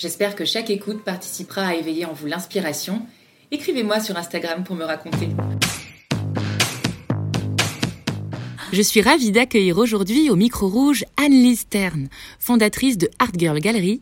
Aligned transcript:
J'espère 0.00 0.34
que 0.34 0.46
chaque 0.46 0.70
écoute 0.70 1.04
participera 1.04 1.60
à 1.66 1.74
éveiller 1.74 2.06
en 2.06 2.14
vous 2.14 2.26
l'inspiration. 2.26 3.02
Écrivez-moi 3.50 4.00
sur 4.00 4.16
Instagram 4.16 4.64
pour 4.64 4.74
me 4.74 4.84
raconter. 4.84 5.28
Je 8.72 8.80
suis 8.80 9.02
ravie 9.02 9.30
d'accueillir 9.30 9.76
aujourd'hui 9.76 10.30
au 10.30 10.36
micro 10.36 10.68
rouge 10.68 11.04
Anne-Lise 11.18 11.60
Stern, 11.60 12.08
fondatrice 12.38 12.96
de 12.96 13.10
Art 13.18 13.32
Girl 13.36 13.60
Gallery, 13.60 14.00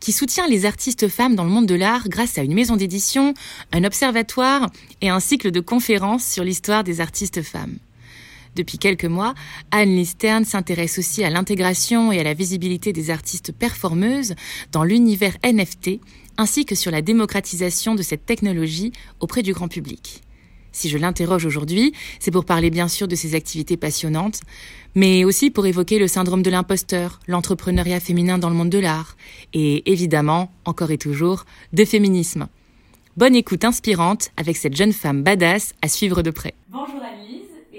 qui 0.00 0.12
soutient 0.12 0.46
les 0.46 0.66
artistes 0.66 1.08
femmes 1.08 1.34
dans 1.34 1.44
le 1.44 1.50
monde 1.50 1.64
de 1.64 1.74
l'art 1.74 2.10
grâce 2.10 2.36
à 2.36 2.42
une 2.42 2.52
maison 2.52 2.76
d'édition, 2.76 3.32
un 3.72 3.84
observatoire 3.84 4.68
et 5.00 5.08
un 5.08 5.18
cycle 5.18 5.50
de 5.50 5.60
conférences 5.60 6.26
sur 6.26 6.44
l'histoire 6.44 6.84
des 6.84 7.00
artistes 7.00 7.40
femmes. 7.40 7.78
Depuis 8.58 8.78
quelques 8.78 9.04
mois, 9.04 9.34
Anne 9.70 9.94
Listern 9.94 10.44
s'intéresse 10.44 10.98
aussi 10.98 11.22
à 11.22 11.30
l'intégration 11.30 12.10
et 12.10 12.18
à 12.18 12.24
la 12.24 12.34
visibilité 12.34 12.92
des 12.92 13.10
artistes 13.10 13.52
performeuses 13.52 14.34
dans 14.72 14.82
l'univers 14.82 15.36
NFT, 15.44 16.00
ainsi 16.38 16.64
que 16.64 16.74
sur 16.74 16.90
la 16.90 17.00
démocratisation 17.00 17.94
de 17.94 18.02
cette 18.02 18.26
technologie 18.26 18.90
auprès 19.20 19.44
du 19.44 19.52
grand 19.52 19.68
public. 19.68 20.22
Si 20.72 20.88
je 20.88 20.98
l'interroge 20.98 21.46
aujourd'hui, 21.46 21.92
c'est 22.18 22.32
pour 22.32 22.44
parler 22.44 22.70
bien 22.70 22.88
sûr 22.88 23.06
de 23.06 23.14
ses 23.14 23.36
activités 23.36 23.76
passionnantes, 23.76 24.40
mais 24.96 25.24
aussi 25.24 25.50
pour 25.50 25.66
évoquer 25.66 26.00
le 26.00 26.08
syndrome 26.08 26.42
de 26.42 26.50
l'imposteur, 26.50 27.20
l'entrepreneuriat 27.28 28.00
féminin 28.00 28.38
dans 28.38 28.50
le 28.50 28.56
monde 28.56 28.70
de 28.70 28.80
l'art, 28.80 29.16
et 29.54 29.88
évidemment, 29.88 30.50
encore 30.64 30.90
et 30.90 30.98
toujours, 30.98 31.44
de 31.72 31.84
féminisme. 31.84 32.48
Bonne 33.16 33.36
écoute 33.36 33.64
inspirante 33.64 34.30
avec 34.36 34.56
cette 34.56 34.74
jeune 34.74 34.92
femme 34.92 35.22
badass 35.22 35.74
à 35.80 35.86
suivre 35.86 36.22
de 36.22 36.32
près. 36.32 36.54
Bonjour 36.70 36.98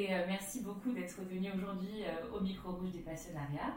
et 0.10 0.14
euh, 0.14 0.24
merci 0.28 0.62
d'être 0.62 1.22
venu 1.30 1.50
aujourd'hui 1.54 2.04
euh, 2.04 2.36
au 2.36 2.42
micro 2.42 2.72
rouge 2.72 2.92
des 2.92 3.00
passionnariats. 3.00 3.76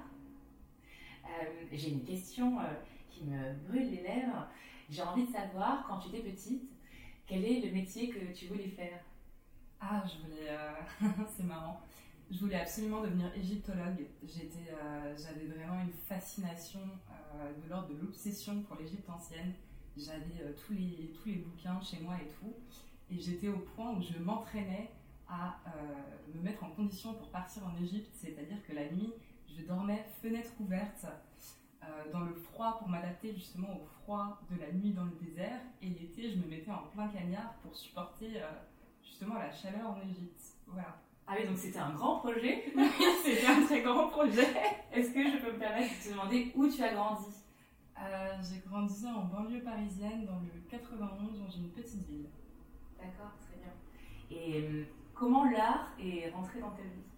Euh, 1.27 1.61
j'ai 1.76 1.90
une 1.90 2.04
question 2.04 2.58
euh, 2.60 2.64
qui 3.10 3.24
me 3.24 3.54
brûle 3.68 3.90
les 3.90 4.02
lèvres. 4.02 4.48
J'ai 4.90 5.02
envie 5.02 5.26
de 5.26 5.32
savoir, 5.32 5.86
quand 5.86 5.98
tu 5.98 6.08
étais 6.08 6.30
petite, 6.30 6.62
quel 7.26 7.44
est 7.44 7.60
le 7.60 7.72
métier 7.72 8.08
que 8.08 8.32
tu 8.32 8.46
voulais 8.46 8.68
faire? 8.68 9.00
Ah, 9.80 10.04
je 10.06 10.22
voulais. 10.22 11.14
c'est 11.36 11.44
marrant. 11.44 11.80
Je 12.30 12.38
voulais 12.38 12.60
absolument 12.60 13.00
devenir 13.00 13.34
égyptologue. 13.36 14.06
J'étais, 14.22 14.72
j'avais 15.16 15.46
vraiment 15.46 15.82
une 15.82 15.92
fascination 15.92 16.80
de 16.80 17.68
l'ordre 17.68 17.88
de 17.88 18.00
l'obsession 18.00 18.62
pour 18.62 18.76
l'Égypte 18.76 19.08
ancienne. 19.08 19.54
J'avais 19.96 20.54
tous, 20.54 20.72
les, 20.72 21.12
tous 21.14 21.28
les 21.28 21.36
bouquins 21.36 21.80
chez 21.80 22.00
moi 22.00 22.16
et 22.16 22.28
tout. 22.38 22.54
Et 23.10 23.18
j'étais 23.18 23.48
au 23.48 23.58
point 23.58 23.92
où 23.92 24.02
je 24.02 24.18
m'entraînais 24.18 24.90
à 25.32 25.56
euh, 25.66 26.34
me 26.34 26.42
mettre 26.42 26.62
en 26.62 26.70
condition 26.70 27.14
pour 27.14 27.28
partir 27.28 27.62
en 27.66 27.82
Égypte, 27.82 28.10
c'est-à-dire 28.14 28.58
que 28.66 28.74
la 28.74 28.90
nuit, 28.90 29.12
je 29.48 29.64
dormais 29.64 30.04
fenêtre 30.20 30.50
ouverte 30.60 31.04
euh, 31.04 31.08
dans 32.12 32.20
le 32.20 32.34
froid 32.34 32.78
pour 32.78 32.88
m'adapter 32.88 33.34
justement 33.34 33.69
au 33.75 33.84
froid 33.84 34.41
de 34.50 34.61
la 34.61 34.72
nuit 34.72 34.92
dans 34.92 35.05
le 35.05 35.16
désert, 35.20 35.61
et 35.80 35.86
l'été, 35.86 36.30
je 36.30 36.39
me 36.39 36.47
mettais 36.47 36.70
en 36.70 36.84
plein 36.92 37.08
cagnard 37.08 37.55
pour 37.62 37.74
supporter 37.74 38.42
euh, 38.42 38.50
justement 39.02 39.34
la 39.34 39.50
chaleur 39.50 39.91
en 39.91 40.00
Égypte. 40.00 40.56
Voilà. 40.66 40.97
Ah 41.27 41.34
oui, 41.39 41.47
donc 41.47 41.58
c'était 41.58 41.78
un 41.78 41.91
grand 41.91 42.16
projet. 42.16 42.64
oui, 42.77 42.84
c'était 43.24 43.47
un 43.47 43.64
très 43.64 43.83
grand 43.83 44.08
projet. 44.08 44.48
Est-ce 44.92 45.12
que 45.12 45.23
je 45.23 45.39
peux 45.39 45.52
me 45.52 45.58
permettre 45.58 45.92
de 45.98 46.05
te 46.05 46.11
demander 46.11 46.52
où 46.55 46.68
tu 46.68 46.83
as 46.83 46.92
grandi? 46.92 47.27
J'ai 48.42 48.58
grandi 48.68 49.06
en 49.06 49.24
banlieue 49.27 49.62
parisienne, 49.62 50.27
dans 50.27 50.40
le 50.40 50.61
91, 50.68 51.39
dans 51.39 51.51
une 51.51 51.70
petite 51.70 52.05
ville. 52.05 52.27
D'accord, 52.98 53.30
très 53.39 53.56
bien. 53.58 53.73
Et 54.30 54.86
Comment 55.23 55.45
l'art 55.45 55.92
est 56.01 56.30
rentré 56.30 56.61
dans 56.61 56.70
ta 56.70 56.83
vie? 56.83 57.11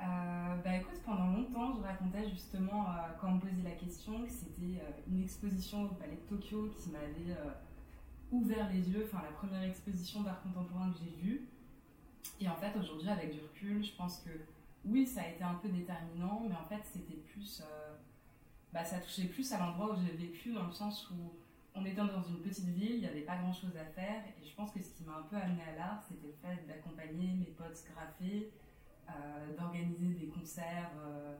Euh, 0.00 0.56
bah 0.62 0.76
écoute, 0.76 1.00
pendant 1.04 1.32
longtemps, 1.32 1.74
je 1.76 1.82
racontais 1.82 2.28
justement, 2.30 2.84
euh, 2.84 2.92
quand 3.20 3.28
on 3.28 3.34
me 3.34 3.40
posait 3.40 3.62
la 3.64 3.72
question, 3.72 4.24
que 4.24 4.30
c'était 4.30 4.80
euh, 4.80 4.90
une 5.08 5.22
exposition 5.22 5.84
au 5.84 5.88
Palais 5.88 6.16
de 6.16 6.36
Tokyo 6.36 6.70
qui 6.76 6.90
m'avait 6.90 7.36
ouvert 8.30 8.68
les 8.70 8.88
yeux, 8.90 9.04
enfin 9.06 9.22
la 9.24 9.32
première 9.32 9.62
exposition 9.62 10.22
d'art 10.22 10.42
contemporain 10.42 10.92
que 10.92 10.98
j'ai 10.98 11.10
vue. 11.22 11.48
Et 12.40 12.48
en 12.48 12.56
fait, 12.56 12.76
aujourd'hui, 12.78 13.08
avec 13.08 13.32
du 13.32 13.40
recul, 13.40 13.84
je 13.84 13.92
pense 13.96 14.18
que 14.18 14.30
oui, 14.84 15.06
ça 15.06 15.22
a 15.22 15.28
été 15.28 15.42
un 15.42 15.54
peu 15.54 15.68
déterminant, 15.68 16.42
mais 16.48 16.54
en 16.54 16.64
fait, 16.64 16.82
c'était 16.84 17.20
plus. 17.32 17.62
bah, 18.72 18.84
ça 18.84 18.98
touchait 18.98 19.24
plus 19.26 19.52
à 19.52 19.58
l'endroit 19.58 19.94
où 19.94 19.96
j'ai 19.96 20.16
vécu, 20.16 20.52
dans 20.52 20.66
le 20.66 20.72
sens 20.72 21.10
où 21.10 21.32
on 21.74 21.84
était 21.84 21.96
dans 21.96 22.22
une 22.22 22.40
petite 22.42 22.68
ville, 22.68 22.94
il 22.94 23.00
n'y 23.00 23.06
avait 23.06 23.22
pas 23.22 23.36
grand 23.36 23.52
chose 23.52 23.76
à 23.76 23.84
faire. 23.84 24.22
Et 24.40 24.46
je 24.46 24.54
pense 24.54 24.72
que 24.72 24.82
ce 24.82 24.90
qui 24.90 25.04
m'a 25.04 25.18
un 25.18 25.22
peu 25.22 25.36
amené 25.36 25.62
à 25.62 25.76
l'art, 25.76 26.02
c'était 26.08 26.26
le 26.26 26.34
fait 26.42 26.66
d'accompagner 26.66 27.32
mes 27.34 27.52
potes 27.56 27.84
graphés, 27.92 28.50
euh, 28.50 28.67
d'organiser 29.56 30.14
des 30.14 30.26
concerts 30.26 30.90
euh, 31.00 31.34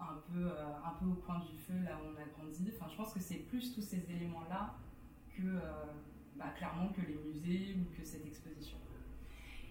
un, 0.00 0.20
peu, 0.30 0.46
euh, 0.46 0.66
un 0.84 0.90
peu 0.98 1.06
au 1.06 1.14
point 1.14 1.38
du 1.40 1.56
feu, 1.56 1.74
là 1.84 1.98
où 1.98 2.08
on 2.12 2.20
a 2.20 2.24
grandi. 2.26 2.72
Enfin, 2.74 2.86
je 2.90 2.96
pense 2.96 3.12
que 3.12 3.20
c'est 3.20 3.46
plus 3.48 3.74
tous 3.74 3.82
ces 3.82 4.10
éléments-là 4.10 4.74
que, 5.36 5.60
bah, 6.36 6.52
clairement, 6.56 6.88
que 6.88 7.00
les 7.02 7.14
musées 7.14 7.76
ou 7.78 7.96
que 7.96 8.04
cette 8.04 8.26
exposition. 8.26 8.76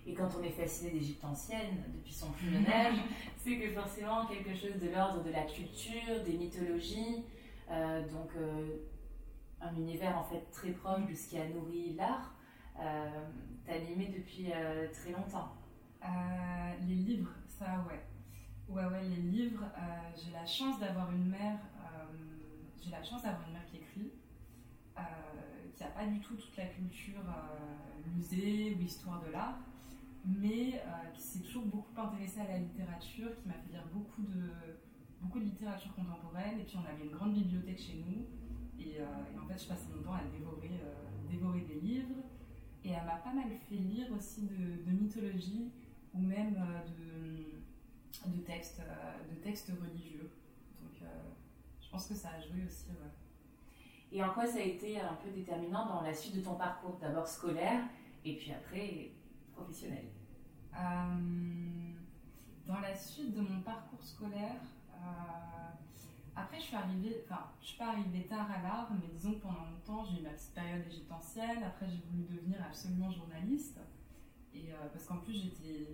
Et 0.06 0.14
quand 0.14 0.30
on 0.40 0.44
est 0.44 0.52
fasciné 0.52 0.92
d'Égypte 0.92 1.24
ancienne, 1.26 1.84
depuis 1.94 2.14
son 2.14 2.32
plus 2.32 2.50
jeune 2.50 2.66
âge, 2.68 2.98
c'est 3.38 3.58
que 3.58 3.70
forcément 3.72 4.26
quelque 4.26 4.56
chose 4.56 4.80
de 4.82 4.90
l'ordre 4.90 5.22
de 5.24 5.32
la 5.32 5.44
culture, 5.44 6.24
des 6.26 6.38
mythologies, 6.38 7.26
donc 7.70 8.32
un 9.62 9.76
univers 9.76 10.18
en 10.18 10.24
fait 10.24 10.50
très 10.52 10.72
proche 10.72 11.06
de 11.10 11.16
ce 11.16 11.30
qui 11.30 11.38
a 11.38 11.48
nourri 11.50 11.94
l'art, 11.96 12.34
euh, 12.80 13.26
animé 13.68 14.08
depuis 14.08 14.52
euh, 14.54 14.88
très 14.94 15.12
longtemps. 15.12 15.57
Euh, 16.04 16.74
les 16.88 16.96
livres, 16.96 17.32
ça 17.48 17.86
ouais. 17.88 18.04
Ouais, 18.70 18.86
ouais, 18.86 19.04
les 19.04 19.22
livres. 19.22 19.64
Euh, 19.64 20.10
j'ai 20.16 20.32
la 20.32 20.46
chance 20.46 20.80
d'avoir 20.80 21.12
une 21.12 21.30
mère. 21.30 21.60
j'ai 22.82 22.92
la 22.92 23.04
chance 23.04 23.24
d'avoir 23.24 23.46
une 23.48 23.54
mère 23.54 23.66
qui 23.66 23.78
écrit, 23.78 24.12
qui 25.76 25.84
n'a 25.84 25.90
pas 25.90 26.06
du 26.06 26.20
tout 26.20 26.36
toute 26.36 26.56
la 26.58 26.66
culture 26.68 27.22
musée 28.16 28.76
ou 28.76 28.82
histoire 28.82 29.22
de 29.24 29.32
l'art, 29.32 29.60
mais 30.26 30.82
qui 31.14 31.22
s'est 31.22 31.40
toujours 31.40 31.66
beaucoup 31.66 32.00
intéressée 32.00 32.42
à 32.42 32.48
la 32.48 32.60
littérature, 32.60 33.36
qui 33.36 33.48
m'a 33.48 33.54
fait 33.56 33.72
lire 33.72 33.86
beaucoup 33.94 34.22
de, 34.22 34.50
beaucoup 35.22 35.40
de 35.40 35.46
littérature 35.46 35.94
contemporaine. 35.96 36.60
Et 36.60 36.64
puis 36.64 36.78
on 36.78 36.86
avait 36.86 37.04
une 37.04 37.12
grande 37.12 37.34
bibliothèque 37.34 37.80
chez 37.80 38.04
nous. 38.06 38.26
Et, 38.80 38.98
et 38.98 39.40
en 39.40 39.48
fait, 39.48 39.62
je 39.62 39.68
passais 39.68 39.90
mon 39.96 40.02
temps 40.02 40.14
à 40.14 40.24
dévorer, 40.24 40.82
dévorer 41.30 41.62
des 41.62 41.80
livres. 41.80 42.24
Et 42.88 42.92
elle 42.92 43.06
m'a 43.06 43.18
pas 43.18 43.34
mal 43.34 43.50
fait 43.70 43.76
lire 43.76 44.08
aussi 44.16 44.48
de, 44.48 44.92
mythologie 44.92 45.72
ou 46.14 46.22
même 46.22 46.56
euh, 46.58 48.28
de, 48.28 48.32
de, 48.32 48.42
textes, 48.42 48.82
euh, 48.82 49.34
de 49.34 49.36
textes 49.42 49.70
religieux. 49.70 50.30
Donc 50.82 51.02
euh, 51.02 51.06
je 51.82 51.90
pense 51.90 52.08
que 52.08 52.16
ça 52.16 52.30
a 52.30 52.40
joué 52.42 52.66
aussi. 52.66 52.88
Et 54.12 54.24
en 54.24 54.30
quoi 54.30 54.48
ça 54.48 54.60
a 54.60 54.62
été 54.62 55.00
un 55.00 55.16
peu 55.16 55.30
déterminant 55.32 55.86
dans 55.86 56.02
la 56.02 56.14
suite 56.14 56.36
de 56.36 56.42
ton 56.42 56.56
parcours? 56.56 56.98
D'abord 57.02 57.28
scolaire 57.28 57.84
et 58.24 58.38
puis 58.38 58.54
après 58.54 59.12
professionnel 59.54 60.06
Dans 62.66 62.80
la 62.80 62.96
suite 62.96 63.34
de 63.34 63.42
mon 63.42 63.62
parcours 63.62 64.02
scolaire, 64.02 64.62
après, 66.38 66.60
je 66.60 66.66
suis 66.66 66.76
arrivée, 66.76 67.24
enfin, 67.26 67.50
je 67.60 67.68
suis 67.68 67.78
pas 67.78 67.88
arrivée 67.88 68.28
tard 68.28 68.48
à 68.52 68.62
l'art, 68.62 68.90
mais 68.92 69.08
disons 69.12 69.34
que 69.34 69.40
pendant 69.40 69.66
longtemps, 69.66 70.06
j'ai 70.06 70.22
eu 70.22 70.24
ma 70.24 70.30
petite 70.30 70.54
période 70.54 70.86
égyptienne. 70.86 71.64
Après, 71.64 71.88
j'ai 71.90 72.02
voulu 72.12 72.24
devenir 72.30 72.64
absolument 72.64 73.10
journaliste. 73.10 73.80
Et 74.58 74.72
euh, 74.72 74.88
parce 74.92 75.06
qu'en 75.06 75.18
plus, 75.18 75.34
j'étais, 75.34 75.86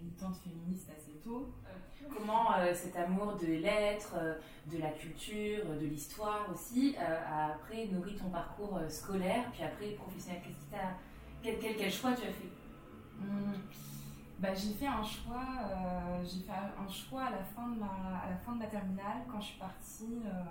militante 0.00 0.36
féministe 0.36 0.90
assez 0.90 1.18
tôt. 1.22 1.52
Euh, 1.66 2.08
comment 2.14 2.52
euh, 2.56 2.74
cet 2.74 2.96
amour 2.96 3.36
de 3.36 3.46
lettres, 3.46 4.16
de 4.66 4.78
la 4.78 4.90
culture, 4.90 5.64
de 5.66 5.86
l'histoire 5.86 6.48
aussi, 6.52 6.96
a 6.96 7.52
après 7.52 7.86
nourri 7.86 8.16
ton 8.16 8.30
parcours 8.30 8.80
scolaire, 8.88 9.50
puis 9.52 9.62
après 9.62 9.90
professionnel? 9.92 10.42
Qu'est-ce 10.42 10.64
qui 10.64 10.70
t'a, 10.70 10.96
quel, 11.42 11.76
quel, 11.76 11.92
choix 11.92 12.12
tu 12.12 12.22
as 12.22 12.32
fait? 12.32 12.50
Hum, 13.20 13.54
bah, 14.38 14.54
j'ai 14.54 14.72
fait 14.72 14.86
un 14.86 15.02
choix, 15.02 15.46
euh, 15.68 16.24
j'ai 16.24 16.40
fait 16.44 16.52
un 16.52 16.88
choix 16.88 17.24
à 17.24 17.30
la 17.30 17.42
fin 17.42 17.68
de 17.68 17.80
ma, 17.80 18.20
à 18.24 18.30
la 18.30 18.36
fin 18.36 18.52
de 18.52 18.58
ma 18.58 18.66
terminale 18.66 19.24
quand 19.28 19.40
je 19.40 19.46
suis 19.46 19.58
partie, 19.58 20.20
euh, 20.24 20.44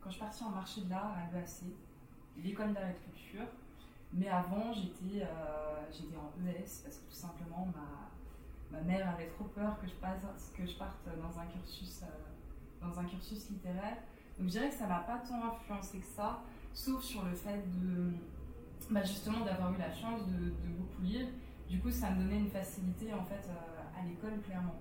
quand 0.00 0.08
je 0.08 0.14
suis 0.14 0.24
partie 0.24 0.44
en 0.44 0.50
marché 0.50 0.80
de 0.80 0.90
l'art 0.90 1.12
à 1.14 1.30
l'EAC, 1.30 1.64
l'école 2.42 2.72
d'art 2.72 2.88
et 2.88 2.94
de 2.94 3.12
culture. 3.12 3.46
Mais 4.16 4.28
avant, 4.28 4.72
j'étais, 4.72 5.22
euh, 5.22 6.16
en 6.16 6.48
ES 6.48 6.82
parce 6.82 6.96
que 6.96 7.08
tout 7.08 7.14
simplement 7.14 7.68
ma, 7.74 8.78
ma 8.78 8.82
mère 8.82 9.10
avait 9.10 9.28
trop 9.28 9.44
peur 9.44 9.78
que 9.80 9.86
je, 9.86 9.94
passe, 9.94 10.52
que 10.56 10.66
je 10.66 10.76
parte 10.76 11.06
dans 11.06 11.38
un 11.38 11.46
cursus, 11.46 12.02
dans 12.80 12.98
un 12.98 13.04
cursus 13.04 13.50
littéraire. 13.50 13.98
Donc 14.38 14.48
je 14.48 14.52
dirais 14.52 14.70
que 14.70 14.74
ça 14.74 14.86
m'a 14.86 15.00
pas 15.00 15.18
tant 15.18 15.42
influencé 15.44 15.98
que 15.98 16.06
ça, 16.06 16.40
sauf 16.72 17.02
sur 17.02 17.24
le 17.24 17.34
fait 17.34 17.62
de 17.70 18.12
bah, 18.90 19.02
justement 19.02 19.44
d'avoir 19.44 19.72
eu 19.72 19.78
la 19.78 19.92
chance 19.92 20.26
de, 20.26 20.50
beaucoup 20.78 21.02
lire. 21.02 21.26
Du 21.68 21.80
coup, 21.80 21.90
ça 21.90 22.10
me 22.10 22.22
donnait 22.22 22.38
une 22.38 22.50
facilité 22.50 23.12
en 23.12 23.24
fait 23.24 23.48
à 23.98 24.06
l'école 24.06 24.40
clairement. 24.40 24.80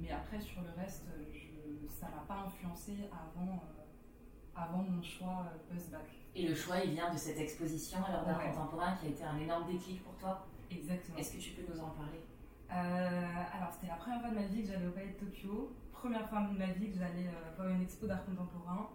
Mais 0.00 0.10
après, 0.10 0.40
sur 0.40 0.62
le 0.62 0.70
reste, 0.80 1.06
je, 1.32 1.88
ça 1.88 2.06
m'a 2.06 2.22
pas 2.26 2.44
influencé 2.46 3.08
avant, 3.12 3.62
avant 4.54 4.82
mon 4.82 5.02
choix 5.02 5.46
post-bac. 5.68 6.21
Et 6.34 6.48
le 6.48 6.54
choix, 6.54 6.78
il 6.82 6.92
vient 6.92 7.12
de 7.12 7.18
cette 7.18 7.38
exposition 7.38 7.98
à 8.04 8.10
l'art 8.10 8.24
d'art 8.24 8.42
contemporain 8.42 8.96
qui 9.00 9.06
a 9.06 9.08
été 9.10 9.22
un 9.22 9.38
énorme 9.38 9.70
déclic 9.70 10.02
pour 10.02 10.14
toi 10.16 10.46
Exactement. 10.70 11.18
Est-ce 11.18 11.32
que 11.32 11.38
tu 11.38 11.50
peux 11.50 11.72
nous 11.72 11.80
en 11.80 11.90
parler? 11.90 12.20
Alors, 12.70 13.70
c'était 13.70 13.88
la 13.88 13.96
première 13.96 14.20
fois 14.20 14.30
de 14.30 14.36
ma 14.36 14.46
vie 14.46 14.62
que 14.62 14.68
j'allais 14.68 14.86
au 14.86 14.92
Palais 14.92 15.14
de 15.20 15.26
Tokyo 15.26 15.72
première 16.02 16.28
fois 16.28 16.40
de 16.40 16.58
ma 16.58 16.66
vie 16.66 16.90
que 16.90 16.98
j'allais 16.98 17.28
euh, 17.28 17.54
voir 17.56 17.68
une 17.68 17.82
expo 17.82 18.08
d'art 18.08 18.24
contemporain. 18.24 18.90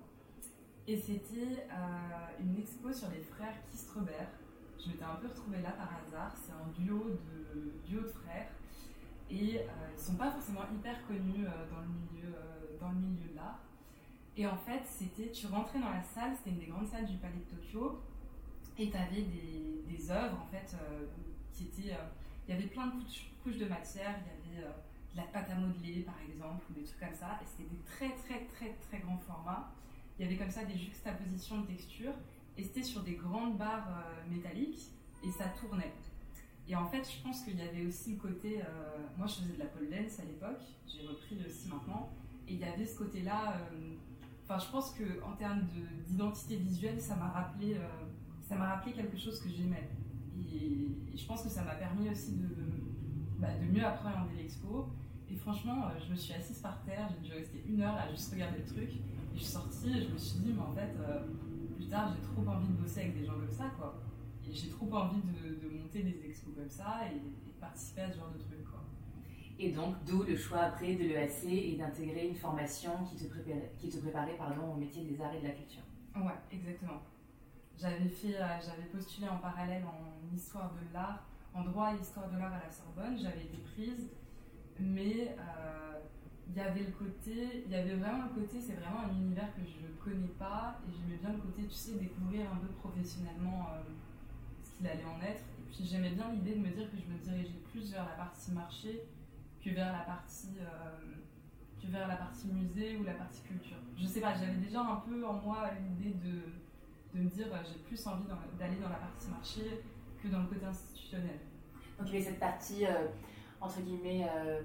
Et 0.88 0.98
c'était 0.98 1.64
euh, 1.72 2.42
une 2.42 2.58
expo 2.58 2.92
sur 2.92 3.10
les 3.12 3.22
frères 3.22 3.56
Kistrebert. 3.72 4.28
Je 4.78 4.90
m'étais 4.90 5.06
un 5.06 5.16
peu 5.16 5.28
retrouvée 5.28 5.62
là 5.62 5.72
par 5.72 5.88
hasard. 5.88 6.36
C'est 6.36 6.52
un 6.52 6.68
duo 6.78 7.06
de, 7.06 7.72
duo 7.88 8.02
de 8.02 8.08
frères. 8.08 8.50
Et 9.30 9.60
euh, 9.60 9.64
ils 9.96 10.00
ne 10.00 10.06
sont 10.06 10.16
pas 10.16 10.32
forcément 10.32 10.64
hyper 10.74 11.08
connus 11.08 11.46
dans, 11.72 11.80
le 11.80 11.88
milieu, 11.88 12.36
dans 12.80 12.90
le 12.90 12.96
milieu 12.96 13.30
de 13.32 13.36
l'art. 13.36 13.60
Et 14.38 14.46
en 14.46 14.58
fait, 14.58 14.82
c'était, 14.86 15.32
tu 15.32 15.48
rentrais 15.48 15.80
dans 15.80 15.90
la 15.90 16.04
salle, 16.04 16.34
c'était 16.38 16.52
une 16.52 16.60
des 16.60 16.68
grandes 16.68 16.88
salles 16.88 17.06
du 17.08 17.18
Palais 17.18 17.40
de 17.50 17.56
Tokyo, 17.58 18.00
et 18.78 18.90
tu 18.90 18.98
avais 18.98 19.24
des, 19.24 20.12
œuvres 20.12 20.38
en 20.42 20.46
fait 20.46 20.74
qui 21.52 21.66
étaient. 21.66 21.94
il 22.48 22.54
y 22.54 22.58
avait 22.58 22.68
plein 22.68 22.88
de 22.88 22.94
couches, 23.44 23.58
de 23.58 23.66
matière, 23.66 24.16
il 24.22 24.54
y 24.54 24.58
avait 24.60 24.68
la 25.16 25.24
pâte 25.24 25.50
à 25.50 25.56
modeler 25.56 26.02
par 26.02 26.16
exemple, 26.22 26.64
ou 26.70 26.74
des 26.80 26.84
trucs 26.84 27.00
comme 27.00 27.14
ça. 27.14 27.40
Et 27.42 27.46
c'était 27.46 27.70
des 27.70 27.82
très 27.82 28.10
très 28.24 28.46
très 28.46 28.74
très 28.88 29.00
grands 29.00 29.18
formats. 29.18 29.74
Il 30.18 30.24
y 30.24 30.28
avait 30.28 30.38
comme 30.38 30.52
ça 30.52 30.64
des 30.64 30.78
juxtapositions 30.78 31.62
de 31.62 31.68
textures. 31.68 32.14
Et 32.58 32.64
c'était 32.64 32.84
sur 32.84 33.04
des 33.04 33.14
grandes 33.14 33.58
barres 33.58 33.88
euh, 33.90 34.30
métalliques 34.30 34.92
et 35.24 35.32
ça 35.32 35.46
tournait. 35.60 35.94
Et 36.68 36.76
en 36.76 36.88
fait, 36.90 37.04
je 37.10 37.22
pense 37.22 37.44
qu'il 37.44 37.58
y 37.58 37.62
avait 37.62 37.86
aussi 37.86 38.14
le 38.14 38.18
côté. 38.18 38.62
Euh, 38.62 38.98
moi, 39.18 39.28
je 39.28 39.36
faisais 39.36 39.54
de 39.54 39.60
la 39.60 39.66
pole 39.66 39.90
dance 39.90 40.20
à 40.20 40.26
l'époque, 40.26 40.64
j'ai 40.88 41.06
repris 41.08 41.38
aussi 41.46 41.68
maintenant. 41.68 42.10
Et 42.48 42.54
il 42.54 42.60
y 42.60 42.64
avait 42.64 42.86
ce 42.86 42.98
côté-là. 42.98 43.62
Euh, 44.50 44.54
enfin, 44.54 44.66
je 44.66 44.72
pense 44.72 44.96
qu'en 44.96 45.34
termes 45.34 45.68
d'identité 46.08 46.58
visuelle, 46.58 47.02
ça 47.02 47.16
m'a 47.16 47.30
rappelé, 47.30 47.78
ça 48.42 48.56
m'a 48.56 48.76
rappelé 48.76 48.94
quelque 48.94 49.18
chose 49.18 49.42
que 49.42 49.50
j'aimais. 49.50 49.90
Et, 50.54 51.18
je 51.18 51.26
pense 51.26 51.42
que 51.42 51.50
ça 51.50 51.64
m'a 51.64 51.74
permis 51.74 52.10
aussi 52.10 52.34
de, 52.34 52.48
bah, 53.40 53.48
de 53.60 53.66
mieux 53.66 53.84
appréhender 53.84 54.36
l'expo 54.36 54.88
et 55.30 55.36
franchement, 55.36 55.88
euh, 55.88 56.00
je 56.06 56.12
me 56.12 56.16
suis 56.16 56.34
assise 56.34 56.60
par 56.60 56.82
terre, 56.84 57.10
j'ai 57.10 57.28
dû 57.28 57.34
rester 57.34 57.64
une 57.68 57.82
heure 57.82 57.96
à 57.96 58.10
juste 58.10 58.32
regarder 58.32 58.60
le 58.60 58.66
truc. 58.66 58.90
Et 58.90 59.36
je 59.36 59.40
suis 59.40 59.52
sortie 59.52 59.90
et 59.90 60.02
je 60.02 60.10
me 60.10 60.18
suis 60.18 60.40
dit, 60.40 60.54
mais 60.54 60.62
en 60.62 60.72
fait, 60.72 60.96
euh, 61.00 61.20
plus 61.76 61.88
tard, 61.88 62.14
j'ai 62.16 62.22
trop 62.22 62.50
envie 62.50 62.68
de 62.68 62.82
bosser 62.82 63.02
avec 63.02 63.20
des 63.20 63.26
gens 63.26 63.34
comme 63.34 63.52
ça, 63.52 63.72
quoi. 63.78 64.02
Et 64.48 64.54
j'ai 64.54 64.70
trop 64.70 64.92
envie 64.94 65.22
de, 65.22 65.68
monter 65.78 66.04
des 66.04 66.26
expos 66.26 66.56
comme 66.56 66.70
ça 66.70 67.02
et, 67.12 67.20
de 67.20 67.60
participer 67.60 68.02
à 68.02 68.12
ce 68.12 68.18
genre 68.18 68.32
de 68.32 68.40
trucs. 68.40 68.58
Et 69.60 69.72
donc, 69.72 69.96
d'où 70.06 70.24
le 70.24 70.36
choix 70.36 70.60
après 70.60 70.96
de 70.96 71.04
l'EAC 71.04 71.46
et 71.46 71.76
d'intégrer 71.78 72.28
une 72.28 72.36
formation 72.36 72.92
qui 73.06 73.16
te 73.16 73.28
préparait, 73.30 73.72
qui 73.80 73.90
te 73.90 73.98
préparait 73.98 74.38
pardon, 74.38 74.74
au 74.74 74.76
métier 74.76 75.04
des 75.04 75.20
arts 75.20 75.34
et 75.34 75.40
de 75.40 75.48
la 75.48 75.54
culture. 75.54 75.82
Ouais, 76.16 76.38
exactement. 76.52 77.02
J'avais, 77.80 78.10
fait, 78.10 78.36
euh, 78.36 78.60
j'avais 78.64 78.88
postulé 78.92 79.28
en 79.28 79.38
parallèle 79.38 79.84
en 79.86 80.36
histoire 80.36 80.74
de 80.74 80.94
l'art, 80.94 81.26
en 81.54 81.64
droit 81.64 81.94
et 81.94 82.02
histoire 82.02 82.30
de 82.30 82.38
l'art 82.38 82.54
à 82.54 82.64
la 82.64 82.72
Sorbonne. 82.72 83.18
J'avais 83.18 83.42
été 83.42 83.58
prise 83.58 84.10
mais 84.80 85.36
euh, 85.40 86.00
il 86.50 86.56
y 86.56 86.60
avait 86.60 86.84
le 86.84 86.92
côté, 86.92 87.64
il 87.66 87.72
y 87.72 87.76
avait 87.76 87.96
vraiment 87.96 88.24
le 88.24 88.42
côté, 88.42 88.60
c'est 88.62 88.74
vraiment 88.74 89.02
un 89.02 89.16
univers 89.16 89.54
que 89.56 89.62
je 89.62 89.86
ne 89.86 89.94
connais 89.98 90.34
pas 90.40 90.80
et 90.88 90.92
j'aimais 90.92 91.18
bien 91.18 91.34
le 91.34 91.40
côté, 91.40 91.64
tu 91.64 91.74
sais, 91.74 91.94
découvrir 91.94 92.52
un 92.52 92.58
peu 92.58 92.68
professionnellement 92.68 93.68
euh, 93.74 93.82
ce 94.64 94.78
qu'il 94.78 94.88
allait 94.88 95.06
en 95.06 95.22
être. 95.22 95.44
Et 95.60 95.72
puis 95.72 95.84
j'aimais 95.84 96.12
bien 96.12 96.32
l'idée 96.32 96.56
de 96.56 96.60
me 96.60 96.70
dire 96.70 96.90
que 96.92 96.98
je 96.98 97.12
me 97.12 97.18
dirigeais 97.20 97.60
plus 97.72 97.92
vers 97.92 98.06
la 98.06 98.16
partie 98.16 98.52
marché 98.52 99.04
que 99.70 99.76
vers 99.76 99.92
la 99.92 100.00
partie, 100.00 100.56
euh, 100.60 101.82
que 101.82 101.92
vers 101.92 102.08
la 102.08 102.16
partie 102.16 102.48
musée 102.48 102.98
ou 102.98 103.04
la 103.04 103.14
partie 103.14 103.42
culture. 103.42 103.78
Je 103.98 104.06
sais 104.06 104.22
pas, 104.22 104.34
j'avais 104.34 104.58
déjà 104.58 104.82
un 104.82 104.98
peu 104.98 105.26
en 105.26 105.34
moi 105.34 105.70
l'idée 105.82 106.16
de, 106.16 107.18
de 107.18 107.24
me 107.24 107.30
dire 107.30 107.48
j'ai 107.66 107.80
plus 107.80 108.08
envie 108.08 108.26
d'aller 108.60 108.78
dans 108.78 108.90
la 108.90 108.96
partie 108.96 109.30
marché 109.30 109.84
que 110.22 110.28
dans 110.30 110.40
le 110.40 110.48
côté 110.48 110.66
institutionnel. 110.66 111.40
Donc 111.98 112.08
il 112.08 112.14
y 112.14 112.18
avait 112.18 112.26
cette 112.26 112.40
partie 112.40 112.86
entre 113.62 113.82
guillemets, 113.82 114.28
euh, 114.30 114.62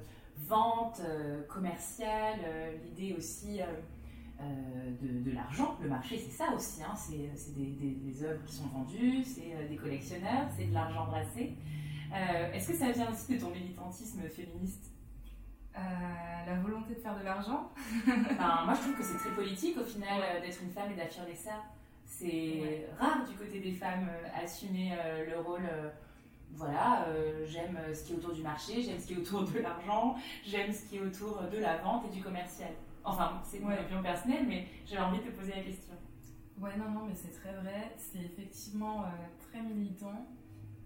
vente 0.46 1.00
euh, 1.05 1.43
commerciale, 1.46 2.40
euh, 2.44 2.76
l'idée 2.84 3.14
aussi 3.16 3.60
de, 5.00 5.31
l'argent. 5.31 5.76
Le 5.81 5.88
marché, 5.88 6.19
c'est 6.19 6.37
ça 6.37 6.52
aussi. 6.55 6.82
Hein. 6.82 6.94
c'est 6.96 7.55
des, 7.55 8.25
œuvres 8.25 8.44
qui 8.44 8.55
sont 8.55 8.66
vendues, 8.66 9.22
c'est 9.25 9.69
des 9.69 9.76
collectionneurs, 9.76 10.48
c'est 10.56 10.64
de 10.64 10.75
l'argent 10.75 11.06
brassé. 11.06 11.55
Est-ce 12.53 12.69
que 12.69 12.75
ça 12.75 12.91
vient 12.93 13.11
aussi 13.11 13.35
de 13.35 13.41
ton 13.41 13.50
militantisme 13.50 14.23
féministe 14.29 14.91
la 15.75 16.55
volonté 16.62 16.94
de 16.94 17.00
faire 17.00 17.19
de 17.19 17.25
l'argent? 17.25 17.70
Moi, 18.06 18.75
je 18.75 18.81
trouve 18.81 18.97
que 18.97 19.03
c'est 19.03 19.17
très 19.17 19.31
politique 19.31 19.79
au 19.79 19.85
final 19.85 20.20
d'être 20.43 20.62
une 20.62 20.70
femme 20.70 20.93
et 20.93 20.97
d'affirmer 20.97 21.35
ça. 21.35 21.62
C'est 22.05 22.87
rare 22.99 23.26
du 23.26 23.35
côté 23.35 23.61
des 23.61 23.73
femmes 23.73 24.09
assumer 24.35 24.97
le 25.26 25.41
rôle 25.41 25.69
voilà, 26.55 27.06
euh, 27.09 27.47
j'aime 27.47 27.79
ce 27.94 28.05
qui 28.05 28.12
est 28.12 28.17
autour 28.17 28.32
du 28.32 28.43
marché, 28.43 28.82
j'aime 28.82 28.99
ce 28.99 29.06
qui 29.06 29.15
est 29.15 29.19
autour 29.19 29.44
de 29.44 29.58
l'argent, 29.58 30.17
j'aime 30.44 30.73
ce 30.73 30.85
qui 30.87 30.97
est 30.97 31.00
autour 31.00 31.43
de 31.50 31.58
la 31.58 31.79
vente 31.79 32.05
et 32.06 32.15
du 32.15 32.23
commercial. 32.23 32.70
Enfin, 33.05 33.41
c'est 33.44 33.58
une 33.58 33.73
opinion 33.73 34.03
personnelle, 34.03 34.47
mais 34.47 34.67
j'avais 34.87 35.03
envie 35.03 35.19
de 35.19 35.25
te 35.25 35.31
poser 35.31 35.53
la 35.56 35.62
question. 35.62 35.94
Ouais, 36.61 36.76
non, 36.76 36.91
non, 36.91 37.06
mais 37.06 37.15
c'est 37.15 37.32
très 37.41 37.53
vrai. 37.55 37.94
C'est 37.97 38.20
effectivement 38.20 39.03
euh, 39.03 39.06
très 39.50 39.62
militant. 39.62 40.26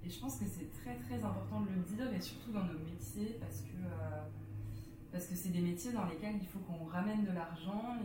Et 0.06 0.10
je 0.10 0.20
pense 0.20 0.36
que 0.36 0.44
c'est 0.46 0.70
très, 0.70 0.94
très 0.94 1.24
important 1.24 1.62
de 1.62 1.70
le 1.70 1.82
dire, 1.82 2.12
et 2.12 2.20
surtout 2.20 2.52
dans 2.52 2.62
nos 2.62 2.78
métiers, 2.78 3.38
parce 3.40 3.62
que 3.62 3.74
euh, 3.74 5.18
c'est 5.18 5.50
des 5.50 5.60
métiers 5.60 5.90
dans 5.92 6.04
lesquels 6.04 6.36
il 6.40 6.46
faut 6.46 6.60
qu'on 6.60 6.84
ramène 6.84 7.24
de 7.24 7.32
l'argent. 7.32 7.96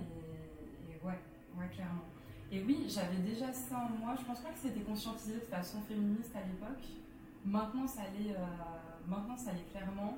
Et, 0.89 1.05
ouais, 1.05 1.19
ouais, 1.55 1.69
clairement. 1.71 2.05
Et 2.51 2.63
oui, 2.63 2.85
j'avais 2.87 3.17
déjà 3.17 3.53
ça 3.53 3.77
en 3.77 3.99
moi. 3.99 4.15
Je 4.19 4.25
pense 4.25 4.39
pas 4.39 4.49
que 4.49 4.57
c'était 4.57 4.81
conscientisé 4.81 5.35
de 5.35 5.39
façon 5.41 5.79
féministe 5.81 6.35
à 6.35 6.41
l'époque. 6.41 6.87
Maintenant, 7.45 7.85
ça 7.85 8.01
allait, 8.01 8.31
euh, 8.31 9.61
clairement. 9.71 10.17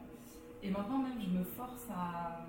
Et 0.62 0.72
maintenant, 0.72 1.00
même, 1.00 1.20
je 1.20 1.30
me 1.38 1.44
force 1.44 1.90
à, 1.94 2.48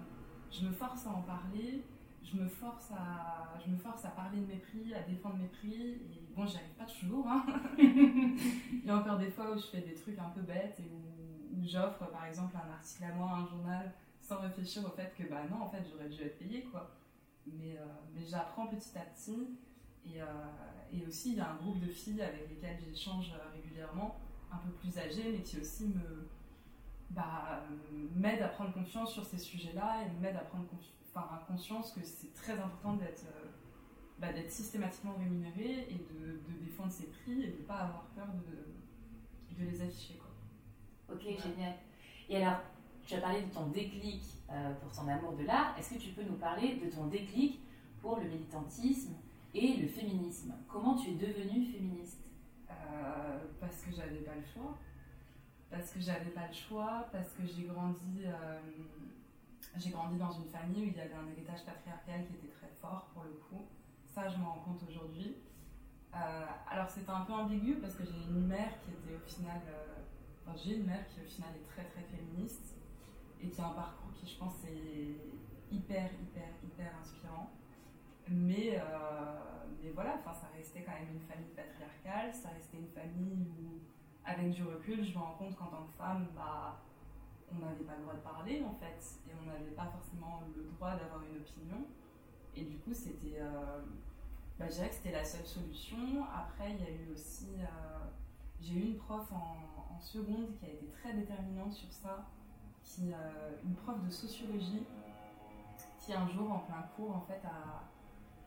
je 0.53 0.65
me 0.65 0.73
force 0.73 1.07
à 1.07 1.11
en 1.11 1.23
parler. 1.23 1.83
Je 2.25 2.39
me 2.39 2.49
force 2.49 2.91
à, 2.91 3.59
je 3.65 3.71
me 3.71 3.77
force 3.77 4.05
à 4.05 4.09
parler 4.09 4.41
de 4.41 4.47
mes 4.47 4.57
prix, 4.57 4.95
à 4.95 5.03
défendre 5.03 5.37
mes 5.37 5.49
prix. 5.49 5.75
Et 5.75 6.29
bon, 6.35 6.47
j'y 6.47 6.57
arrive 6.57 6.75
pas 6.79 6.87
toujours. 6.87 7.29
Hein. 7.29 7.45
Il 7.79 8.85
y 8.85 8.91
a 8.91 8.97
encore 8.97 9.19
des 9.19 9.31
fois 9.31 9.53
où 9.53 9.59
je 9.59 9.67
fais 9.67 9.83
des 9.83 9.95
trucs 9.95 10.19
un 10.19 10.31
peu 10.31 10.41
bêtes 10.41 10.81
et 10.81 10.91
où, 10.91 11.65
j'offre, 11.65 12.07
par 12.11 12.27
exemple, 12.27 12.57
un 12.57 12.73
article 12.73 13.05
à 13.05 13.13
moi, 13.13 13.31
un 13.31 13.47
journal, 13.47 13.93
sans 14.21 14.41
réfléchir 14.41 14.85
au 14.85 14.91
fait 14.91 15.15
que, 15.17 15.29
bah 15.29 15.43
non, 15.51 15.63
en 15.63 15.69
fait, 15.71 15.83
j'aurais 15.91 16.09
dû 16.09 16.23
être 16.23 16.39
payée, 16.39 16.65
quoi. 16.65 16.91
Mais, 17.47 17.77
euh, 17.77 17.85
mais 18.15 18.25
j'apprends 18.25 18.67
petit 18.67 18.99
à 18.99 19.03
petit. 19.03 19.57
Et, 20.07 20.21
euh, 20.21 20.27
et 20.93 21.07
aussi, 21.07 21.33
il 21.33 21.37
y 21.37 21.41
a 21.41 21.51
un 21.51 21.57
groupe 21.57 21.81
de 21.81 21.87
filles 21.87 22.23
avec 22.23 22.49
lesquelles 22.49 22.79
j'échange 22.87 23.33
régulièrement 23.55 24.19
un 24.53 24.59
peu 24.59 24.71
plus 24.71 24.99
âgée, 24.99 25.33
mais 25.33 25.43
qui 25.43 25.59
aussi 25.59 25.89
me 25.89 26.29
bah, 27.11 27.63
m'aide 28.15 28.43
à 28.43 28.49
prendre 28.49 28.73
confiance 28.73 29.13
sur 29.13 29.25
ces 29.25 29.39
sujets-là 29.39 30.03
et 30.03 30.21
m'aide 30.21 30.37
à 30.37 30.41
prendre 30.41 30.67
enfin, 31.15 31.41
conscience 31.47 31.93
que 31.93 32.01
c'est 32.05 32.33
très 32.35 32.59
important 32.59 32.95
d'être 32.95 33.25
euh, 33.27 33.49
bah, 34.19 34.33
d'être 34.33 34.51
systématiquement 34.51 35.15
rémunéré 35.19 35.87
et 35.91 35.95
de, 35.95 36.33
de, 36.33 36.65
défendre 36.65 36.93
ses 36.93 37.07
prix 37.07 37.43
et 37.43 37.49
de 37.49 37.59
ne 37.59 37.63
pas 37.63 37.75
avoir 37.75 38.05
peur 38.15 38.29
de, 38.29 39.63
de 39.65 39.71
les 39.71 39.83
afficher. 39.83 40.15
Quoi. 40.15 41.15
Ok, 41.15 41.23
génial. 41.23 41.75
Et 42.29 42.37
alors, 42.37 42.61
tu 43.07 43.15
as 43.15 43.21
parlé 43.21 43.43
de 43.43 43.51
ton 43.53 43.67
déclic 43.67 44.23
euh, 44.51 44.73
pour 44.75 44.93
ton 44.93 45.09
amour 45.09 45.33
de 45.33 45.45
l'art. 45.45 45.77
Est-ce 45.79 45.95
que 45.95 45.99
tu 45.99 46.11
peux 46.11 46.23
nous 46.23 46.37
parler 46.37 46.77
de 46.77 46.91
ton 46.91 47.07
déclic 47.07 47.61
pour 48.01 48.19
le 48.19 48.25
militantisme 48.25 49.15
et 49.53 49.77
le 49.77 49.89
féminisme? 49.89 50.55
Comment 50.69 50.95
tu 50.95 51.11
es 51.11 51.15
devenue 51.15 51.65
féministe? 51.67 52.21
Euh, 52.71 53.39
parce 53.61 53.83
que 53.83 53.91
j'avais 53.95 54.21
pas 54.21 54.35
le 54.35 54.45
choix. 54.45 54.79
Parce 55.71 55.91
que 55.91 56.01
j'avais 56.01 56.31
pas 56.31 56.47
le 56.47 56.55
choix, 56.55 57.09
parce 57.11 57.33
que 57.33 57.43
j'ai 57.47 57.65
grandi, 57.65 58.23
euh, 58.25 58.59
j'ai 59.77 59.91
grandi 59.91 60.17
dans 60.17 60.31
une 60.31 60.49
famille 60.49 60.83
où 60.83 60.89
il 60.89 60.97
y 60.97 61.01
avait 61.01 61.15
un 61.15 61.27
héritage 61.29 61.65
patriarcal 61.65 62.25
qui 62.27 62.35
était 62.35 62.53
très 62.55 62.71
fort 62.81 63.11
pour 63.13 63.25
le 63.25 63.33
coup. 63.49 63.67
Ça, 64.05 64.29
je 64.29 64.39
m'en 64.39 64.55
rends 64.55 64.61
compte 64.61 64.83
aujourd'hui. 64.89 65.37
Euh, 66.15 66.47
alors 66.71 66.89
c'était 66.89 67.11
un 67.11 67.23
peu 67.23 67.33
ambigu 67.33 67.75
parce 67.77 67.95
que 67.95 68.05
j'ai 68.05 68.23
une 68.29 68.47
mère 68.47 68.81
qui 68.83 68.91
était 68.93 69.17
au 69.17 69.27
final, 69.27 69.61
enfin 70.47 70.57
j'ai 70.57 70.77
une 70.77 70.87
mère 70.87 71.05
qui 71.09 71.21
au 71.21 71.25
final 71.25 71.51
est 71.57 71.67
très 71.67 71.83
très 71.85 72.03
féministe 72.03 72.77
et 73.41 73.49
qui 73.49 73.61
a 73.61 73.67
un 73.67 73.73
parcours 73.73 74.13
qui 74.15 74.29
je 74.29 74.39
pense 74.39 74.63
est 74.65 75.75
hyper 75.75 76.11
hyper 76.23 76.51
hyper 76.63 76.93
inspirant. 77.01 77.51
Mais, 78.29 78.79
euh, 78.79 78.83
mais 79.83 79.91
voilà, 79.91 80.17
ça 80.25 80.49
restait 80.57 80.83
quand 80.83 80.93
même 80.93 81.13
une 81.13 81.21
famille 81.21 81.53
patriarcale, 81.55 82.33
ça 82.33 82.49
restait 82.51 82.79
une 82.79 82.89
famille 82.89 83.47
où, 83.59 83.81
avec 84.25 84.51
du 84.51 84.63
recul, 84.65 85.05
je 85.05 85.13
me 85.13 85.19
rends 85.23 85.35
compte 85.35 85.57
qu'en 85.57 85.67
tant 85.67 85.85
que 85.85 85.93
femme, 85.93 86.29
bah, 86.35 86.81
on 87.53 87.59
n'avait 87.59 87.85
pas 87.85 87.97
le 87.97 88.03
droit 88.03 88.15
de 88.15 88.21
parler 88.21 88.65
en 88.65 88.75
fait, 88.75 89.21
et 89.29 89.33
on 89.41 89.47
n'avait 89.47 89.75
pas 89.75 89.87
forcément 89.87 90.43
le 90.57 90.65
droit 90.65 90.93
d'avoir 90.97 91.23
une 91.23 91.37
opinion. 91.41 91.87
Et 92.57 92.65
du 92.65 92.79
coup, 92.79 92.93
c'était. 92.93 93.39
Euh, 93.41 93.83
bah, 94.59 94.67
je 94.69 94.75
dirais 94.75 94.89
que 94.89 94.95
c'était 94.95 95.13
la 95.13 95.25
seule 95.25 95.47
solution. 95.47 96.25
Après, 96.33 96.73
il 96.73 96.81
y 96.81 96.87
a 96.87 96.91
eu 96.91 97.13
aussi. 97.13 97.49
j'ai 98.61 98.75
eu 98.75 98.83
une 98.83 98.97
prof 98.97 99.33
en, 99.33 100.01
seconde 100.01 100.53
qui 100.59 100.67
a 100.67 100.69
été 100.69 100.87
très 100.89 101.15
déterminante 101.15 101.73
sur 101.73 101.91
ça, 101.91 102.27
qui, 102.83 103.13
une 103.65 103.75
prof 103.75 104.05
de 104.05 104.11
sociologie, 104.11 104.85
qui 105.99 106.13
un 106.13 106.29
jour, 106.29 106.53
en 106.53 106.59
plein 106.59 106.83
cours, 106.95 107.17
en 107.17 107.23
fait, 107.23 107.41
a 107.45 107.85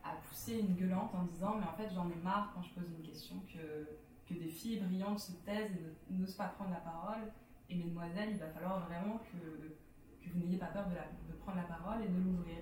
à 0.09 0.15
pousser 0.27 0.59
une 0.59 0.75
gueulante 0.75 1.13
en 1.13 1.23
disant 1.23 1.55
mais 1.59 1.65
en 1.65 1.73
fait 1.73 1.93
j'en 1.93 2.09
ai 2.09 2.15
marre 2.23 2.51
quand 2.53 2.61
je 2.61 2.73
pose 2.73 2.89
une 2.89 3.05
question 3.05 3.35
que, 3.51 3.97
que 4.27 4.39
des 4.39 4.49
filles 4.49 4.79
brillantes 4.79 5.19
se 5.19 5.33
taisent 5.45 5.75
et 6.09 6.13
n'osent 6.13 6.35
pas 6.35 6.47
prendre 6.47 6.71
la 6.71 6.79
parole 6.79 7.31
et 7.69 7.75
mesdemoiselles 7.75 8.29
il 8.31 8.37
va 8.37 8.47
falloir 8.49 8.87
vraiment 8.87 9.19
que, 9.19 10.27
vous 10.29 10.39
n'ayez 10.39 10.57
pas 10.57 10.67
peur 10.67 10.85
de, 10.87 11.33
prendre 11.35 11.57
la 11.57 11.63
parole 11.63 12.03
et 12.03 12.09
de 12.09 12.17
l'ouvrir. 12.17 12.57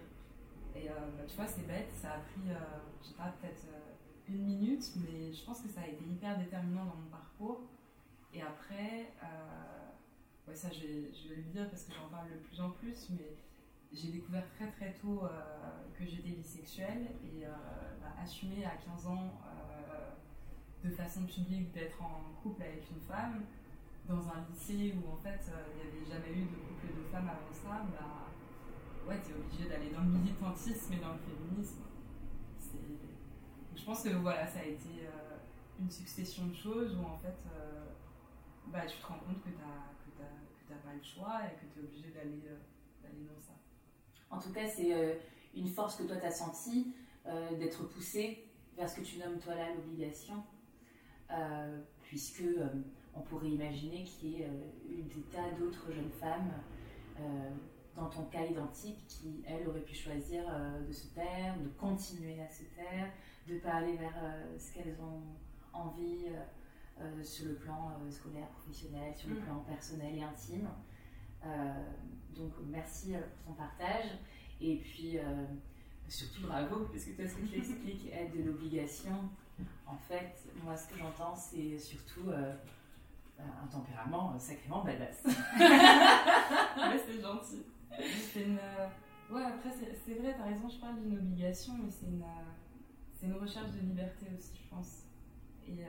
Et 0.76 0.88
euh, 0.88 0.94
bah, 1.18 1.24
tu 1.28 1.36
vois 1.36 1.48
c'est 1.48 1.66
bête 1.66 1.92
ça 1.92 2.14
a 2.14 2.20
pris 2.20 2.52
euh, 2.52 2.56
je 3.02 3.08
sais 3.08 3.16
pas 3.16 3.34
peut-être 3.42 3.66
euh, 3.74 4.30
une 4.30 4.44
minute 4.44 4.84
mais 4.98 5.34
je 5.34 5.44
pense 5.44 5.62
que 5.62 5.70
ça 5.70 5.82
a 5.82 5.88
été 5.88 6.04
hyper 6.06 6.38
déterminant 6.38 6.86
dans 6.86 6.96
mon 6.96 7.10
parcours. 7.10 7.62
Et 8.34 8.42
après 8.42 9.12
ouais 10.48 10.56
ça 10.56 10.70
je 10.72 10.82
vais, 10.82 11.36
le 11.36 11.44
dire 11.44 11.70
parce 11.70 11.84
que 11.84 11.94
j'en 11.94 12.08
parle 12.10 12.30
de 12.30 12.36
plus 12.36 12.62
en 12.62 12.70
plus 12.70 13.10
mais 13.10 13.36
j'ai 13.96 14.10
découvert 14.10 14.44
très 14.56 14.68
très 14.72 14.94
tôt 14.94 15.24
euh, 15.24 15.30
que 15.98 16.06
j'étais 16.06 16.32
bisexuelle 16.32 17.08
et 17.24 17.46
euh, 17.46 17.50
bah, 18.02 18.14
assumé 18.22 18.66
à 18.66 18.76
15 18.86 19.08
ans 19.08 19.34
euh, 19.48 20.88
de 20.88 20.94
façon 20.94 21.26
publique 21.26 21.72
d'être 21.72 22.02
en 22.02 22.34
couple 22.42 22.64
avec 22.64 22.84
une 22.92 23.00
femme 23.02 23.44
dans 24.08 24.28
un 24.30 24.46
lycée 24.50 24.96
où 24.96 25.12
en 25.12 25.16
fait 25.18 25.40
il 25.50 25.76
n'y 25.76 25.88
avait 25.88 26.06
jamais 26.06 26.38
eu 26.38 26.46
de 26.46 26.56
couple 26.56 26.88
de 26.98 27.04
femmes 27.12 27.30
avant 27.30 27.54
ça, 27.54 27.86
bah 27.92 28.28
ouais, 29.08 29.20
t'es 29.22 29.34
obligé 29.34 29.70
d'aller 29.70 29.90
dans 29.92 30.02
le 30.02 30.20
militantisme 30.20 30.94
et 30.94 30.98
dans 30.98 31.14
le 31.14 31.20
féminisme. 31.20 31.82
Je 33.76 33.84
pense 33.84 34.04
que 34.04 34.10
voilà, 34.10 34.48
ça 34.48 34.60
a 34.60 34.66
été 34.66 35.08
une 35.80 35.92
succession 35.92 36.48
de 36.48 36.56
choses 36.56 36.96
où 36.96 37.06
en 37.06 37.18
fait 37.18 37.38
bah, 38.68 38.86
tu 38.88 38.98
te 38.98 39.06
rends 39.06 39.20
compte 39.20 39.44
que 39.44 39.50
tu 39.50 39.56
n'as 40.70 40.78
pas 40.78 40.94
le 40.94 41.04
choix 41.04 41.42
et 41.46 41.56
que 41.56 41.74
tu 41.74 41.80
es 41.80 41.84
obligé 41.84 42.10
d'aller 42.10 42.42
dans 43.28 43.40
ça. 43.40 43.54
En 44.30 44.40
tout 44.40 44.52
cas, 44.52 44.68
c'est 44.68 44.94
euh, 44.94 45.16
une 45.56 45.68
force 45.68 45.96
que 45.96 46.04
toi 46.04 46.18
tu 46.18 46.26
as 46.26 46.32
sentie 46.32 46.94
euh, 47.26 47.58
d'être 47.58 47.84
poussée 47.90 48.44
vers 48.76 48.90
ce 48.90 48.98
que 48.98 49.06
tu 49.06 49.18
nommes 49.18 49.40
toi 49.40 49.56
là 49.56 49.74
l'obligation, 49.74 50.44
euh, 51.32 51.82
puisque 52.02 52.44
on 53.16 53.22
pourrait 53.22 53.50
imaginer 53.50 54.04
qu'il 54.04 54.30
y 54.30 54.42
ait 54.42 54.50
des 54.90 55.22
tas 55.32 55.52
d'autres 55.58 55.92
jeunes 55.92 56.12
femmes 56.12 56.52
dans 57.96 58.10
ton 58.10 58.24
cas 58.26 58.46
identique 58.46 59.08
qui, 59.08 59.42
elles, 59.48 59.68
auraient 59.68 59.80
pu 59.80 59.96
choisir 59.96 60.44
de 60.86 60.92
se 60.92 61.08
taire, 61.14 61.56
de 61.58 61.70
continuer 61.80 62.42
à 62.42 62.50
se 62.50 62.64
taire, 62.76 63.10
de 63.48 63.58
parler 63.60 63.96
vers 63.96 64.16
ce 64.58 64.74
qu'elles 64.74 64.98
ont 65.00 65.22
envie 65.72 66.26
sur 67.24 67.48
le 67.48 67.56
plan 67.56 67.98
scolaire, 68.10 68.48
professionnel, 68.50 69.16
sur 69.16 69.30
le 69.30 69.36
mm. 69.36 69.44
plan 69.44 69.60
personnel 69.60 70.18
et 70.18 70.24
intime. 70.24 70.68
Donc 72.36 72.52
merci 72.68 73.16
euh, 73.16 73.20
pour 73.46 73.56
ton 73.56 73.62
partage. 73.62 74.12
Et 74.62 74.78
puis 74.78 75.18
euh, 75.18 75.46
surtout 76.08 76.48
bravo, 76.48 76.86
parce 76.92 77.06
que 77.06 77.12
toi, 77.12 77.28
ce 77.28 77.36
que 77.36 77.48
tu 77.48 77.58
expliques 77.58 78.12
est 78.12 78.38
de 78.38 78.44
l'obligation. 78.44 79.30
En 79.88 79.98
fait, 79.98 80.36
moi, 80.64 80.76
ce 80.76 80.90
que 80.90 80.98
j'entends, 80.98 81.36
c'est 81.36 81.80
surtout 81.80 82.30
euh, 82.30 82.54
un 83.40 83.68
tempérament 83.68 84.38
sacrément 84.40 84.84
badass. 84.84 85.24
ouais, 85.26 85.34
c'est 87.06 87.22
gentil. 87.22 87.64
Une, 88.36 88.60
ouais, 89.34 89.44
après, 89.44 89.72
c'est 90.06 90.14
vrai, 90.16 90.36
t'as 90.38 90.46
raison, 90.46 90.68
je 90.68 90.80
parle 90.80 91.00
d'une 91.02 91.18
obligation, 91.18 91.74
mais 91.82 91.90
c'est 91.90 92.08
une, 92.08 92.24
une 93.24 93.40
recherche 93.40 93.72
de 93.72 93.80
liberté 93.80 94.28
aussi, 94.38 94.54
je 94.56 94.70
pense. 94.70 95.04
Et, 95.68 95.84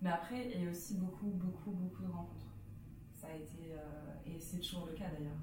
mais 0.00 0.10
après, 0.10 0.50
il 0.54 0.64
y 0.64 0.66
a 0.66 0.70
aussi 0.70 0.94
beaucoup, 0.94 1.26
beaucoup, 1.26 1.72
beaucoup 1.72 2.02
de 2.02 2.10
rencontres 2.10 2.46
ça 3.26 3.32
a 3.32 3.36
été, 3.36 3.72
euh, 3.72 4.34
et 4.34 4.38
c'est 4.38 4.58
toujours 4.58 4.86
le 4.86 4.92
cas 4.92 5.06
d'ailleurs. 5.06 5.40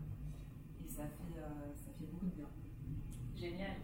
Et 0.84 0.88
ça 0.88 1.04
fait, 1.04 1.40
euh, 1.40 1.74
ça 1.76 1.92
fait 1.98 2.06
beaucoup 2.06 2.28
de 2.28 2.32
bien. 2.32 2.48
Génial. 3.36 3.76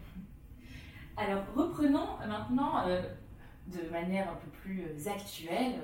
Alors 1.16 1.44
reprenons 1.54 2.16
maintenant 2.26 2.86
euh, 2.86 3.02
de 3.66 3.90
manière 3.90 4.30
un 4.30 4.36
peu 4.36 4.50
plus 4.50 5.06
actuelle, 5.06 5.80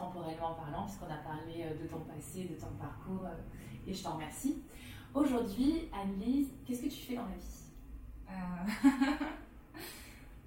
temporellement 0.00 0.54
parlant, 0.54 0.84
puisqu'on 0.84 1.06
a 1.06 1.18
parlé 1.18 1.64
de 1.80 1.86
ton 1.86 2.00
passé, 2.00 2.44
de 2.44 2.54
ton 2.54 2.72
parcours, 2.78 3.26
et 3.86 3.92
je 3.92 4.02
t'en 4.02 4.14
remercie. 4.14 4.62
Aujourd'hui, 5.14 5.88
Anne-Lise, 5.92 6.52
qu'est-ce 6.64 6.82
que 6.82 6.88
tu 6.88 7.00
fais 7.00 7.16
dans 7.16 7.26
la 7.26 7.36
vie? 7.36 7.66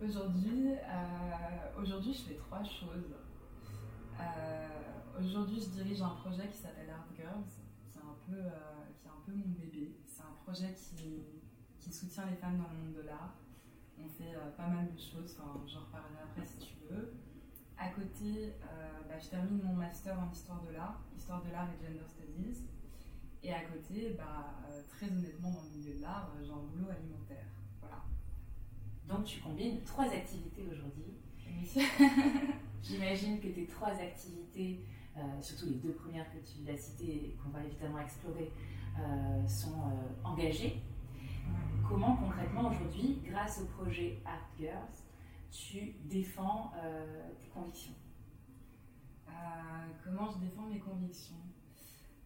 Aujourd'hui, 0.03 0.72
aujourd'hui, 1.77 2.13
je 2.13 2.22
fais 2.22 2.36
trois 2.36 2.63
choses. 2.63 3.15
Aujourd'hui, 5.19 5.62
je 5.62 5.69
dirige 5.69 6.01
un 6.01 6.10
projet 6.10 6.48
qui 6.50 6.57
s'appelle 6.57 6.89
Art 6.89 7.07
Girls, 7.15 7.45
qui 7.91 7.98
est 7.98 8.01
un 8.01 8.17
peu, 8.25 8.36
euh, 8.36 8.89
qui 8.98 9.07
est 9.07 9.12
un 9.12 9.22
peu 9.25 9.31
mon 9.31 9.53
bébé. 9.53 9.95
C'est 10.07 10.24
un 10.24 10.36
projet 10.43 10.74
qui, 10.74 11.24
qui, 11.79 11.93
soutient 11.93 12.25
les 12.25 12.36
femmes 12.36 12.57
dans 12.57 12.69
le 12.69 12.86
monde 12.86 12.95
de 12.95 13.07
l'art. 13.07 13.36
On 14.00 14.07
fait 14.10 14.36
euh, 14.36 14.50
pas 14.57 14.67
mal 14.67 14.91
de 14.91 15.00
choses, 15.00 15.38
enfin, 15.38 15.62
j'en 15.67 15.81
reparlerai 15.81 16.24
après 16.24 16.45
si 16.45 16.57
tu 16.57 16.74
veux. 16.89 17.13
À 17.77 17.89
côté, 17.89 18.53
euh, 18.63 19.00
bah, 19.08 19.15
je 19.20 19.30
termine 19.30 19.62
mon 19.63 19.74
master 19.74 20.18
en 20.20 20.32
histoire 20.32 20.62
de 20.62 20.74
l'art, 20.74 21.01
histoire 21.15 21.42
de 21.44 21.51
l'art 21.51 21.68
et 21.70 21.86
gender 21.86 22.06
studies. 22.08 22.65
Et 23.44 23.53
à 23.53 23.62
côté, 23.62 24.15
bah, 24.18 24.56
très 24.89 25.08
honnêtement, 25.08 25.51
dans 25.51 25.63
le 25.63 25.77
milieu 25.77 25.98
de 25.98 26.01
l'art, 26.01 26.32
j'ai 26.42 26.51
un 26.51 26.56
boulot 26.56 26.89
alimentaire. 26.89 27.46
Voilà. 27.82 28.03
Donc 29.08 29.25
tu 29.25 29.42
combines 29.42 29.82
trois 29.84 30.06
activités 30.06 30.65
aujourd'hui. 30.72 31.13
J'imagine 32.82 33.39
que 33.39 33.48
tes 33.48 33.65
trois 33.65 33.92
activités 33.92 34.84
euh, 35.15 35.22
surtout 35.42 35.68
les 35.68 35.75
deux 35.75 35.92
premières 35.92 36.25
que 36.32 36.39
tu 36.39 36.68
as 36.72 36.77
citées 36.77 37.25
et 37.25 37.38
qu'on 37.38 37.50
va 37.50 37.63
évidemment 37.63 38.00
explorer, 38.00 38.51
euh, 38.98 39.48
sont 39.48 39.70
euh, 39.70 40.27
engagées. 40.27 40.82
Comment 41.88 42.15
concrètement 42.15 42.70
aujourd'hui, 42.70 43.20
grâce 43.24 43.62
au 43.62 43.65
projet 43.65 44.20
Art 44.25 44.50
Girls, 44.58 45.02
tu 45.53 45.95
défends 46.05 46.74
tes 47.39 47.48
convictions? 47.50 47.93
Comment 50.03 50.29
je 50.31 50.39
défends 50.39 50.63
mes 50.63 50.79
convictions? 50.79 51.36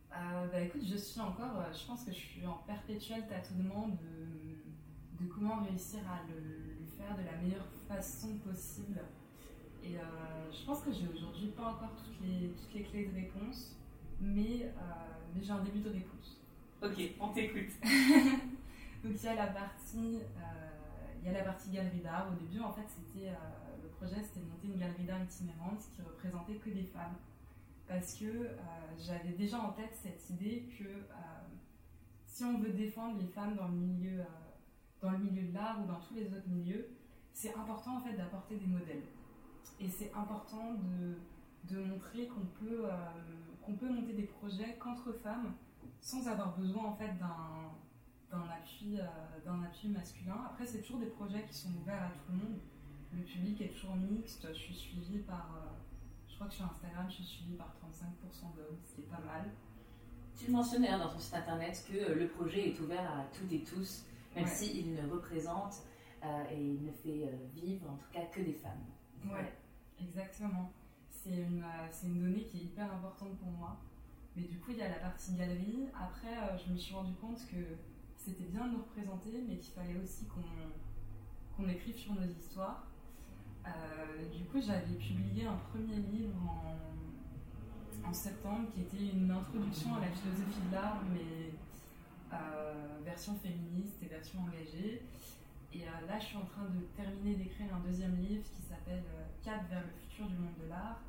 Bah 0.09 0.61
écoute, 0.61 0.81
je 0.83 0.95
suis 0.95 1.19
encore, 1.19 1.61
je 1.73 1.85
pense 1.85 2.05
que 2.05 2.11
je 2.11 2.17
suis 2.17 2.45
en 2.45 2.59
perpétuel 2.65 3.27
tâtonnement 3.27 3.89
de, 3.89 5.23
de 5.23 5.29
comment 5.29 5.63
réussir 5.63 5.99
à 6.09 6.21
le, 6.27 6.85
faire 6.97 7.15
de 7.15 7.23
la 7.23 7.37
meilleure 7.37 7.67
façon 7.87 8.37
possible 8.39 8.99
et 9.83 9.97
euh, 9.97 10.01
je 10.51 10.65
pense 10.65 10.81
que 10.81 10.91
j'ai 10.91 11.07
aujourd'hui 11.07 11.47
pas 11.47 11.63
encore 11.63 11.95
toutes 11.95 12.19
les, 12.21 12.49
toutes 12.49 12.73
les 12.73 12.83
clés 12.83 13.05
de 13.05 13.15
réponse, 13.15 13.77
mais, 14.19 14.63
euh, 14.63 14.71
mais 15.33 15.41
j'ai 15.41 15.51
un 15.51 15.63
début 15.63 15.79
de 15.79 15.89
réponse. 15.89 16.41
Ok, 16.81 17.15
on 17.19 17.29
t'écoute. 17.29 17.71
Donc 19.03 19.13
il 19.15 19.23
y 19.23 19.27
a 19.27 19.35
la 19.35 19.47
partie, 19.47 20.19
euh, 20.37 20.76
il 21.27 21.33
y 21.33 21.35
a 21.35 21.39
la 21.39 21.43
partie 21.43 21.69
galerie 21.69 21.99
d'art. 21.99 22.27
Au 22.31 22.35
début, 22.35 22.61
en 22.61 22.71
fait, 22.71 22.85
c'était 22.87 23.31
le 23.83 23.89
projet, 23.89 24.23
c'était 24.23 24.39
de 24.39 24.45
monter 24.45 24.67
une 24.67 24.77
galerie 24.77 25.03
d'art 25.03 25.21
itinérante 25.21 25.81
qui 25.93 26.01
représentait 26.01 26.55
que 26.55 26.69
des 26.69 26.85
femmes, 26.85 27.15
parce 27.85 28.13
que 28.13 28.49
j'avais 28.97 29.33
déjà 29.33 29.59
en 29.59 29.71
tête 29.71 29.93
cette 29.93 30.29
idée 30.29 30.69
que 30.79 30.85
si 32.25 32.45
on 32.45 32.59
veut 32.59 32.71
défendre 32.71 33.19
les 33.19 33.27
femmes 33.27 33.55
dans 33.55 33.67
le 33.67 33.75
milieu, 33.75 34.23
dans 35.01 35.11
le 35.11 35.17
milieu 35.17 35.47
de 35.49 35.53
l'art 35.53 35.81
ou 35.83 35.87
dans 35.87 35.99
tous 35.99 36.13
les 36.13 36.27
autres 36.27 36.47
milieux, 36.47 36.87
c'est 37.33 37.53
important 37.55 37.97
en 37.97 37.99
fait 37.99 38.13
d'apporter 38.13 38.55
des 38.55 38.65
modèles. 38.65 39.03
Et 39.79 39.87
c'est 39.87 40.11
important 40.13 40.73
de, 40.73 41.17
de, 41.75 41.83
montrer 41.83 42.27
qu'on 42.27 42.45
peut, 42.59 42.85
euh, 42.85 43.11
qu'on 43.61 43.73
peut 43.73 43.89
monter 43.89 44.13
des 44.13 44.23
projets 44.23 44.75
qu'entre 44.79 45.11
femmes 45.11 45.53
sans 46.01 46.27
avoir 46.27 46.57
besoin 46.57 46.85
en 46.85 46.95
fait 46.95 47.13
d'un, 47.19 47.71
d'un, 48.31 48.43
appui, 48.49 48.99
euh, 48.99 49.05
d'un 49.45 49.63
appui 49.63 49.89
masculin. 49.89 50.37
Après, 50.45 50.65
c'est 50.65 50.81
toujours 50.81 50.99
des 50.99 51.07
projets 51.07 51.43
qui 51.45 51.53
sont 51.53 51.69
ouverts 51.81 52.03
à 52.03 52.09
tout 52.09 52.31
le 52.31 52.37
monde. 52.37 52.59
Le 53.13 53.23
public 53.23 53.61
est 53.61 53.69
toujours 53.69 53.95
mixte. 53.95 54.47
Je 54.49 54.57
suis 54.57 54.75
suivie 54.75 55.19
par, 55.19 55.55
euh, 55.55 55.69
je 56.27 56.35
crois 56.35 56.47
que 56.47 56.53
sur 56.53 56.65
Instagram, 56.65 57.05
je 57.09 57.15
suis 57.15 57.23
suivie 57.23 57.55
par 57.55 57.73
35% 57.81 58.55
d'hommes, 58.55 58.77
ce 58.85 58.95
qui 58.95 59.01
est 59.01 59.09
pas 59.09 59.21
mal. 59.25 59.49
Tu 60.35 60.51
mentionnais 60.51 60.89
hein, 60.89 60.99
dans 60.99 61.09
ton 61.09 61.19
site 61.19 61.33
internet 61.33 61.83
que 61.89 62.13
le 62.13 62.27
projet 62.27 62.69
est 62.69 62.79
ouvert 62.79 63.11
à 63.11 63.23
toutes 63.33 63.51
et 63.51 63.63
tous, 63.63 64.05
même 64.35 64.45
s'il 64.45 64.93
ne 64.93 65.09
représente 65.09 65.81
et 66.51 66.61
il 66.61 66.83
ne 66.83 66.91
fait 66.91 67.31
vivre 67.55 67.89
en 67.89 67.95
tout 67.95 68.09
cas 68.11 68.25
que 68.25 68.41
des 68.41 68.53
femmes. 68.53 68.85
Ouais. 69.25 69.51
Exactement. 70.01 70.71
C'est 71.09 71.35
une, 71.35 71.63
euh, 71.63 72.05
une 72.05 72.21
donnée 72.21 72.43
qui 72.43 72.57
est 72.57 72.63
hyper 72.63 72.93
importante 72.93 73.37
pour 73.37 73.51
moi. 73.51 73.77
Mais 74.35 74.43
du 74.43 74.59
coup, 74.59 74.71
il 74.71 74.77
y 74.77 74.81
a 74.81 74.89
la 74.89 74.99
partie 74.99 75.33
galerie. 75.33 75.87
Après, 75.95 76.37
euh, 76.37 76.57
je 76.57 76.71
me 76.71 76.77
suis 76.77 76.93
rendu 76.93 77.13
compte 77.15 77.39
que 77.47 77.75
c'était 78.27 78.49
bien 78.51 78.67
de 78.67 78.73
nous 78.73 78.83
représenter, 78.83 79.41
mais 79.47 79.55
qu'il 79.57 79.73
fallait 79.73 79.97
aussi 80.03 80.25
qu'on, 80.25 80.43
qu'on 81.55 81.69
écrive 81.69 81.95
sur 81.95 82.13
nos 82.13 82.27
histoires. 82.27 82.87
Euh, 83.65 84.29
du 84.35 84.43
coup, 84.45 84.59
j'avais 84.59 84.95
publié 84.95 85.45
un 85.45 85.57
premier 85.71 85.95
livre 85.95 86.35
en, 86.43 88.13
septembre 88.13 88.69
qui 88.73 88.81
était 88.81 89.11
une 89.13 89.29
introduction 89.29 89.95
à 89.95 89.99
la 89.99 90.07
philosophie 90.07 90.61
de 90.69 90.73
l'art, 90.73 91.03
mais 91.11 91.51
version 93.03 93.35
féministe 93.35 94.01
et 94.01 94.05
version 94.05 94.39
engagée. 94.39 95.03
Et 95.73 95.79
là, 95.79 96.17
je 96.17 96.25
suis 96.25 96.37
en 96.37 96.45
train 96.45 96.63
de 96.63 96.85
terminer 96.95 97.35
d'écrire 97.35 97.75
un 97.75 97.79
deuxième 97.85 98.15
livre 98.15 98.43
qui 98.55 98.61
s'appelle 98.61 99.03
Cap 99.43 99.69
vers 99.69 99.81
le 99.81 99.91
futur 99.99 100.25
du 100.27 100.35
monde 100.35 100.55
de 100.63 100.69
l'art. 100.69 101.01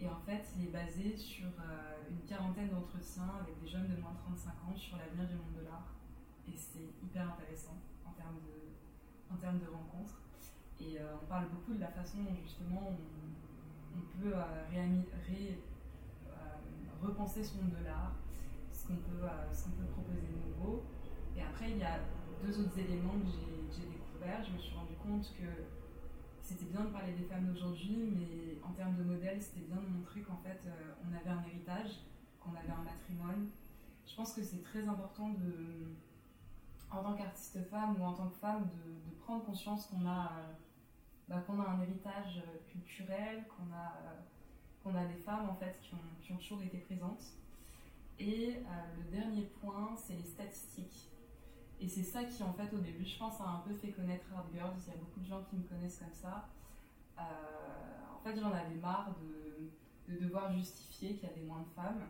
Et 0.00 0.06
en 0.06 0.20
fait, 0.24 0.46
il 0.56 0.68
est 0.68 0.70
basé 0.70 1.16
sur 1.16 1.48
une 2.08 2.20
quarantaine 2.28 2.68
d'entretiens 2.68 3.34
avec 3.40 3.60
des 3.60 3.68
jeunes 3.68 3.88
de 3.88 4.00
moins 4.00 4.12
de 4.12 4.18
35 4.18 4.50
ans 4.50 4.76
sur 4.76 4.98
l'avenir 4.98 5.26
du 5.26 5.34
monde 5.34 5.56
de 5.58 5.64
l'art. 5.64 5.99
Et 6.50 6.56
c'est 6.56 6.90
hyper 7.02 7.32
intéressant 7.32 7.78
en 8.04 8.12
termes 8.12 8.40
de, 8.44 9.32
en 9.32 9.36
termes 9.36 9.58
de 9.58 9.66
rencontres. 9.66 10.20
Et 10.80 10.98
on 11.22 11.26
parle 11.26 11.48
beaucoup 11.50 11.74
de 11.74 11.80
la 11.80 11.88
façon 11.88 12.22
dont 12.22 12.36
justement 12.42 12.92
on, 13.94 14.00
peut 14.18 14.34
ré, 15.28 15.58
repenser 17.02 17.42
ce 17.42 17.56
monde 17.56 17.72
de 17.78 17.84
l'art, 17.84 18.14
ce 18.72 18.86
qu'on 18.86 18.96
peut, 18.96 19.24
euh, 19.24 19.70
peut 19.78 19.92
proposer 19.92 20.20
de 20.20 20.48
nouveau. 20.48 20.84
Et 21.36 21.42
après, 21.42 21.70
il 21.70 21.78
y 21.78 21.82
a 21.82 22.00
deux 22.42 22.60
autres 22.60 22.78
éléments 22.78 23.18
que 23.20 23.28
j'ai 23.72 23.86
découverts. 23.86 24.44
Je 24.44 24.52
me 24.52 24.58
suis 24.58 24.74
rendu 24.74 24.94
compte 25.02 25.32
que 25.36 25.48
c'était 26.42 26.66
bien 26.66 26.84
de 26.84 26.90
parler 26.90 27.12
des 27.12 27.24
femmes 27.24 27.46
d'aujourd'hui, 27.46 28.10
mais 28.12 28.60
en 28.62 28.72
termes 28.72 28.96
de 28.96 29.04
modèle, 29.04 29.40
c'était 29.40 29.66
bien 29.66 29.76
de 29.76 29.88
montrer 29.88 30.20
qu'en 30.22 30.38
fait, 30.38 30.60
euh, 30.66 30.94
on 31.04 31.14
avait 31.14 31.30
un 31.30 31.42
héritage, 31.44 32.00
qu'on 32.40 32.52
avait 32.52 32.72
un 32.72 32.82
matrimoine. 32.82 33.48
Je 34.06 34.14
pense 34.16 34.32
que 34.32 34.42
c'est 34.42 34.62
très 34.62 34.86
important 34.88 35.30
de, 35.30 35.94
en 36.90 37.02
tant 37.02 37.14
qu'artiste 37.14 37.62
femme 37.70 38.00
ou 38.00 38.04
en 38.04 38.12
tant 38.12 38.28
que 38.28 38.36
femme, 38.36 38.64
de, 38.64 39.00
prendre 39.20 39.44
conscience 39.44 39.86
qu'on 39.86 40.06
a, 40.06 40.32
euh, 40.38 40.52
bah, 41.28 41.44
a 41.46 41.70
un 41.70 41.80
héritage 41.82 42.42
culturel, 42.68 43.46
qu'on 43.46 43.72
a 43.72 43.92
qu'on 44.82 44.94
a 44.94 45.04
des 45.04 45.16
femmes 45.16 45.48
en 45.48 45.54
fait 45.54 45.78
qui 45.80 45.94
ont, 45.94 46.36
toujours 46.36 46.62
été 46.62 46.78
présentes. 46.78 47.24
Et 48.18 48.56
euh, 48.56 48.96
le 48.96 49.10
dernier 49.10 49.42
point, 49.60 49.96
c'est 49.96 50.14
les 50.14 50.24
statistiques. 50.24 51.08
Et 51.80 51.88
c'est 51.88 52.02
ça 52.02 52.24
qui, 52.24 52.42
en 52.42 52.52
fait, 52.52 52.72
au 52.72 52.78
début, 52.78 53.04
je 53.04 53.18
pense, 53.18 53.40
a 53.40 53.48
un 53.48 53.58
peu 53.66 53.74
fait 53.74 53.90
connaître 53.90 54.26
Hard 54.34 54.46
Girls. 54.52 54.76
Il 54.86 54.92
y 54.92 54.96
a 54.96 54.98
beaucoup 54.98 55.20
de 55.20 55.26
gens 55.26 55.42
qui 55.48 55.56
me 55.56 55.62
connaissent 55.62 55.98
comme 55.98 56.14
ça. 56.14 56.48
Euh, 57.18 57.22
en 58.14 58.18
fait, 58.22 58.38
j'en 58.38 58.52
avais 58.52 58.76
marre 58.76 59.12
de, 59.20 60.12
de, 60.12 60.20
devoir 60.20 60.52
justifier 60.52 61.16
qu'il 61.16 61.28
y 61.28 61.32
avait 61.32 61.42
moins 61.42 61.62
de 61.62 61.68
femmes. 61.74 62.02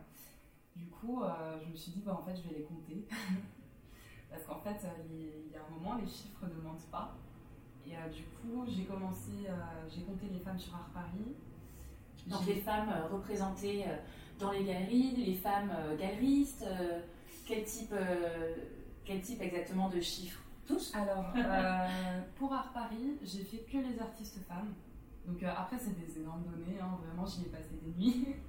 Du 0.75 0.85
coup, 0.87 1.23
euh, 1.23 1.59
je 1.63 1.71
me 1.71 1.75
suis 1.75 1.93
dit, 1.93 2.01
bah, 2.01 2.17
en 2.19 2.23
fait, 2.23 2.35
je 2.35 2.47
vais 2.47 2.59
les 2.59 2.63
compter. 2.63 3.07
Parce 4.31 4.43
qu'en 4.45 4.59
fait, 4.59 4.87
il 5.11 5.51
y 5.51 5.55
a 5.55 5.59
un 5.59 5.69
moment, 5.69 5.95
les 5.95 6.07
chiffres 6.07 6.45
ne 6.45 6.61
mentent 6.67 6.89
pas. 6.89 7.15
Et 7.85 7.91
du 8.11 8.23
coup, 8.23 8.65
j'ai 8.65 8.85
commencé, 8.85 9.31
j'ai 9.93 10.01
compté 10.01 10.27
les 10.31 10.39
femmes 10.39 10.57
sur 10.57 10.73
Art 10.73 10.89
Paris. 10.93 11.35
Donc 12.27 12.45
les 12.45 12.55
femmes 12.55 12.89
euh, 12.89 13.07
représentées 13.07 13.85
euh, 13.87 13.95
dans 14.39 14.51
les 14.51 14.63
galeries, 14.63 15.15
les 15.17 15.35
femmes 15.35 15.71
euh, 15.75 15.97
galeristes, 15.97 16.65
quel 17.45 17.63
type, 17.63 17.93
quel 19.05 19.21
type 19.21 19.41
exactement 19.41 19.89
de 19.89 19.99
chiffres? 19.99 20.39
Tous? 20.65 20.93
Alors, 20.95 21.25
pour 22.37 22.53
Art 22.53 22.71
Paris, 22.71 23.17
j'ai 23.23 23.43
fait 23.43 23.57
que 23.57 23.77
les 23.77 23.99
artistes 23.99 24.39
femmes. 24.47 24.73
Donc 25.27 25.43
après, 25.43 25.77
c'est 25.77 25.99
des 25.99 26.19
énormes 26.19 26.43
données, 26.43 26.79
hein, 26.79 26.97
vraiment, 27.05 27.25
j'y 27.25 27.41
ai 27.41 27.49
passé 27.49 27.69
des 27.83 28.03
nuits. 28.03 28.35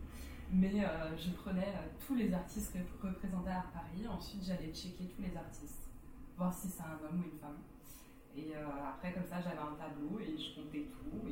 Mais 0.52 0.84
je 1.18 1.30
prenais 1.30 1.72
tous 2.06 2.14
les 2.14 2.32
artistes 2.32 2.76
représentés 3.02 3.50
à 3.50 3.58
Art 3.58 3.72
Paris. 3.72 4.06
Ensuite, 4.06 4.44
j'allais 4.44 4.72
checker 4.72 5.06
tous 5.16 5.22
les 5.22 5.36
artistes, 5.36 5.88
voir 6.36 6.52
si 6.52 6.68
c'est 6.68 6.82
un 6.82 6.98
homme 7.02 7.20
ou 7.20 7.24
une 7.24 7.38
femme. 7.38 7.58
Et 8.36 8.52
après, 8.54 9.12
comme 9.12 9.26
ça, 9.26 9.40
j'avais 9.40 9.58
un 9.58 9.74
tableau 9.74 10.20
et 10.20 10.36
je 10.36 10.60
comptais 10.60 10.86
tout. 10.92 11.26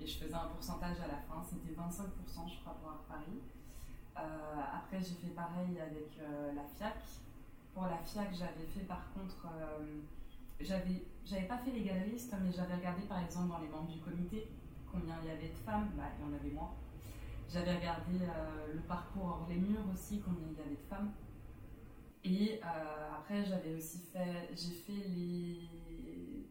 Et 0.00 0.06
je 0.06 0.18
faisais 0.18 0.34
un 0.34 0.46
pourcentage 0.46 0.96
à 1.00 1.08
la 1.08 1.18
fin, 1.26 1.42
c'était 1.42 1.74
25% 1.74 2.48
je 2.48 2.60
crois 2.60 2.76
pour 2.80 2.92
Paris. 3.08 3.42
Euh, 4.16 4.60
après 4.74 4.98
j'ai 4.98 5.14
fait 5.14 5.34
pareil 5.34 5.78
avec 5.80 6.18
euh, 6.20 6.52
la 6.54 6.62
FIAC. 6.62 7.02
Pour 7.74 7.84
la 7.84 7.98
FIAC 7.98 8.32
j'avais 8.32 8.66
fait 8.66 8.86
par 8.86 9.12
contre, 9.12 9.46
euh, 9.46 10.00
j'avais 10.60 11.46
pas 11.46 11.58
fait 11.58 11.70
les 11.70 11.82
galeristes 11.82 12.34
mais 12.42 12.52
j'avais 12.52 12.76
regardé 12.76 13.02
par 13.02 13.22
exemple 13.22 13.48
dans 13.48 13.58
les 13.58 13.68
membres 13.68 13.90
du 13.90 13.98
comité 14.00 14.48
combien 14.90 15.16
il 15.22 15.28
y 15.28 15.30
avait 15.30 15.48
de 15.48 15.58
femmes, 15.66 15.90
bah, 15.96 16.04
il 16.18 16.24
y 16.24 16.28
en 16.28 16.34
avait 16.34 16.54
moins. 16.54 16.72
J'avais 17.48 17.76
regardé 17.76 18.18
le 18.74 18.80
parcours 18.80 19.24
hors 19.24 19.46
les 19.48 19.56
murs 19.56 19.84
aussi, 19.92 20.20
combien 20.20 20.46
il 20.50 20.58
y 20.58 20.60
avait 20.60 20.76
de 20.76 20.88
femmes. 20.88 21.12
Et 22.24 22.60
après, 22.62 23.44
j'avais 23.44 23.74
aussi 23.74 24.00
fait, 24.12 24.50
j'ai 24.54 24.74
fait 24.74 25.08
les 25.08 25.68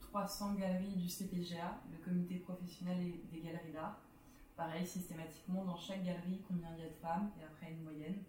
300 0.02 0.56
galeries 0.56 0.96
du 0.96 1.08
CPGA, 1.08 1.82
le 1.92 2.04
comité 2.04 2.38
professionnel 2.38 2.98
des 3.32 3.40
galeries 3.40 3.74
d'art. 3.74 4.02
Pareil, 4.56 4.86
systématiquement, 4.88 5.64
dans 5.66 5.78
chaque 5.78 6.04
galerie, 6.04 6.42
combien 6.48 6.70
il 6.76 6.84
y 6.84 6.88
a 6.88 6.90
de 6.90 6.96
femmes, 6.96 7.30
et 7.40 7.44
après 7.44 7.72
une 7.72 7.84
moyenne. 7.84 8.24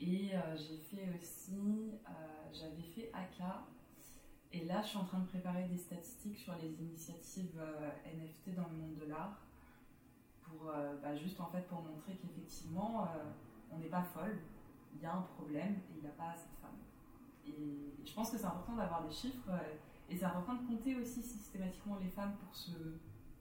Et 0.00 0.30
euh, 0.34 0.56
j'ai 0.56 0.78
fait 0.78 1.08
aussi, 1.20 1.92
euh, 2.08 2.52
j'avais 2.52 2.82
fait 2.82 3.10
ACA, 3.12 3.66
et 4.52 4.64
là 4.64 4.82
je 4.82 4.88
suis 4.88 4.98
en 4.98 5.04
train 5.04 5.20
de 5.20 5.26
préparer 5.26 5.68
des 5.68 5.76
statistiques 5.76 6.38
sur 6.38 6.54
les 6.60 6.72
initiatives 6.82 7.58
euh, 7.58 7.90
NFT 8.06 8.56
dans 8.56 8.68
le 8.68 8.76
monde 8.76 8.96
de 8.96 9.06
l'art, 9.06 9.40
pour 10.58 10.72
bah, 11.02 11.14
juste 11.14 11.40
en 11.40 11.46
fait 11.46 11.62
pour 11.68 11.82
montrer 11.82 12.16
qu'effectivement 12.16 13.08
on 13.70 13.78
n'est 13.78 13.88
pas 13.88 14.02
folle, 14.02 14.38
il 14.94 15.02
y 15.02 15.06
a 15.06 15.14
un 15.14 15.22
problème 15.22 15.74
et 15.74 15.96
il 15.96 16.02
n'y 16.02 16.06
a 16.06 16.12
pas 16.12 16.30
assez 16.30 16.48
de 16.48 16.60
femmes. 16.62 16.78
Et 17.46 18.06
je 18.06 18.14
pense 18.14 18.30
que 18.30 18.38
c'est 18.38 18.46
important 18.46 18.76
d'avoir 18.76 19.04
des 19.04 19.12
chiffres 19.12 19.50
et 20.08 20.16
c'est 20.16 20.24
important 20.24 20.54
de 20.54 20.66
compter 20.66 20.96
aussi 20.96 21.22
systématiquement 21.22 21.96
les 21.96 22.08
femmes 22.08 22.34
pour 22.44 22.54
se, 22.54 22.72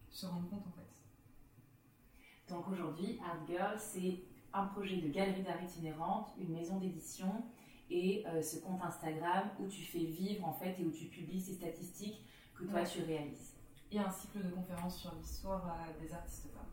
se 0.10 0.26
rendre 0.26 0.50
compte 0.50 0.66
en 0.68 0.72
fait. 0.72 2.54
Donc 2.54 2.68
aujourd'hui, 2.70 3.20
Art 3.24 3.46
Girl, 3.48 3.78
c'est 3.78 4.20
un 4.54 4.66
projet 4.68 4.98
de 4.98 5.10
galerie 5.10 5.42
d'art 5.44 5.62
itinérante, 5.64 6.34
une 6.38 6.54
maison 6.54 6.78
d'édition 6.78 7.44
et 7.90 8.26
euh, 8.28 8.42
ce 8.42 8.60
compte 8.60 8.82
Instagram 8.82 9.50
où 9.60 9.68
tu 9.68 9.84
fais 9.84 10.06
vivre 10.06 10.46
en 10.48 10.54
fait 10.54 10.80
et 10.80 10.86
où 10.86 10.92
tu 10.92 11.06
publies 11.06 11.42
ces 11.42 11.54
statistiques 11.54 12.24
que 12.56 12.66
toi 12.66 12.84
tu 12.84 13.02
réalises. 13.04 13.56
Et 13.92 14.00
un 14.00 14.10
cycle 14.10 14.44
de 14.44 14.50
conférences 14.50 15.00
sur 15.00 15.14
l'histoire 15.16 15.66
euh, 15.68 16.02
des 16.02 16.14
artistes 16.14 16.48
femmes. 16.54 16.73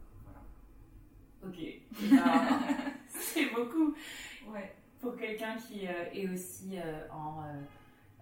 Ok. 1.44 1.59
c'est 3.09 3.50
beaucoup. 3.55 3.94
Ouais. 4.48 4.74
Pour 5.00 5.16
quelqu'un 5.16 5.57
qui 5.57 5.87
euh, 5.87 6.12
est 6.12 6.29
aussi 6.29 6.76
en 7.11 7.42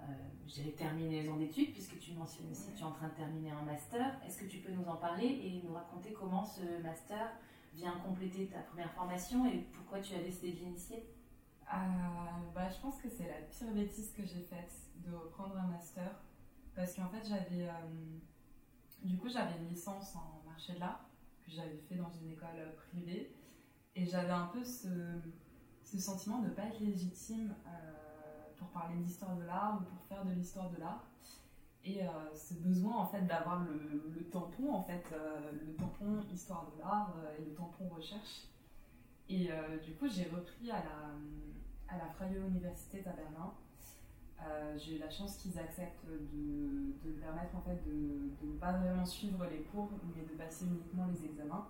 euh, 0.01 0.05
j'ai 0.47 0.73
terminé 0.73 1.23
d'études, 1.23 1.73
puisque 1.73 1.99
tu 1.99 2.13
mentionnes 2.13 2.51
aussi 2.51 2.73
que 2.73 2.77
tu 2.77 2.83
es 2.83 2.87
en 2.87 2.93
train 2.93 3.09
de 3.09 3.15
terminer 3.15 3.51
un 3.51 3.63
master. 3.63 4.19
Est-ce 4.27 4.39
que 4.39 4.47
tu 4.47 4.59
peux 4.59 4.73
nous 4.73 4.85
en 4.85 4.97
parler 4.97 5.27
et 5.27 5.63
nous 5.65 5.75
raconter 5.75 6.13
comment 6.13 6.45
ce 6.45 6.83
master 6.83 7.33
vient 7.75 7.93
compléter 7.99 8.47
ta 8.47 8.61
première 8.61 8.91
formation 8.93 9.47
et 9.47 9.59
pourquoi 9.73 10.01
tu 10.01 10.15
as 10.15 10.23
décidé 10.23 10.53
de 10.53 10.59
l'initier? 10.61 11.05
Euh, 11.73 11.77
bah, 12.55 12.69
Je 12.71 12.81
pense 12.81 13.01
que 13.01 13.09
c'est 13.11 13.29
la 13.29 13.41
pire 13.51 13.73
bêtise 13.75 14.13
que 14.17 14.25
j'ai 14.25 14.41
faite 14.41 14.73
de 15.07 15.15
reprendre 15.15 15.57
un 15.59 15.67
master. 15.67 16.11
Parce 16.75 16.95
qu'en 16.95 17.09
fait, 17.09 17.29
j'avais. 17.29 17.69
Euh, 17.69 18.19
du 19.03 19.19
coup, 19.19 19.29
j'avais 19.29 19.57
une 19.59 19.69
licence 19.69 20.17
en 20.17 20.43
marché 20.49 20.73
de 20.73 20.81
l'art 20.81 21.08
que 21.49 21.55
j'avais 21.55 21.79
fait 21.89 21.97
dans 21.97 22.11
une 22.11 22.31
école 22.31 22.75
privée. 22.77 23.35
Et 23.97 24.05
j'avais 24.05 24.31
un 24.31 24.47
peu 24.47 24.63
ce, 24.63 24.89
ce 25.83 25.99
sentiment 25.99 26.39
de 26.41 26.49
ne 26.49 26.55
pas 26.55 26.63
être 26.63 26.81
légitime 26.81 27.55
pour 28.59 28.69
parler 28.69 28.97
d'histoire 28.97 29.37
de 29.37 29.45
l'art 29.45 29.81
ou 29.81 29.85
pour 29.85 30.05
faire 30.05 30.25
de 30.25 30.33
l'histoire 30.33 30.71
de 30.71 30.79
l'art. 30.79 31.05
Et 31.85 32.03
euh, 32.03 32.35
ce 32.35 32.55
besoin 32.55 32.97
en 32.97 33.07
fait 33.07 33.23
d'avoir 33.23 33.65
le, 33.65 34.29
tampon 34.31 34.75
en 34.75 34.83
fait, 34.83 35.05
euh, 35.13 35.53
le 35.53 35.75
tampon 35.75 36.21
histoire 36.33 36.71
de 36.75 36.81
l'art 36.81 37.15
euh, 37.19 37.39
et 37.39 37.45
le 37.45 37.55
tampon 37.55 37.89
recherche. 37.89 38.49
Et 39.31 39.51
du 39.85 39.93
coup 39.93 40.09
j'ai 40.09 40.25
repris 40.25 40.71
à 40.71 40.83
la, 40.83 41.95
à 41.95 41.99
la 41.99 42.07
Freie 42.15 42.35
Universität 42.35 43.07
à 43.07 43.13
Berlin. 43.13 43.53
J'ai 44.77 44.97
eu 44.97 44.99
la 44.99 45.11
chance 45.11 45.37
qu'ils 45.37 45.59
acceptent 45.59 46.07
de, 46.07 46.17
de, 47.05 47.11
me 47.11 47.21
permettre 47.21 47.57
en 47.57 47.61
fait 47.61 47.83
de, 47.85 48.31
ne 48.47 48.59
pas 48.59 48.73
vraiment 48.73 49.05
suivre 49.05 49.45
les 49.51 49.63
cours 49.63 49.91
mais 50.17 50.23
de 50.23 50.37
passer 50.39 50.67
uniquement 50.67 51.07
les 51.07 51.25
examens 51.25 51.69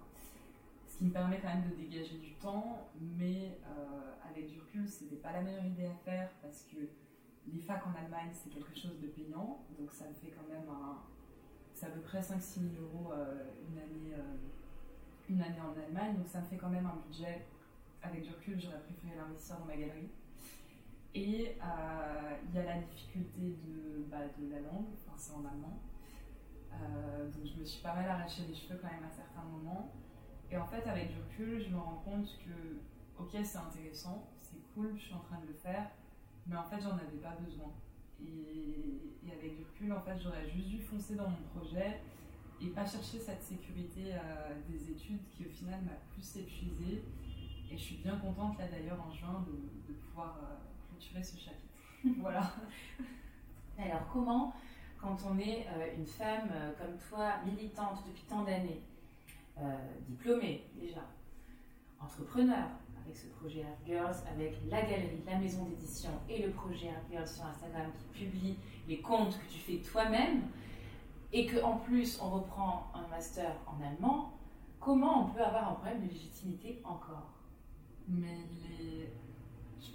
ce 0.98 1.04
qui 1.04 1.04
me 1.04 1.12
permet 1.12 1.38
quand 1.38 1.48
même 1.48 1.70
de 1.70 1.76
dégager 1.76 2.18
du 2.18 2.32
temps, 2.34 2.88
mais 3.00 3.60
euh, 3.64 4.28
avec 4.28 4.48
du 4.48 4.58
recul, 4.58 4.88
ce 4.88 5.04
n'était 5.04 5.16
pas 5.16 5.32
la 5.32 5.42
meilleure 5.42 5.64
idée 5.64 5.86
à 5.86 5.94
faire 5.94 6.28
parce 6.42 6.64
que 6.64 6.78
les 7.46 7.60
facs 7.60 7.86
en 7.86 7.94
Allemagne, 7.96 8.30
c'est 8.32 8.50
quelque 8.50 8.74
chose 8.76 8.98
de 9.00 9.06
payant, 9.06 9.64
donc 9.78 9.92
ça 9.92 10.08
me 10.08 10.14
fait 10.14 10.30
quand 10.30 10.52
même 10.52 10.68
un. 10.68 10.98
C'est 11.72 11.86
à 11.86 11.90
peu 11.90 12.00
près 12.00 12.20
5-6 12.20 12.72
000 12.74 12.82
euros 12.82 13.12
euh, 13.12 13.44
une, 13.70 13.78
année, 13.78 14.14
euh, 14.14 14.36
une 15.28 15.40
année 15.40 15.60
en 15.60 15.80
Allemagne, 15.80 16.16
donc 16.16 16.26
ça 16.26 16.40
me 16.40 16.46
fait 16.46 16.56
quand 16.56 16.70
même 16.70 16.86
un 16.86 16.96
budget. 17.06 17.46
Avec 18.02 18.22
du 18.22 18.30
recul, 18.30 18.60
j'aurais 18.60 18.80
préféré 18.80 19.14
l'investir 19.16 19.58
dans 19.58 19.66
ma 19.66 19.76
galerie. 19.76 20.10
Et 21.18 21.56
il 22.48 22.54
y 22.54 22.58
a 22.58 22.64
la 22.64 22.78
difficulté 22.78 23.40
de, 23.40 24.04
bah, 24.08 24.18
la 24.50 24.60
langue, 24.60 24.86
c'est 25.16 25.32
en 25.32 25.44
allemand. 25.44 25.80
donc 26.70 27.44
je 27.44 27.60
me 27.60 27.64
suis 27.64 27.82
pas 27.82 27.92
mal 27.92 28.08
arraché 28.08 28.42
les 28.48 28.54
cheveux 28.54 28.78
quand 28.80 28.86
même 28.86 29.02
à 29.02 29.10
certains 29.10 29.42
moments. 29.42 29.92
Et 30.48 30.56
en 30.56 30.66
fait, 30.66 30.86
avec 30.86 31.08
du 31.08 31.18
recul, 31.20 31.60
je 31.60 31.70
me 31.70 31.78
rends 31.78 32.00
compte 32.04 32.38
que, 32.38 33.20
ok, 33.20 33.30
c'est 33.44 33.58
intéressant, 33.58 34.30
c'est 34.40 34.60
cool, 34.74 34.94
je 34.96 35.06
suis 35.06 35.14
en 35.14 35.18
train 35.18 35.40
de 35.40 35.48
le 35.48 35.54
faire, 35.54 35.90
mais 36.46 36.56
en 36.56 36.62
fait, 36.62 36.80
j'en 36.80 36.92
avais 36.92 37.18
pas 37.20 37.36
besoin. 37.44 37.72
Et, 38.20 39.32
avec 39.32 39.56
du 39.56 39.64
recul, 39.64 39.92
en 39.92 40.00
fait, 40.00 40.18
j'aurais 40.22 40.48
juste 40.48 40.68
dû 40.68 40.78
foncer 40.78 41.16
dans 41.16 41.28
mon 41.28 41.42
projet 41.52 42.00
et 42.60 42.68
pas 42.68 42.86
chercher 42.86 43.18
cette 43.18 43.42
sécurité 43.42 44.14
euh, 44.14 44.54
des 44.68 44.90
études 44.90 45.26
qui, 45.30 45.46
au 45.46 45.50
final, 45.50 45.82
m'a 45.82 45.98
plus 46.12 46.36
épuisée. 46.36 47.02
Et 47.70 47.76
je 47.76 47.82
suis 47.82 47.96
bien 47.96 48.16
contente, 48.18 48.56
là, 48.56 48.68
d'ailleurs, 48.68 49.04
en 49.04 49.10
juin, 49.12 49.44
de, 49.46 49.92
pouvoir 49.92 50.38
euh, 50.42 50.67
clôturer 50.98 51.22
ce 51.22 51.38
chapitre. 51.38 51.74
voilà. 52.20 52.52
Alors, 53.78 54.08
comment 54.12 54.52
quand 55.00 55.16
on 55.30 55.38
est 55.38 55.66
une 55.96 56.06
femme 56.06 56.50
comme 56.76 56.98
toi, 57.08 57.34
militante 57.46 58.04
depuis 58.04 58.24
tant 58.24 58.42
d'années, 58.42 58.82
diplômée 60.08 60.64
déjà, 60.74 61.02
entrepreneur, 62.00 62.66
avec 63.04 63.16
ce 63.16 63.28
projet 63.28 63.62
Art 63.62 63.78
Girls, 63.86 64.16
avec 64.28 64.56
la 64.68 64.82
galerie, 64.82 65.22
la 65.24 65.38
maison 65.38 65.64
d'édition 65.66 66.10
et 66.28 66.42
le 66.42 66.50
projet 66.50 66.88
Art 66.88 67.08
Girls 67.08 67.28
sur 67.28 67.44
Instagram 67.44 67.92
qui 67.96 68.24
publie 68.24 68.56
les 68.88 69.00
comptes 69.00 69.38
que 69.38 69.52
tu 69.52 69.60
fais 69.60 69.78
toi-même, 69.88 70.42
et 71.32 71.46
qu'en 71.46 71.76
plus 71.76 72.18
on 72.20 72.30
reprend 72.30 72.90
un 72.94 73.06
master 73.08 73.52
en 73.66 73.80
allemand, 73.86 74.32
comment 74.80 75.26
on 75.26 75.28
peut 75.30 75.42
avoir 75.42 75.70
un 75.70 75.74
problème 75.74 76.06
de 76.06 76.12
légitimité 76.12 76.80
encore? 76.84 77.34
Mais 78.08 78.38
je 78.50 79.06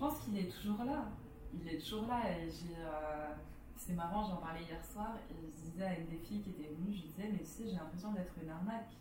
pense 0.04 0.20
qu'il 0.20 0.38
est 0.38 0.50
toujours 0.50 0.84
là. 0.84 1.06
Il 1.54 1.68
est 1.68 1.78
toujours 1.78 2.08
là 2.08 2.30
et 2.30 2.50
j'ai... 2.50 2.76
Euh, 2.78 3.34
c'est 3.76 3.94
marrant, 3.94 4.24
j'en 4.24 4.38
parlais 4.38 4.64
hier 4.64 4.84
soir 4.84 5.16
et 5.30 5.34
je 5.34 5.72
disais 5.72 5.84
à 5.84 5.98
une 5.98 6.08
des 6.08 6.18
filles 6.18 6.42
qui 6.42 6.52
était 6.52 6.70
venue, 6.74 6.94
je 6.94 7.02
disais, 7.04 7.30
mais 7.32 7.40
tu 7.40 7.46
sais, 7.46 7.64
j'ai 7.68 7.76
l'impression 7.76 8.12
d'être 8.12 8.34
une 8.42 8.50
arnaque. 8.50 8.92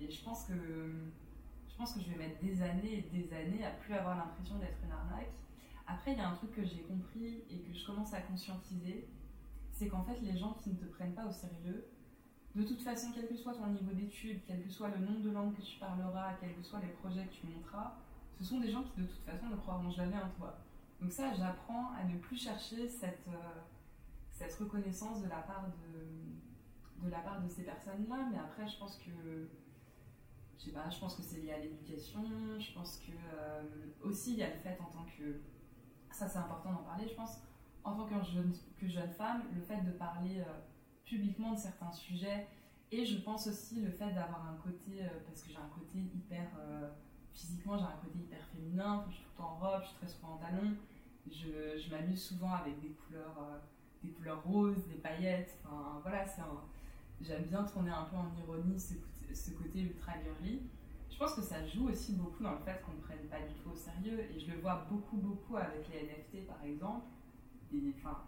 Et 0.00 0.10
je 0.10 0.22
pense 0.24 0.44
que 0.44 0.54
je 0.54 1.76
pense 1.76 1.94
que 1.94 2.00
je 2.00 2.10
vais 2.10 2.16
mettre 2.16 2.40
des 2.40 2.62
années 2.62 2.98
et 2.98 3.02
des 3.02 3.32
années 3.34 3.64
à 3.64 3.70
plus 3.70 3.94
avoir 3.94 4.16
l'impression 4.16 4.56
d'être 4.58 4.78
une 4.84 4.92
arnaque. 4.92 5.32
Après, 5.86 6.12
il 6.12 6.18
y 6.18 6.20
a 6.20 6.28
un 6.28 6.34
truc 6.34 6.52
que 6.52 6.64
j'ai 6.64 6.82
compris 6.82 7.42
et 7.50 7.58
que 7.58 7.72
je 7.72 7.86
commence 7.86 8.14
à 8.14 8.20
conscientiser, 8.20 9.08
c'est 9.72 9.88
qu'en 9.88 10.02
fait, 10.04 10.20
les 10.22 10.36
gens 10.36 10.54
qui 10.54 10.70
ne 10.70 10.76
te 10.76 10.86
prennent 10.86 11.14
pas 11.14 11.26
au 11.26 11.32
sérieux, 11.32 11.86
de 12.54 12.62
toute 12.62 12.80
façon, 12.80 13.08
quel 13.14 13.28
que 13.28 13.36
soit 13.36 13.54
ton 13.54 13.66
niveau 13.66 13.92
d'études, 13.92 14.40
quel 14.46 14.62
que 14.62 14.70
soit 14.70 14.88
le 14.88 15.04
nombre 15.04 15.20
de 15.20 15.30
langues 15.30 15.54
que 15.54 15.62
tu 15.62 15.78
parleras, 15.78 16.34
quels 16.40 16.54
que 16.54 16.62
soient 16.62 16.80
les 16.80 16.92
projets 16.94 17.26
que 17.26 17.34
tu 17.34 17.46
monteras, 17.46 17.94
ce 18.38 18.44
sont 18.44 18.60
des 18.60 18.70
gens 18.70 18.82
qui 18.82 19.00
de 19.00 19.06
toute 19.06 19.24
façon 19.24 19.46
ne 19.46 19.56
croiront 19.56 19.90
jamais 19.90 20.16
en 20.16 20.28
toi. 20.30 20.58
Donc 21.00 21.12
ça, 21.12 21.32
j'apprends 21.34 21.90
à 21.92 22.04
ne 22.04 22.16
plus 22.18 22.36
chercher 22.36 22.88
cette, 22.88 23.28
euh, 23.28 23.60
cette 24.30 24.54
reconnaissance 24.54 25.22
de 25.22 25.28
la 25.28 25.38
part 25.38 25.66
de, 25.68 27.04
de 27.04 27.10
la 27.10 27.18
part 27.20 27.42
de 27.42 27.48
ces 27.48 27.62
personnes-là, 27.62 28.28
mais 28.30 28.38
après, 28.38 28.66
je 28.66 28.78
pense 28.78 28.96
que 28.96 29.48
je 30.58 30.64
sais 30.64 30.70
pas, 30.70 30.88
je 30.88 30.98
pense 30.98 31.14
que 31.16 31.22
c'est 31.22 31.40
lié 31.40 31.52
à 31.52 31.58
l'éducation, 31.58 32.24
je 32.58 32.72
pense 32.72 32.98
que 32.98 33.12
euh, 33.12 33.62
aussi 34.02 34.32
il 34.32 34.38
y 34.38 34.42
a 34.42 34.48
le 34.48 34.56
fait 34.56 34.78
en 34.80 34.86
tant 34.86 35.04
que, 35.04 35.42
ça 36.10 36.26
c'est 36.26 36.38
important 36.38 36.72
d'en 36.72 36.82
parler, 36.82 37.06
je 37.06 37.14
pense, 37.14 37.42
en 37.84 37.94
tant 37.94 38.06
que 38.06 38.24
jeune, 38.24 38.54
que 38.78 38.88
jeune 38.88 39.10
femme, 39.10 39.42
le 39.54 39.60
fait 39.60 39.82
de 39.82 39.90
parler 39.92 40.40
euh, 40.40 40.60
publiquement 41.04 41.52
de 41.52 41.58
certains 41.58 41.92
sujets, 41.92 42.48
et 42.90 43.04
je 43.04 43.18
pense 43.18 43.46
aussi 43.48 43.82
le 43.82 43.90
fait 43.90 44.12
d'avoir 44.14 44.48
un 44.48 44.56
côté, 44.56 45.02
parce 45.26 45.42
que 45.42 45.50
j'ai 45.50 45.58
un 45.58 45.68
côté 45.74 45.98
hyper, 45.98 46.48
physiquement 47.36 47.76
j'ai 47.78 47.84
un 47.84 47.98
côté 48.02 48.18
hyper 48.18 48.44
féminin, 48.54 49.04
je 49.08 49.14
suis 49.14 49.24
tout 49.24 49.30
le 49.36 49.38
temps 49.38 49.50
en 49.50 49.56
robe, 49.56 49.82
je 49.82 49.88
suis 49.88 49.96
très 49.96 50.08
souvent 50.08 50.32
en 50.34 50.40
je, 51.28 51.78
je 51.78 51.90
m'amuse 51.90 52.22
souvent 52.22 52.52
avec 52.54 52.80
des 52.80 52.90
couleurs, 52.90 53.60
des 54.02 54.10
couleurs 54.10 54.42
roses, 54.42 54.86
des 54.86 54.94
paillettes, 54.94 55.58
enfin 55.64 56.00
voilà, 56.02 56.26
c'est 56.26 56.42
j'aime 57.20 57.44
bien 57.44 57.64
tourner 57.64 57.90
un 57.90 58.04
peu 58.04 58.16
en 58.16 58.30
ironie 58.42 58.78
ce 58.78 58.94
côté 58.94 59.16
ce 59.34 59.50
côté 59.50 59.80
ultra 59.80 60.12
girly. 60.22 60.62
Je 61.10 61.18
pense 61.18 61.34
que 61.34 61.42
ça 61.42 61.64
joue 61.66 61.88
aussi 61.88 62.12
beaucoup 62.12 62.42
dans 62.42 62.52
le 62.52 62.58
fait 62.58 62.82
qu'on 62.82 62.92
ne 62.92 63.00
prenne 63.00 63.26
pas 63.30 63.40
du 63.40 63.54
tout 63.54 63.70
au 63.70 63.74
sérieux. 63.74 64.20
Et 64.34 64.38
je 64.38 64.50
le 64.50 64.60
vois 64.60 64.86
beaucoup, 64.90 65.16
beaucoup 65.16 65.56
avec 65.56 65.88
les 65.88 66.02
NFT, 66.02 66.46
par 66.46 66.62
exemple. 66.62 67.06
Des, 67.72 67.94
enfin, 67.96 68.22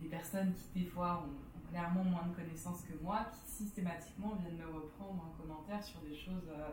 des 0.00 0.08
personnes 0.08 0.54
qui, 0.54 0.80
des 0.80 0.86
fois, 0.86 1.24
ont, 1.24 1.46
clairement 1.68 2.04
moins 2.04 2.26
de 2.28 2.34
connaissances 2.34 2.82
que 2.82 2.96
moi, 3.02 3.26
qui 3.32 3.50
systématiquement 3.50 4.36
viennent 4.36 4.56
me 4.56 4.66
reprendre 4.66 5.24
en 5.24 5.42
commentaire 5.42 5.82
sur 5.82 6.00
des 6.00 6.14
choses, 6.14 6.48
euh, 6.48 6.70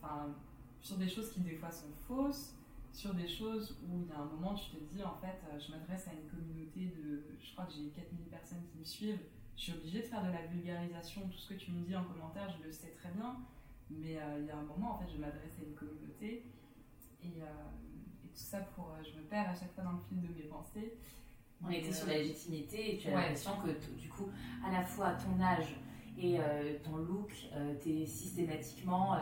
enfin, 0.00 0.28
sur 0.84 0.96
des 0.96 1.08
choses 1.08 1.32
qui, 1.32 1.40
des 1.40 1.56
fois, 1.56 1.72
sont 1.72 1.90
fausses, 2.06 2.54
sur 2.92 3.12
des 3.14 3.26
choses 3.26 3.76
où 3.88 4.02
il 4.02 4.08
y 4.08 4.12
a 4.12 4.20
un 4.20 4.26
moment, 4.26 4.54
tu 4.54 4.70
te 4.70 4.84
dis, 4.94 5.02
en 5.02 5.16
fait, 5.16 5.40
euh, 5.48 5.58
je 5.58 5.72
m'adresse 5.72 6.06
à 6.06 6.12
une 6.12 6.28
communauté 6.28 6.94
de, 6.94 7.24
je 7.42 7.52
crois 7.52 7.64
que 7.64 7.72
j'ai 7.72 7.88
4000 7.88 8.26
personnes 8.26 8.62
qui 8.70 8.78
me 8.78 8.84
suivent 8.84 9.18
je 9.56 9.62
suis 9.62 9.72
obligée 9.72 10.00
de 10.00 10.06
faire 10.06 10.22
de 10.22 10.32
la 10.32 10.46
vulgarisation. 10.46 11.22
Tout 11.28 11.38
ce 11.38 11.54
que 11.54 11.58
tu 11.58 11.70
me 11.70 11.84
dis 11.84 11.94
en 11.94 12.04
commentaire, 12.04 12.48
je 12.58 12.66
le 12.66 12.72
sais 12.72 12.90
très 12.98 13.10
bien. 13.10 13.36
Mais 13.90 14.16
euh, 14.16 14.40
il 14.40 14.46
y 14.46 14.50
a 14.50 14.56
un 14.56 14.62
moment, 14.62 14.94
en 14.94 14.98
fait, 14.98 15.12
je 15.12 15.20
m'adresse 15.20 15.58
à 15.60 15.64
une 15.64 15.74
communauté. 15.74 16.44
Et, 17.22 17.40
euh, 17.40 17.46
tout 18.32 18.40
ça 18.40 18.58
pour. 18.74 18.90
Euh, 18.90 19.02
je 19.04 19.16
me 19.16 19.24
perds 19.24 19.50
à 19.50 19.54
chaque 19.54 19.72
fois 19.74 19.84
dans 19.84 19.92
le 19.92 20.00
fil 20.08 20.20
de 20.20 20.28
mes 20.34 20.48
pensées. 20.48 20.94
On 21.62 21.70
était 21.70 21.92
sur 21.92 22.08
la 22.08 22.18
légitimité 22.18 22.94
et 22.94 22.98
tu 22.98 23.08
as 23.08 23.12
l'impression 23.12 23.52
que, 23.62 23.70
du 23.96 24.08
coup, 24.08 24.28
à 24.66 24.72
la 24.72 24.82
fois 24.82 25.12
ton 25.12 25.40
âge 25.40 25.76
et 26.18 26.38
ton 26.82 26.96
look, 26.96 27.32
tu 27.80 27.90
es 27.90 28.04
systématiquement. 28.06 29.16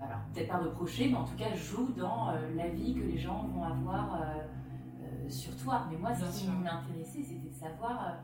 Alors, 0.00 0.18
peut-être 0.32 0.48
pas 0.48 0.58
reproché, 0.58 1.08
mais 1.08 1.16
en 1.16 1.24
tout 1.24 1.36
cas, 1.36 1.54
joue 1.54 1.92
dans 1.92 2.32
l'avis 2.54 2.94
que 2.94 3.00
les 3.00 3.18
gens 3.18 3.48
vont 3.48 3.64
avoir 3.64 4.20
sur 5.28 5.56
toi. 5.56 5.86
Mais 5.90 5.96
moi, 5.96 6.14
ce 6.14 6.38
qui 6.38 6.48
m'intéressait, 6.48 7.22
c'était 7.22 7.48
de 7.48 7.54
savoir 7.54 8.18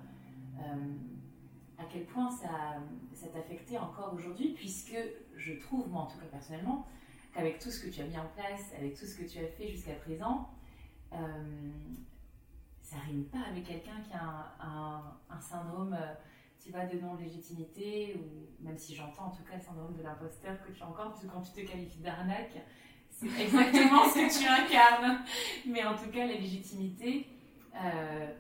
à 1.83 1.85
quel 1.91 2.05
point 2.05 2.31
ça, 2.31 2.79
ça 3.13 3.29
t'affectait 3.29 3.79
encore 3.79 4.15
aujourd'hui, 4.15 4.55
puisque 4.55 4.97
je 5.37 5.55
trouve, 5.55 5.89
moi 5.89 6.03
en 6.03 6.07
tout 6.07 6.19
cas 6.19 6.27
personnellement, 6.27 6.87
qu'avec 7.35 7.59
tout 7.59 7.71
ce 7.71 7.85
que 7.85 7.91
tu 7.91 8.01
as 8.01 8.07
mis 8.07 8.19
en 8.19 8.27
place, 8.37 8.73
avec 8.77 8.95
tout 8.95 9.07
ce 9.07 9.17
que 9.17 9.25
tu 9.25 9.39
as 9.39 9.49
fait 9.49 9.69
jusqu'à 9.69 9.95
présent, 9.95 10.51
euh, 11.13 11.71
ça 12.83 12.97
rime 13.07 13.25
pas 13.25 13.41
avec 13.51 13.65
quelqu'un 13.65 14.01
qui 14.03 14.13
a 14.13 14.55
un, 14.61 15.41
syndrome, 15.41 15.97
tu 16.63 16.71
vois, 16.71 16.87
de 16.87 16.99
non-légitimité, 16.99 18.17
ou 18.17 18.65
même 18.65 18.79
si 18.79 18.95
j'entends 18.95 19.27
en 19.27 19.31
tout 19.31 19.43
cas 19.43 19.57
le 19.57 19.63
syndrome 19.63 19.95
de 19.97 20.03
l'imposteur 20.03 20.57
que 20.65 20.73
tu 20.73 20.83
as 20.83 20.87
encore, 20.87 21.11
parce 21.11 21.23
que 21.23 21.27
quand 21.27 21.41
tu 21.41 21.53
te 21.53 21.71
qualifies 21.71 22.01
d'arnaque, 22.01 22.63
c'est 23.11 23.27
exactement 23.41 24.05
ce 24.05 24.15
que 24.15 24.41
tu 24.41 24.47
incarnes. 24.47 25.25
Mais 25.67 25.85
en 25.85 25.97
tout 25.97 26.11
cas, 26.11 26.27
la 26.27 26.35
légitimité, 26.35 27.27
euh, 27.75 28.33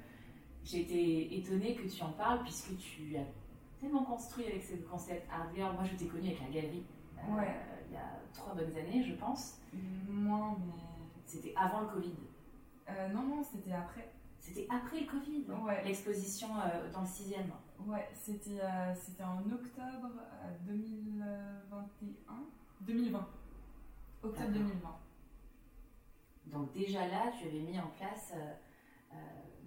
j'ai 0.65 0.83
été 0.83 1.39
étonnée 1.39 1.75
que 1.75 1.89
tu 1.89 2.03
en 2.03 2.13
parles 2.13 2.43
puisque 2.43 2.77
tu 2.79 3.17
as 3.17 3.27
tellement 3.81 4.05
construit 4.05 4.47
avec 4.47 4.63
ce 4.63 4.77
concept 4.89 5.29
girl. 5.55 5.75
Moi, 5.75 5.85
je 5.85 5.97
t'ai 5.97 6.07
connue 6.07 6.29
avec 6.29 6.41
la 6.41 6.61
galerie 6.61 6.85
euh, 7.19 7.43
il 7.89 7.95
y 7.95 7.97
a 7.97 8.19
trois 8.35 8.55
bonnes 8.55 8.75
années, 8.77 9.03
je 9.03 9.15
pense. 9.15 9.59
Moins, 10.09 10.57
mais. 10.59 10.73
C'était 11.25 11.55
avant 11.57 11.83
le 11.83 11.87
Covid. 11.87 12.15
Euh, 12.91 13.09
non, 13.09 13.23
non, 13.23 13.43
c'était 13.43 13.73
après. 13.73 14.13
C'était 14.39 14.67
après 14.69 15.01
le 15.01 15.07
Covid, 15.07 15.45
ouais. 15.65 15.85
l'exposition 15.85 16.49
dans 16.93 17.01
le 17.01 17.07
6 17.07 17.33
Ouais, 17.87 18.09
c'était 18.15 18.61
c'était 18.95 19.25
en 19.25 19.41
octobre 19.51 20.11
2021. 20.67 22.47
2020. 22.81 23.29
Octobre 24.23 24.49
2020. 24.51 24.99
Donc 26.47 26.73
déjà 26.73 27.07
là, 27.07 27.33
tu 27.39 27.49
avais 27.49 27.61
mis 27.61 27.79
en 27.79 27.89
place 27.89 28.35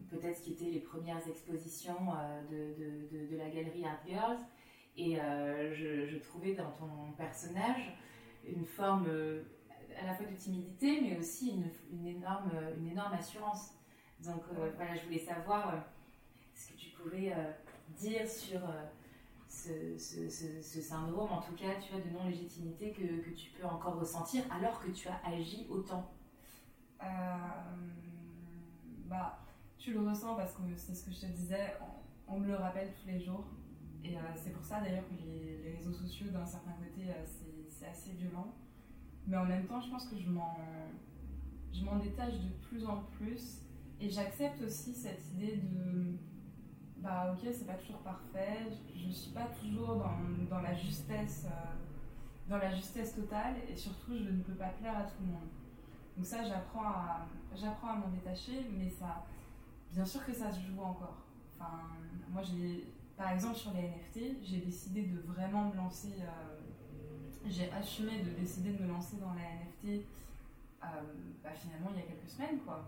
peut-être 0.10 0.38
ce 0.38 0.44
qui 0.44 0.54
étaient 0.54 0.66
les 0.66 0.80
premières 0.80 1.28
expositions 1.28 1.98
euh, 2.10 2.42
de, 2.50 3.18
de, 3.18 3.32
de, 3.32 3.38
la 3.38 3.50
galerie 3.50 3.86
Art 3.86 4.00
Girls. 4.06 4.40
Et 4.98 5.20
euh, 5.20 5.74
je, 5.74 6.06
je, 6.06 6.18
trouvais 6.18 6.54
dans 6.54 6.72
ton 6.72 7.12
personnage 7.18 7.94
une 8.48 8.66
forme 8.66 9.08
euh, 9.10 9.44
à 10.02 10.06
la 10.06 10.14
fois 10.14 10.26
de 10.26 10.36
timidité, 10.36 11.02
mais 11.02 11.18
aussi 11.18 11.52
une, 11.52 11.70
une 11.92 12.08
énorme, 12.08 12.52
une 12.78 12.88
énorme 12.88 13.14
assurance. 13.14 13.72
Donc 14.24 14.44
voilà, 14.78 14.96
je 14.96 15.04
voulais 15.06 15.20
savoir 15.20 15.86
ce 16.54 16.72
que 16.72 16.78
tu 16.78 16.90
pouvais 16.92 17.34
dire 17.90 18.28
sur 18.28 18.62
ce, 19.48 19.98
ce, 19.98 20.82
syndrome, 20.82 21.32
en 21.32 21.42
tout 21.42 21.56
cas, 21.56 21.76
tu 21.82 21.92
vois, 21.94 22.02
de 22.02 22.10
non-légitimité 22.10 22.92
que, 22.92 23.30
tu 23.32 23.52
peux 23.52 23.66
encore 23.66 24.00
ressentir 24.00 24.44
alors 24.52 24.80
que 24.80 24.92
tu 24.92 25.08
as 25.08 25.20
agi 25.26 25.68
autant. 25.70 26.12
bah, 29.08 29.46
tu 29.86 29.94
le 29.94 30.00
ressens 30.00 30.36
parce 30.36 30.54
que 30.54 30.62
c'est 30.76 30.96
ce 30.96 31.06
que 31.06 31.12
je 31.12 31.22
te 31.22 31.26
disais, 31.28 31.76
on, 32.28 32.40
me 32.40 32.48
le 32.48 32.56
rappelle 32.56 32.92
tous 33.00 33.08
les 33.08 33.20
jours. 33.20 33.46
Et 34.04 34.18
euh, 34.18 34.20
c'est 34.36 34.52
pour 34.52 34.64
ça 34.64 34.82
d'ailleurs 34.82 35.08
que 35.08 35.14
les, 35.24 35.76
réseaux 35.78 35.92
sociaux, 35.92 36.28
d'un 36.32 36.46
certain 36.46 36.72
côté, 36.72 37.08
euh, 37.08 37.24
c'est 37.70 37.86
assez 37.88 38.14
violent. 38.14 38.52
Mais 39.28 39.38
en 39.38 39.46
même 39.46 39.68
temps, 39.68 39.80
je 39.80 39.92
pense 39.92 40.08
que 40.08 40.18
je 40.18 40.28
m'en 40.30 41.98
détache 42.00 42.34
de 42.34 42.50
plus 42.68 42.84
en 42.88 43.04
plus. 43.18 43.62
Et 44.02 44.10
j'accepte 44.10 44.60
aussi 44.64 44.96
cette 44.96 45.24
idée 45.36 45.58
de 45.58 46.18
bah 46.98 47.34
ok, 47.34 47.50
c'est 47.52 47.68
pas 47.68 47.74
toujours 47.74 48.00
parfait, 48.00 48.68
je, 48.96 49.08
ne 49.08 49.12
suis 49.12 49.32
pas 49.32 49.48
toujours 49.62 49.96
dans, 49.96 50.18
dans 50.50 50.62
la 50.62 50.74
justesse. 50.74 51.46
Euh, 51.48 51.76
dans 52.48 52.58
la 52.58 52.70
justesse 52.70 53.16
totale 53.16 53.56
et 53.68 53.76
surtout 53.76 54.16
je 54.16 54.30
ne 54.30 54.44
peux 54.44 54.54
pas 54.54 54.68
plaire 54.68 54.96
à 54.96 55.02
tout 55.02 55.16
le 55.22 55.32
monde. 55.32 55.50
Donc 56.16 56.26
ça 56.26 56.44
j'apprends 56.44 56.86
à, 56.86 57.28
à 57.52 57.96
m'en 57.96 58.08
détacher 58.10 58.68
mais 58.78 58.88
ça, 58.88 59.26
Bien 59.96 60.06
sûr 60.06 60.26
que 60.26 60.34
ça 60.34 60.52
se 60.52 60.60
joue 60.60 60.82
encore. 60.82 61.16
Enfin, 61.54 61.80
moi, 62.30 62.42
par 63.16 63.32
exemple, 63.32 63.56
sur 63.56 63.72
les 63.72 63.84
NFT, 63.84 64.44
j'ai 64.44 64.58
décidé 64.58 65.04
de 65.04 65.22
vraiment 65.22 65.70
me 65.70 65.76
lancer. 65.78 66.16
Euh, 66.20 66.60
j'ai 67.48 67.72
assumé 67.72 68.20
de 68.20 68.32
décider 68.32 68.74
de 68.74 68.84
me 68.84 68.90
lancer 68.90 69.16
dans 69.18 69.34
la 69.34 69.42
NFT 69.42 70.04
euh, 70.84 70.88
bah, 71.44 71.52
finalement 71.54 71.92
il 71.94 72.00
y 72.00 72.04
a 72.04 72.08
quelques 72.08 72.30
semaines, 72.30 72.60
quoi. 72.66 72.84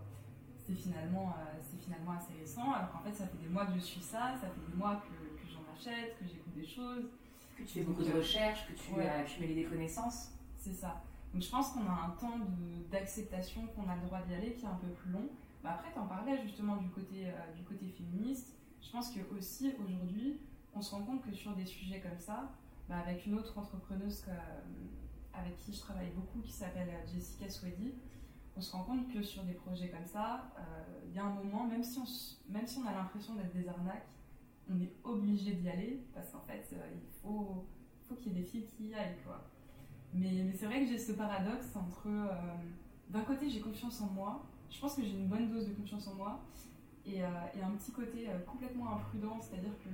C'est 0.68 0.74
finalement, 0.74 1.28
euh, 1.30 1.58
c'est 1.62 1.82
finalement 1.82 2.12
assez 2.12 2.34
récent, 2.38 2.72
alors 2.72 2.92
qu'en 2.92 2.98
fait, 2.98 3.14
ça 3.14 3.26
fait 3.26 3.38
des 3.38 3.48
mois 3.48 3.64
que 3.64 3.72
je 3.72 3.78
suis 3.80 4.02
ça, 4.02 4.34
ça 4.38 4.48
fait 4.48 4.70
des 4.70 4.76
mois 4.76 4.96
que, 4.96 5.42
que 5.42 5.48
j'en 5.50 5.64
achète, 5.72 6.18
que 6.18 6.26
j'écoute 6.26 6.52
des 6.54 6.66
choses. 6.66 7.08
Que 7.56 7.62
tu 7.62 7.68
fais 7.68 7.84
beaucoup 7.84 8.04
de 8.04 8.12
recherches, 8.12 8.66
que 8.68 8.74
tu 8.74 9.00
as 9.00 9.20
accumulé 9.20 9.54
des 9.54 9.64
connaissances. 9.64 10.32
C'est 10.58 10.74
ça. 10.74 11.02
Donc 11.32 11.42
je 11.42 11.50
pense 11.50 11.72
qu'on 11.72 11.86
a 11.86 12.06
un 12.06 12.10
temps 12.20 12.38
d'acceptation, 12.90 13.66
qu'on 13.68 13.88
a 13.88 13.96
le 13.96 14.02
droit 14.02 14.20
d'y 14.20 14.34
aller 14.34 14.52
qui 14.52 14.66
est 14.66 14.68
un 14.68 14.74
peu 14.74 14.88
plus 14.88 15.10
long. 15.10 15.28
Bah, 15.62 15.70
après, 15.78 15.90
tu 15.90 15.98
en 15.98 16.06
parlais 16.06 16.38
justement 16.42 16.76
du 16.76 16.90
côté, 16.90 17.26
euh, 17.26 17.54
du 17.56 17.64
côté 17.64 17.88
féministe. 17.88 18.54
je 18.82 18.90
pense 18.90 19.10
que 19.10 19.20
aussi 19.34 19.72
aujourd'hui, 19.82 20.38
on 20.74 20.82
se 20.82 20.94
rend 20.94 21.02
compte 21.02 21.22
que 21.24 21.32
sur 21.32 21.54
des 21.56 21.66
sujets 21.66 22.00
comme 22.00 22.18
ça, 22.18 22.52
bah, 22.90 22.98
avec 23.06 23.24
une 23.24 23.34
autre 23.38 23.56
entrepreneuse 23.58 24.20
que, 24.20 24.30
avec 25.32 25.56
qui 25.58 25.72
je 25.72 25.80
travaille 25.80 26.10
beaucoup, 26.14 26.40
qui 26.40 26.52
s'appelle 26.52 26.90
Jessica 27.12 27.48
Swedy, 27.48 27.94
on 28.58 28.60
se 28.60 28.72
rend 28.72 28.82
compte 28.82 29.08
que 29.12 29.22
sur 29.22 29.44
des 29.44 29.54
projets 29.54 29.88
comme 29.88 30.04
ça, 30.04 30.50
il 31.06 31.14
y 31.14 31.18
a 31.18 31.24
un 31.24 31.30
moment, 31.30 31.66
même 31.66 31.82
si 31.82 31.98
on, 31.98 32.86
a 32.86 32.92
l'impression 32.92 33.34
d'être 33.36 33.54
des 33.54 33.68
arnaques, 33.68 34.08
on 34.68 34.80
est 34.80 34.92
obligé 35.04 35.52
d'y 35.52 35.68
aller 35.68 36.04
parce 36.12 36.30
qu'en 36.30 36.40
fait, 36.40 36.68
il 36.72 37.08
faut, 37.22 37.64
faut 38.08 38.14
qu'il 38.16 38.32
y 38.32 38.36
ait 38.36 38.40
des 38.40 38.46
filles 38.46 38.66
qui 38.66 38.88
y 38.88 38.94
aillent. 38.94 39.16
Quoi. 39.24 39.48
Mais, 40.14 40.52
c'est 40.54 40.66
vrai 40.66 40.80
que 40.80 40.86
j'ai 40.86 40.98
ce 40.98 41.12
paradoxe 41.12 41.76
entre. 41.76 42.06
Euh, 42.06 42.32
d'un 43.10 43.22
côté, 43.22 43.48
j'ai 43.48 43.60
confiance 43.60 44.00
en 44.00 44.08
moi. 44.08 44.44
Je 44.70 44.80
pense 44.80 44.94
que 44.96 45.02
j'ai 45.02 45.10
une 45.10 45.28
bonne 45.28 45.48
dose 45.50 45.68
de 45.68 45.74
confiance 45.74 46.06
en 46.08 46.14
moi. 46.14 46.40
Et, 47.06 47.22
euh, 47.22 47.28
et 47.56 47.62
un 47.62 47.70
petit 47.70 47.92
côté 47.92 48.28
euh, 48.28 48.38
complètement 48.40 48.92
imprudent, 48.92 49.38
c'est-à-dire 49.40 49.72
que 49.82 49.88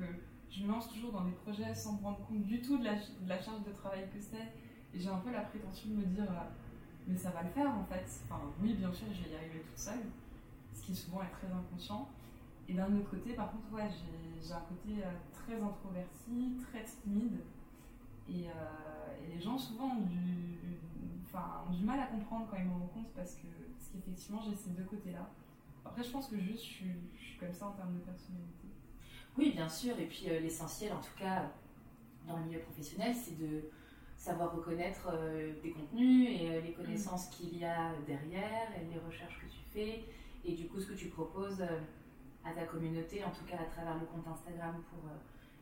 je 0.50 0.64
me 0.64 0.68
lance 0.68 0.88
toujours 0.88 1.12
dans 1.12 1.24
des 1.24 1.33
projets 1.33 1.72
sans 1.74 1.94
me 1.94 2.03
rendre 2.03 2.27
compte 2.27 2.42
du 2.42 2.61
tout 2.61 2.77
de 2.77 2.85
la, 2.85 2.94
de 2.94 3.29
la 3.29 3.40
charge 3.40 3.62
de 3.62 3.70
travail 3.72 4.09
que 4.12 4.20
c'est. 4.20 4.53
Et 4.92 5.00
j'ai 5.00 5.09
un 5.09 5.18
peu 5.18 5.31
la 5.31 5.42
prétention 5.42 5.90
de 5.90 5.94
me 5.94 6.05
dire, 6.05 6.27
mais 7.06 7.16
ça 7.16 7.30
va 7.30 7.42
le 7.42 7.50
faire 7.50 7.70
en 7.70 7.84
fait. 7.84 8.04
Enfin, 8.24 8.40
oui, 8.62 8.74
bien 8.74 8.92
sûr, 8.92 9.06
je 9.12 9.24
vais 9.24 9.30
y 9.30 9.36
arriver 9.36 9.60
toute 9.60 9.78
seule, 9.78 10.04
ce 10.72 10.82
qui 10.82 10.94
souvent 10.94 11.22
est 11.22 11.30
très 11.30 11.48
inconscient. 11.48 12.08
Et 12.68 12.74
d'un 12.74 12.94
autre 12.96 13.10
côté, 13.10 13.34
par 13.34 13.50
contre, 13.52 13.72
ouais, 13.72 13.88
j'ai 14.42 14.52
un 14.52 14.60
côté 14.60 15.02
très 15.32 15.60
introverti, 15.60 16.56
très 16.62 16.84
timide. 16.84 17.40
Et, 18.28 18.44
et 18.44 19.34
les 19.34 19.38
gens 19.38 19.58
souvent 19.58 19.96
ont 19.96 20.06
du, 20.06 20.58
enfin, 21.26 21.64
du 21.70 21.84
mal 21.84 22.00
à 22.00 22.06
comprendre 22.06 22.46
quand 22.50 22.56
ils 22.56 22.64
me 22.64 22.72
rencontrent 22.72 23.12
parce 23.14 23.34
que 23.34 23.48
qu'effectivement 23.94 24.42
j'ai 24.42 24.54
ces 24.54 24.70
deux 24.70 24.84
côtés-là. 24.84 25.28
Après 25.84 26.02
je 26.02 26.10
pense 26.10 26.28
que 26.28 26.38
juste 26.38 26.64
je 26.64 26.70
suis, 26.70 26.90
je 27.16 27.24
suis, 27.24 27.38
comme 27.38 27.52
ça 27.52 27.68
en 27.68 27.72
termes 27.72 27.94
de 27.94 28.00
personnalité. 28.00 28.68
Oui 29.38 29.52
bien 29.52 29.68
sûr 29.68 29.98
et 29.98 30.06
puis 30.06 30.24
euh, 30.28 30.40
l'essentiel 30.40 30.92
en 30.92 31.00
tout 31.00 31.16
cas 31.18 31.50
dans 32.26 32.38
le 32.38 32.44
milieu 32.44 32.60
professionnel 32.60 33.14
c'est 33.14 33.38
de 33.38 33.70
savoir 34.24 34.54
reconnaître 34.54 35.08
euh, 35.12 35.52
tes 35.62 35.70
contenus 35.70 36.28
et 36.30 36.50
euh, 36.50 36.60
les 36.60 36.72
connaissances 36.72 37.26
qu'il 37.28 37.58
y 37.58 37.64
a 37.64 37.92
derrière 38.06 38.68
et 38.76 38.92
les 38.92 39.00
recherches 39.00 39.38
que 39.40 39.46
tu 39.46 39.62
fais 39.72 40.04
et 40.44 40.52
du 40.52 40.66
coup 40.66 40.80
ce 40.80 40.87
que 40.87 40.94
tu 40.94 41.08
proposes 41.08 41.62
à 42.44 42.52
ta 42.52 42.64
communauté 42.64 43.22
en 43.24 43.30
tout 43.30 43.44
cas 43.44 43.56
à 43.56 43.64
travers 43.64 43.94
le 43.94 44.06
compte 44.06 44.26
Instagram 44.26 44.76
pour 44.90 45.10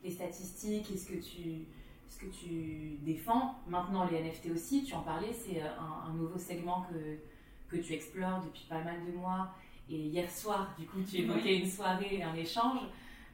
les 0.03 0.11
statistiques 0.11 0.91
et 0.91 0.97
ce 0.97 1.09
que 1.09 1.19
tu 1.19 1.67
ce 2.13 2.19
que 2.19 2.27
tu 2.27 2.99
défends. 3.03 3.55
Maintenant, 3.67 4.07
les 4.07 4.21
NFT 4.21 4.51
aussi, 4.55 4.85
tu 4.85 4.95
en 4.95 5.03
parlais, 5.03 5.33
c'est 5.33 5.63
euh, 5.63 5.69
un, 6.07 6.13
nouveau 6.13 6.39
segment 6.39 6.87
que, 6.91 7.75
que 7.75 7.81
tu 7.81 7.95
explores 7.95 8.43
depuis 8.45 8.67
pas 8.69 8.83
mal 8.83 8.97
de 9.07 9.13
mois. 9.17 9.55
Et 9.89 9.97
hier 9.97 10.31
soir, 10.31 10.75
du 10.79 10.87
coup, 10.87 11.01
tu 11.03 11.19
évoquais 11.19 11.59
une 11.59 11.69
soirée, 11.69 12.23
un 12.23 12.35
échange. 12.35 12.81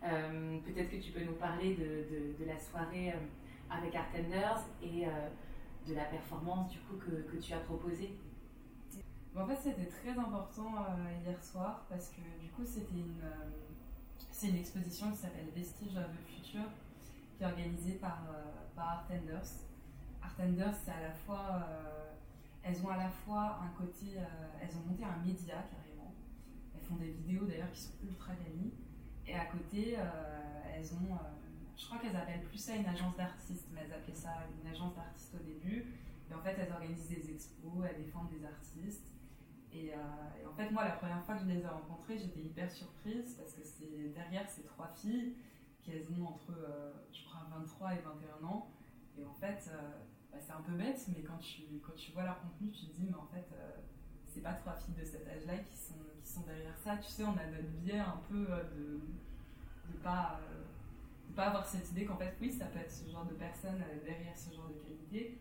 Euh, 0.04 0.58
peut-être 0.64 0.90
que 0.90 0.96
tu 0.96 1.10
peux 1.10 1.24
nous 1.24 1.34
parler 1.34 1.74
de, 1.74 2.38
de, 2.38 2.44
la 2.48 2.58
soirée 2.58 3.10
euh, 3.10 3.16
avec 3.70 3.94
Artenders 3.94 4.61
et 4.83 5.07
de 5.87 5.94
la 5.94 6.04
performance 6.04 6.70
du 6.70 6.78
coup 6.81 6.96
que, 6.96 7.22
que 7.31 7.37
tu 7.37 7.52
as 7.52 7.61
proposée. 7.61 8.18
en 9.37 9.46
fait, 9.46 9.57
c'était 9.57 9.87
très 9.87 10.18
important 10.18 10.87
hier 11.24 11.42
soir 11.42 11.87
parce 11.88 12.09
que 12.09 12.20
du 12.40 12.50
coup, 12.50 12.64
c'était 12.64 12.94
une, 12.94 13.22
c'est 14.38 14.50
une 14.50 14.57
exposition 14.57 15.11
qui 15.11 15.16
s'appelle 15.16 15.48
Vestiges 15.52 15.96
of 15.96 16.07
the 16.12 16.28
Future 16.28 16.70
qui 17.37 17.42
est 17.42 17.46
organisée 17.46 17.94
par, 17.94 18.22
euh, 18.31 18.44
par 18.76 18.88
Artenders. 18.88 19.66
Artenders, 20.22 20.74
c'est 20.85 20.92
à 20.92 21.00
la 21.00 21.12
fois. 21.12 21.66
Euh, 21.68 22.14
elles 22.62 22.81
ont 22.85 22.88
à 22.88 22.98
la 22.98 23.09
fois 23.09 23.59
un 23.61 23.68
côté. 23.76 24.16
Euh, 24.16 24.22
elles 24.61 24.76
ont 24.76 24.88
monté 24.88 25.02
un 25.02 25.16
média 25.24 25.54
carrément. 25.54 26.14
Elles 26.72 26.83
font 26.83 26.94
des 26.94 27.11
vidéos 27.11 27.46
d'ailleurs 27.46 27.72
qui 27.72 27.81
sont 27.81 27.94
ultra 28.04 28.33
quali. 28.35 28.74
Et 29.26 29.35
à 29.35 29.46
côté, 29.46 29.96
elles 30.72 30.94
ont. 30.94 31.18
Je 31.78 31.86
crois 31.86 31.98
qu'elles 31.98 32.16
appellent 32.16 32.44
plus 32.44 32.58
ça 32.58 32.76
une 32.76 32.86
agence 32.86 33.16
d'artistes, 33.16 33.68
mais 33.72 33.80
elles 33.84 33.92
appelaient 33.94 34.14
ça 34.14 34.34
une 34.60 34.68
agence 34.68 34.94
d'artistes 34.94 35.34
au 35.34 35.42
début. 35.42 35.86
Et 36.30 36.34
en 36.34 36.42
fait, 36.42 36.56
elles 36.58 36.72
organisent 36.72 37.08
des 37.08 37.30
expos, 37.30 37.86
elles 37.88 38.04
défendent 38.04 38.28
des 38.28 38.44
artistes. 38.44 39.06
Et, 39.72 39.86
et, 39.86 40.46
en 40.46 40.52
fait, 40.54 40.70
moi, 40.70 40.84
la 40.84 40.92
première 40.92 41.22
fois 41.24 41.36
que 41.36 41.42
je 41.44 41.46
les 41.46 41.60
ai 41.60 41.66
rencontrées, 41.66 42.18
j'étais 42.18 42.40
hyper 42.40 42.70
surprise 42.70 43.34
parce 43.38 43.54
que 43.54 43.62
c'est 43.64 44.12
derrière 44.14 44.48
ces 44.50 44.64
trois 44.64 44.88
filles 44.88 45.36
elles 45.92 46.06
ont 46.12 46.26
entre, 46.26 46.52
euh, 46.52 46.92
je 47.12 47.24
crois, 47.24 47.46
23 47.50 47.94
et 47.94 47.98
21 47.98 48.46
ans. 48.46 48.70
Et 49.16 49.24
en 49.24 49.34
fait, 49.34 49.70
euh, 49.72 49.90
bah, 50.30 50.38
c'est 50.40 50.52
un 50.52 50.60
peu 50.60 50.72
bête, 50.72 51.04
mais 51.08 51.22
quand 51.22 51.38
tu, 51.38 51.62
quand 51.84 51.94
tu 51.94 52.12
vois 52.12 52.24
leur 52.24 52.40
contenu, 52.40 52.70
tu 52.70 52.86
te 52.86 52.92
dis, 52.94 53.06
mais 53.08 53.16
en 53.16 53.26
fait, 53.26 53.48
euh, 53.52 53.70
c'est 54.26 54.42
pas 54.42 54.54
trois 54.54 54.74
filles 54.74 54.94
de 54.94 55.04
cet 55.04 55.26
âge-là 55.26 55.58
qui 55.58 55.76
sont, 55.76 55.94
qui 56.22 56.30
sont 56.30 56.42
derrière 56.42 56.76
ça. 56.78 56.96
Tu 56.96 57.10
sais, 57.10 57.24
on 57.24 57.36
a 57.36 57.46
notre 57.46 57.68
biais 57.80 57.98
un 57.98 58.20
peu 58.28 58.46
de 58.76 59.00
ne 59.88 59.96
pas, 60.02 60.40
pas 61.38 61.46
avoir 61.46 61.64
cette 61.64 61.88
idée 61.92 62.05
qu'en 62.05 62.16
fait, 62.16 62.37
oui, 62.40 62.51
ça 62.51 62.64
peut 62.66 62.81
être 62.81 62.90
ce 62.90 63.09
genre 63.09 63.24
de 63.24 63.35
personne 63.35 63.81
derrière 64.05 64.37
ce 64.37 64.53
genre 64.53 64.68
de 64.68 64.74
qualité. 64.74 65.38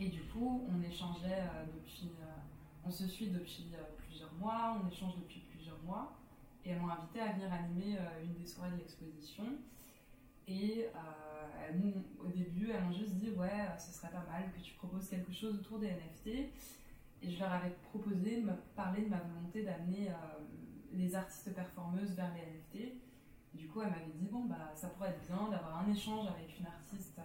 Et 0.00 0.08
du 0.08 0.22
coup, 0.24 0.66
on 0.68 0.82
échangeait 0.82 1.44
depuis. 1.72 2.10
on 2.84 2.90
se 2.90 3.06
suit 3.06 3.28
depuis 3.28 3.68
plusieurs 3.96 4.32
mois, 4.34 4.76
on 4.82 4.88
échange 4.90 5.14
depuis 5.16 5.38
plusieurs 5.52 5.80
mois. 5.84 6.16
Et 6.64 6.70
elles 6.70 6.80
m'ont 6.80 6.88
invité 6.88 7.20
à 7.20 7.32
venir 7.32 7.52
animer 7.52 7.96
euh, 7.96 8.24
une 8.24 8.34
des 8.34 8.46
soirées 8.46 8.72
de 8.72 8.78
l'exposition. 8.78 9.44
Et 10.48 10.86
euh, 10.86 11.68
elles 11.68 11.80
au 12.18 12.26
début, 12.26 12.72
elles 12.72 12.82
m'ont 12.82 12.92
juste 12.92 13.14
dit 13.14 13.30
Ouais, 13.30 13.48
euh, 13.52 13.78
ce 13.78 13.92
serait 13.92 14.10
pas 14.10 14.26
mal 14.28 14.50
que 14.50 14.60
tu 14.60 14.74
proposes 14.74 15.08
quelque 15.08 15.32
chose 15.32 15.54
autour 15.60 15.78
des 15.78 15.90
NFT. 15.90 16.26
Et 17.22 17.30
je 17.30 17.38
leur 17.38 17.52
avais 17.52 17.70
proposé 17.90 18.40
de 18.40 18.46
me 18.46 18.54
parler 18.74 19.02
de 19.02 19.10
ma 19.10 19.20
volonté 19.20 19.62
d'amener 19.62 20.10
les 20.92 21.14
artistes 21.14 21.54
performeuses 21.54 22.14
vers 22.14 22.30
les 22.34 22.40
NFT. 22.40 22.92
Du 23.54 23.68
coup, 23.68 23.80
elle 23.82 23.90
m'avait 23.90 24.12
dit 24.14 24.26
Bon, 24.30 24.44
bah, 24.44 24.72
ça 24.74 24.88
pourrait 24.88 25.10
être 25.10 25.26
bien 25.26 25.48
d'avoir 25.50 25.78
un 25.78 25.90
échange 25.90 26.26
avec 26.28 26.58
une 26.58 26.66
artiste, 26.66 27.20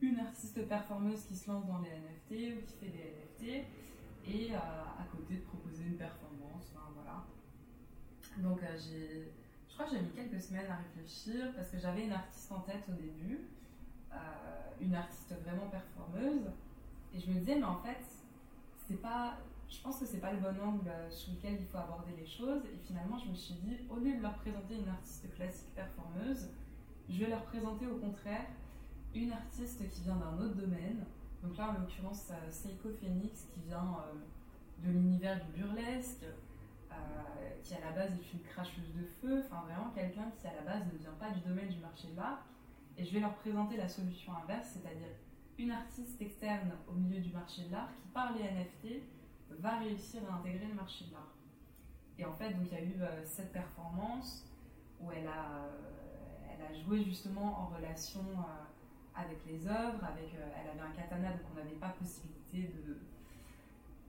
une 0.00 0.18
artiste 0.18 0.66
performeuse 0.68 1.24
qui 1.24 1.36
se 1.36 1.50
lance 1.50 1.66
dans 1.66 1.78
les 1.78 1.90
NFT 1.90 2.56
ou 2.56 2.66
qui 2.66 2.76
fait 2.78 2.90
des 2.90 3.58
NFT. 3.58 3.66
Et 4.26 4.54
à 4.54 5.04
côté, 5.10 5.36
de 5.36 5.42
proposer 5.42 5.84
une 5.84 5.96
performance. 5.96 6.72
Voilà. 6.94 7.24
Donc 8.38 8.62
euh, 8.62 8.66
j'ai, 8.76 9.32
je 9.68 9.74
crois 9.74 9.86
que 9.86 9.92
j'ai 9.92 10.02
mis 10.02 10.10
quelques 10.10 10.40
semaines 10.40 10.70
à 10.70 10.76
réfléchir 10.76 11.52
parce 11.54 11.68
que 11.68 11.78
j'avais 11.78 12.04
une 12.04 12.12
artiste 12.12 12.50
en 12.50 12.60
tête 12.60 12.84
au 12.88 12.92
début, 12.92 13.40
euh, 14.12 14.16
une 14.80 14.94
artiste 14.94 15.34
vraiment 15.44 15.68
performeuse, 15.68 16.50
et 17.14 17.20
je 17.20 17.30
me 17.30 17.38
disais 17.38 17.56
mais 17.56 17.64
en 17.64 17.78
fait 17.78 18.04
c'est 18.88 19.00
pas, 19.00 19.38
je 19.68 19.80
pense 19.80 19.98
que 19.98 20.06
c'est 20.06 20.20
pas 20.20 20.32
le 20.32 20.38
bon 20.38 20.54
angle 20.62 20.90
sur 21.10 21.32
lequel 21.32 21.56
il 21.60 21.66
faut 21.66 21.78
aborder 21.78 22.12
les 22.16 22.26
choses. 22.26 22.62
Et 22.72 22.78
finalement 22.86 23.18
je 23.18 23.28
me 23.28 23.34
suis 23.34 23.54
dit 23.54 23.76
au 23.90 23.96
lieu 23.96 24.16
de 24.16 24.22
leur 24.22 24.34
présenter 24.34 24.76
une 24.76 24.88
artiste 24.88 25.32
classique 25.34 25.74
performeuse, 25.74 26.48
je 27.08 27.18
vais 27.20 27.30
leur 27.30 27.42
présenter 27.44 27.86
au 27.86 27.96
contraire 27.96 28.46
une 29.14 29.32
artiste 29.32 29.88
qui 29.90 30.02
vient 30.02 30.16
d'un 30.16 30.38
autre 30.38 30.54
domaine. 30.54 31.04
Donc 31.42 31.56
là, 31.56 31.70
en 31.70 31.80
l'occurrence, 31.80 32.30
euh, 32.30 32.50
Seiko 32.50 32.88
Phoenix 33.00 33.46
qui 33.52 33.60
vient 33.68 33.98
de 34.82 34.90
l'univers 34.90 35.38
du 35.44 35.60
burlesque, 35.60 36.24
euh, 36.24 36.94
qui 37.62 37.74
à 37.74 37.80
la 37.80 37.92
base 37.92 38.12
est 38.12 38.32
une 38.32 38.40
cracheuse 38.40 38.92
de 38.94 39.04
feu, 39.20 39.44
enfin 39.44 39.62
vraiment 39.66 39.90
quelqu'un 39.94 40.30
qui 40.38 40.46
à 40.46 40.54
la 40.54 40.62
base 40.62 40.86
ne 40.92 40.98
vient 40.98 41.14
pas 41.18 41.30
du 41.30 41.40
domaine 41.40 41.68
du 41.68 41.78
marché 41.78 42.08
de 42.08 42.16
l'art. 42.16 42.44
Et 42.96 43.04
je 43.04 43.12
vais 43.12 43.20
leur 43.20 43.34
présenter 43.34 43.76
la 43.76 43.88
solution 43.88 44.32
inverse, 44.42 44.68
c'est-à-dire 44.74 45.14
une 45.58 45.70
artiste 45.70 46.20
externe 46.20 46.72
au 46.88 46.92
milieu 46.92 47.20
du 47.20 47.32
marché 47.32 47.62
de 47.64 47.72
l'art 47.72 47.90
qui, 47.96 48.08
par 48.08 48.32
les 48.32 48.42
NFT, 48.42 49.02
va 49.60 49.78
réussir 49.78 50.22
à 50.30 50.36
intégrer 50.36 50.66
le 50.66 50.74
marché 50.74 51.04
de 51.06 51.12
l'art. 51.12 51.34
Et 52.18 52.24
en 52.24 52.32
fait, 52.32 52.50
donc 52.50 52.66
il 52.70 52.72
y 52.72 52.80
a 52.80 52.84
eu 52.84 52.94
euh, 53.00 53.24
cette 53.24 53.52
performance 53.52 54.46
où 55.00 55.10
elle 55.10 55.26
a, 55.26 55.64
euh, 55.64 56.52
elle 56.52 56.64
a 56.64 56.80
joué 56.82 57.02
justement 57.02 57.60
en 57.60 57.66
relation 57.76 58.24
avec 59.14 59.38
les 59.46 59.66
œuvres, 59.66 60.04
avec, 60.04 60.34
elle 60.34 60.70
avait 60.70 60.80
un 60.80 60.92
katana, 60.92 61.30
donc 61.32 61.42
on 61.52 61.56
n'avait 61.56 61.76
pas 61.76 61.90
possibilité 61.90 62.72
de, 62.86 62.96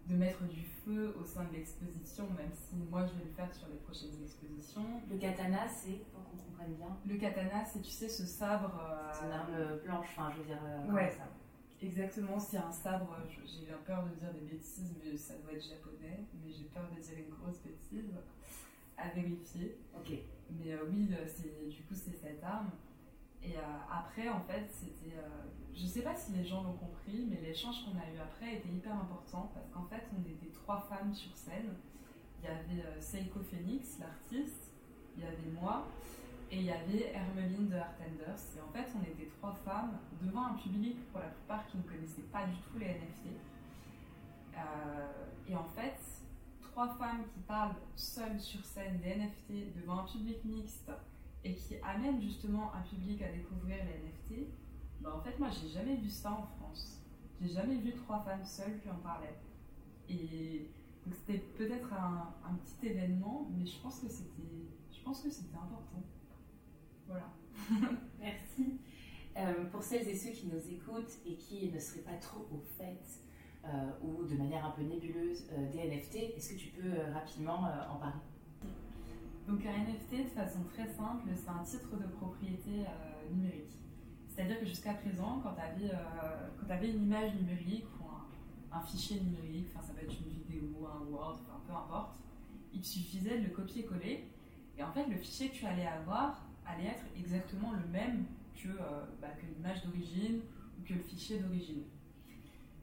de 0.07 0.15
mettre 0.15 0.43
du 0.43 0.63
feu 0.63 1.15
au 1.19 1.25
sein 1.25 1.43
de 1.45 1.53
l'exposition, 1.53 2.25
même 2.37 2.51
si 2.53 2.75
moi 2.89 3.05
je 3.05 3.13
vais 3.17 3.25
le 3.25 3.31
faire 3.31 3.53
sur 3.53 3.67
les 3.67 3.77
prochaines 3.77 4.21
expositions. 4.23 5.01
Le 5.09 5.17
katana, 5.17 5.67
c'est, 5.67 6.05
pour 6.11 6.23
qu'on 6.25 6.37
comprenne 6.37 6.73
bien 6.75 6.97
Le 7.05 7.17
katana, 7.17 7.65
c'est, 7.65 7.81
tu 7.81 7.91
sais, 7.91 8.09
ce 8.09 8.25
sabre. 8.25 8.79
Euh, 8.79 9.11
c'est 9.13 9.25
une 9.25 9.31
arme 9.31 9.79
blanche, 9.83 10.07
enfin, 10.11 10.31
je 10.31 10.41
veux 10.41 10.45
dire. 10.45 10.61
Euh, 10.63 10.91
ouais, 10.91 11.09
ça. 11.09 11.23
Exactement, 11.85 12.39
c'est 12.39 12.57
un 12.57 12.71
sabre, 12.71 13.15
j'ai 13.45 13.63
eu 13.63 13.75
peur 13.85 14.03
de 14.05 14.15
dire 14.15 14.33
des 14.33 14.41
bêtises, 14.41 14.95
mais 15.03 15.15
ça 15.15 15.35
doit 15.35 15.53
être 15.53 15.63
japonais, 15.63 16.25
mais 16.33 16.51
j'ai 16.51 16.65
peur 16.65 16.89
de 16.95 16.99
dire 16.99 17.17
une 17.17 17.33
grosse 17.33 17.59
bêtise 17.59 18.11
à 18.97 19.09
vérifier. 19.09 19.77
Ok. 19.95 20.13
Mais 20.51 20.73
euh, 20.73 20.85
oui, 20.89 21.09
c'est, 21.27 21.69
du 21.69 21.81
coup, 21.83 21.93
c'est 21.93 22.15
cette 22.15 22.43
arme. 22.43 22.71
Et 23.43 23.55
après, 23.91 24.27
en 24.27 24.41
fait, 24.41 24.65
c'était 24.71 25.13
je 25.75 25.85
sais 25.85 26.01
pas 26.01 26.15
si 26.15 26.31
les 26.31 26.45
gens 26.45 26.63
l'ont 26.63 26.77
compris, 26.77 27.27
mais 27.29 27.41
l'échange 27.41 27.83
qu'on 27.83 27.97
a 27.99 28.05
eu 28.05 28.17
après 28.17 28.55
était 28.55 28.69
hyper 28.69 28.93
important 28.93 29.51
parce 29.53 29.69
qu'en 29.69 29.83
fait, 29.83 30.03
on 30.17 30.21
était 30.21 30.51
trois 30.53 30.79
femmes 30.79 31.13
sur 31.13 31.35
scène. 31.35 31.75
Il 32.41 32.45
y 32.45 32.47
avait 32.47 32.87
euh, 32.87 33.01
Seiko 33.01 33.41
Phoenix, 33.41 33.99
l'artiste, 33.99 34.71
il 35.17 35.23
y 35.23 35.27
avait 35.27 35.51
moi, 35.59 35.87
et 36.51 36.57
il 36.57 36.65
y 36.65 36.71
avait 36.71 37.11
Hermeline 37.13 37.69
de 37.69 37.75
Artenders. 37.75 38.41
Et 38.55 38.61
en 38.61 38.71
fait, 38.71 38.87
on 38.97 39.03
était 39.03 39.29
trois 39.37 39.53
femmes 39.65 39.97
devant 40.21 40.47
un 40.47 40.53
public, 40.53 40.97
pour 41.11 41.19
la 41.19 41.27
plupart, 41.27 41.65
qui 41.67 41.77
ne 41.77 41.83
connaissait 41.83 42.23
pas 42.31 42.45
du 42.45 42.55
tout 42.57 42.77
les 42.77 42.87
NFT. 42.87 43.27
Euh, 44.55 45.27
et 45.47 45.55
en 45.55 45.65
fait, 45.65 45.99
trois 46.61 46.87
femmes 46.95 47.23
qui 47.33 47.39
parlent 47.41 47.75
seules 47.95 48.39
sur 48.39 48.63
scène 48.63 48.99
des 48.99 49.15
NFT 49.15 49.75
devant 49.75 49.99
un 49.99 50.05
public 50.05 50.43
mixte 50.45 50.91
et 51.43 51.55
qui 51.55 51.75
amène 51.83 52.21
justement 52.21 52.71
un 52.73 52.81
public 52.81 53.21
à 53.21 53.31
découvrir 53.31 53.77
les 53.85 54.35
NFT, 54.37 54.47
bah, 55.01 55.15
en 55.15 55.21
fait, 55.21 55.37
moi, 55.39 55.49
j'ai 55.49 55.69
jamais 55.69 55.95
vu 55.95 56.09
ça 56.09 56.31
en 56.31 56.47
France. 56.57 57.01
J'ai 57.41 57.49
jamais 57.49 57.75
vu 57.75 57.93
trois 57.93 58.23
femmes 58.23 58.45
seules 58.45 58.79
qui 58.81 58.89
en 58.89 58.95
parlaient. 58.95 59.39
Et 60.09 60.69
c'était 61.11 61.39
peut-être 61.57 61.93
un, 61.93 62.55
petit 62.63 62.87
événement, 62.87 63.47
mais 63.55 63.65
je 63.65 63.77
pense 63.79 63.99
que 63.99 64.09
c'était 64.09 65.55
important. 65.55 66.01
Voilà. 67.07 67.29
Merci. 68.19 68.79
Euh, 69.37 69.65
pour 69.65 69.83
celles 69.83 70.07
et 70.07 70.15
ceux 70.15 70.31
qui 70.31 70.47
nous 70.47 70.71
écoutent 70.71 71.17
et 71.25 71.35
qui 71.35 71.69
ne 71.69 71.79
seraient 71.79 72.01
pas 72.01 72.15
trop 72.21 72.47
au 72.53 72.63
fait 72.77 73.01
euh, 73.65 73.91
ou 74.01 74.23
de 74.23 74.35
manière 74.35 74.65
un 74.65 74.71
peu 74.71 74.81
nébuleuse 74.83 75.45
euh, 75.51 75.71
des 75.71 75.89
NFT, 75.89 76.37
est-ce 76.37 76.53
que 76.53 76.59
tu 76.59 76.69
peux 76.69 77.11
rapidement 77.13 77.67
en 77.91 77.97
parler? 77.97 78.21
Donc 79.45 79.59
un 79.65 79.83
NFT, 79.83 80.23
de 80.23 80.29
façon 80.29 80.63
très 80.63 80.87
simple, 80.87 81.29
c'est 81.35 81.49
un 81.49 81.63
titre 81.63 81.97
de 81.97 82.07
propriété 82.07 82.85
numérique. 83.31 83.77
C'est-à-dire 84.27 84.59
que 84.59 84.65
jusqu'à 84.65 84.95
présent, 84.95 85.39
quand 85.43 85.53
tu 85.53 86.71
avais, 86.71 86.89
une 86.89 87.03
image 87.03 87.35
numérique 87.35 87.85
ou 88.01 88.05
un, 88.71 88.81
fichier 88.81 89.19
numérique, 89.19 89.67
ça 89.69 89.93
peut 89.93 90.03
être 90.03 90.15
une 90.25 90.31
vidéo, 90.31 90.87
un 90.87 91.05
Word, 91.11 91.39
peu 91.67 91.73
importe, 91.73 92.15
il 92.73 92.83
suffisait 92.83 93.37
de 93.37 93.43
le 93.43 93.49
copier-coller. 93.49 94.27
Et 94.77 94.83
en 94.83 94.91
fait, 94.91 95.05
le 95.05 95.15
fichier 95.15 95.49
que 95.49 95.55
tu 95.55 95.65
allais 95.65 95.85
avoir 95.85 96.44
allait 96.65 96.87
être 96.87 97.05
exactement 97.15 97.71
le 97.73 97.87
même 97.87 98.25
que, 98.55 98.69
euh, 98.69 99.05
bah, 99.21 99.29
que 99.39 99.45
l'image 99.45 99.83
d'origine 99.83 100.41
ou 100.77 100.83
que 100.83 100.93
le 100.93 101.01
fichier 101.01 101.39
d'origine. 101.39 101.83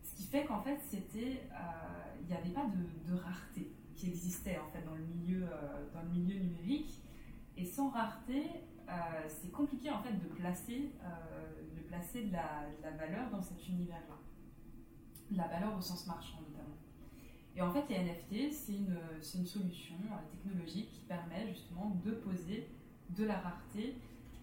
Ce 0.03 0.15
qui 0.15 0.25
fait 0.25 0.45
qu'en 0.45 0.63
fait, 0.63 0.79
c'était, 0.81 1.49
euh, 1.53 2.21
il 2.21 2.27
n'y 2.27 2.35
avait 2.35 2.51
pas 2.51 2.67
de, 2.67 3.15
rareté 3.15 3.73
qui 3.95 4.09
existait 4.09 4.59
en 4.59 4.69
fait 4.71 4.83
dans 4.85 4.95
le 4.95 5.05
milieu, 5.05 5.45
euh, 5.45 5.93
dans 5.93 6.03
le 6.03 6.09
milieu 6.09 6.39
numérique. 6.39 7.03
Et 7.57 7.65
sans 7.65 7.91
rareté, 7.91 8.45
c'est 9.29 9.51
compliqué 9.51 9.91
en 9.91 10.03
fait 10.03 10.13
de 10.13 10.29
placer, 10.29 10.93
de 11.77 11.81
placer 11.83 12.25
de 12.25 12.33
la, 12.33 12.67
de 12.77 12.83
la, 12.83 12.91
valeur 12.91 13.31
dans 13.31 13.41
cet 13.41 13.67
univers-là. 13.69 14.17
La 15.31 15.49
valeur 15.49 15.77
au 15.77 15.81
sens 15.81 16.07
marchand 16.07 16.41
notamment. 16.41 16.77
Et 17.55 17.63
en 17.63 17.71
fait, 17.71 17.85
les 17.89 18.05
NFT, 18.05 18.53
c'est 18.53 18.73
une, 18.73 18.99
une, 19.35 19.47
solution 19.47 19.97
technologique 20.31 20.91
qui 20.91 21.01
permet 21.03 21.47
justement 21.49 21.95
de 22.05 22.13
poser 22.13 22.69
de 23.17 23.25
la 23.25 23.39
rareté 23.39 23.97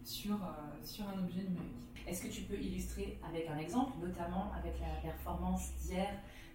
sur, 0.04 0.36
euh, 0.36 0.84
sur 0.84 1.08
un 1.08 1.20
objet 1.20 1.42
numérique. 1.42 1.76
Est-ce 2.08 2.24
que 2.24 2.28
tu 2.28 2.42
peux 2.42 2.60
illustrer 2.60 3.20
avec 3.28 3.48
un 3.48 3.58
exemple, 3.58 3.94
notamment 4.02 4.52
avec 4.54 4.80
la 4.80 5.02
performance 5.02 5.74
d'hier 5.82 6.10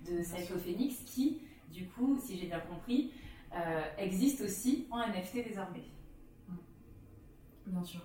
de 0.07 0.22
Psycho 0.22 0.59
Phoenix, 0.59 0.96
qui, 1.07 1.42
du 1.72 1.87
coup, 1.87 2.18
si 2.18 2.38
j'ai 2.38 2.46
bien 2.46 2.61
compris, 2.61 3.12
euh, 3.55 3.83
existe 3.98 4.40
aussi 4.40 4.87
en 4.90 4.98
NFT 4.98 5.44
désormais 5.48 5.85
Bien 7.66 7.85
sûr. 7.85 8.00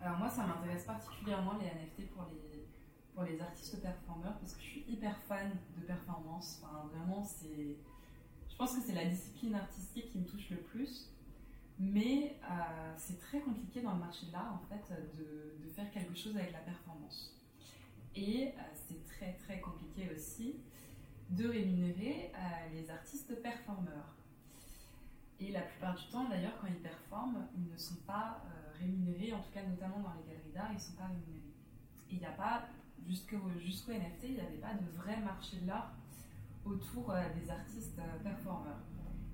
Alors 0.00 0.18
moi, 0.18 0.28
ça 0.28 0.46
m'intéresse 0.46 0.84
particulièrement 0.84 1.52
les 1.58 1.66
NFT 1.66 2.10
pour 2.12 2.24
les, 2.24 2.66
pour 3.14 3.24
les 3.24 3.40
artistes 3.40 3.80
performeurs 3.80 4.36
parce 4.38 4.54
que 4.54 4.62
je 4.62 4.66
suis 4.66 4.84
hyper 4.88 5.16
fan 5.28 5.50
de 5.76 5.82
performance. 5.82 6.60
Enfin, 6.62 6.88
vraiment, 6.92 7.22
c'est... 7.22 7.76
Je 8.48 8.56
pense 8.56 8.76
que 8.76 8.82
c'est 8.82 8.94
la 8.94 9.04
discipline 9.04 9.54
artistique 9.54 10.10
qui 10.10 10.18
me 10.18 10.26
touche 10.26 10.50
le 10.50 10.58
plus. 10.58 11.13
Mais 11.78 12.36
euh, 12.44 12.92
c'est 12.96 13.18
très 13.18 13.40
compliqué 13.40 13.82
dans 13.82 13.94
le 13.94 13.98
marché 13.98 14.26
de 14.26 14.32
l'art, 14.32 14.54
en 14.54 14.66
fait, 14.68 14.94
de, 15.18 15.68
faire 15.74 15.90
quelque 15.90 16.14
chose 16.14 16.36
avec 16.36 16.52
la 16.52 16.60
performance. 16.60 17.34
Et 18.14 18.46
euh, 18.46 18.60
c'est 18.86 19.04
très 19.06 19.32
très 19.32 19.58
compliqué 19.60 20.08
aussi 20.14 20.54
de 21.30 21.48
rémunérer 21.48 22.30
euh, 22.32 22.38
les 22.72 22.88
artistes 22.88 23.42
performeurs. 23.42 24.14
Et 25.40 25.50
la 25.50 25.62
plupart 25.62 25.96
du 25.96 26.06
temps, 26.12 26.28
d'ailleurs, 26.28 26.52
quand 26.60 26.68
ils 26.68 26.76
performent, 26.76 27.48
ils 27.56 27.72
ne 27.72 27.76
sont 27.76 27.96
pas 28.06 28.40
rémunérés, 28.78 29.32
en 29.32 29.40
tout 29.40 29.50
cas 29.52 29.64
notamment 29.64 29.98
dans 29.98 30.12
les 30.14 30.30
galeries 30.30 30.52
d'art, 30.54 30.68
ils 30.70 30.76
ne 30.76 30.80
sont 30.80 30.92
pas 30.92 31.06
rémunérés. 31.06 31.42
Il 32.08 32.18
n'y 32.18 32.26
a 32.26 32.30
pas, 32.30 32.68
jusqu'au 33.04 33.50
jusqu 33.58 33.90
NFT, 33.90 34.22
il 34.22 34.34
n'y 34.34 34.40
avait 34.40 34.58
pas 34.58 34.74
de 34.74 34.86
vrai 34.96 35.18
marché 35.20 35.56
de 35.56 35.66
l'art 35.66 35.92
autour 36.64 37.12
des 37.34 37.50
artistes 37.50 38.00
performeurs. 38.22 38.78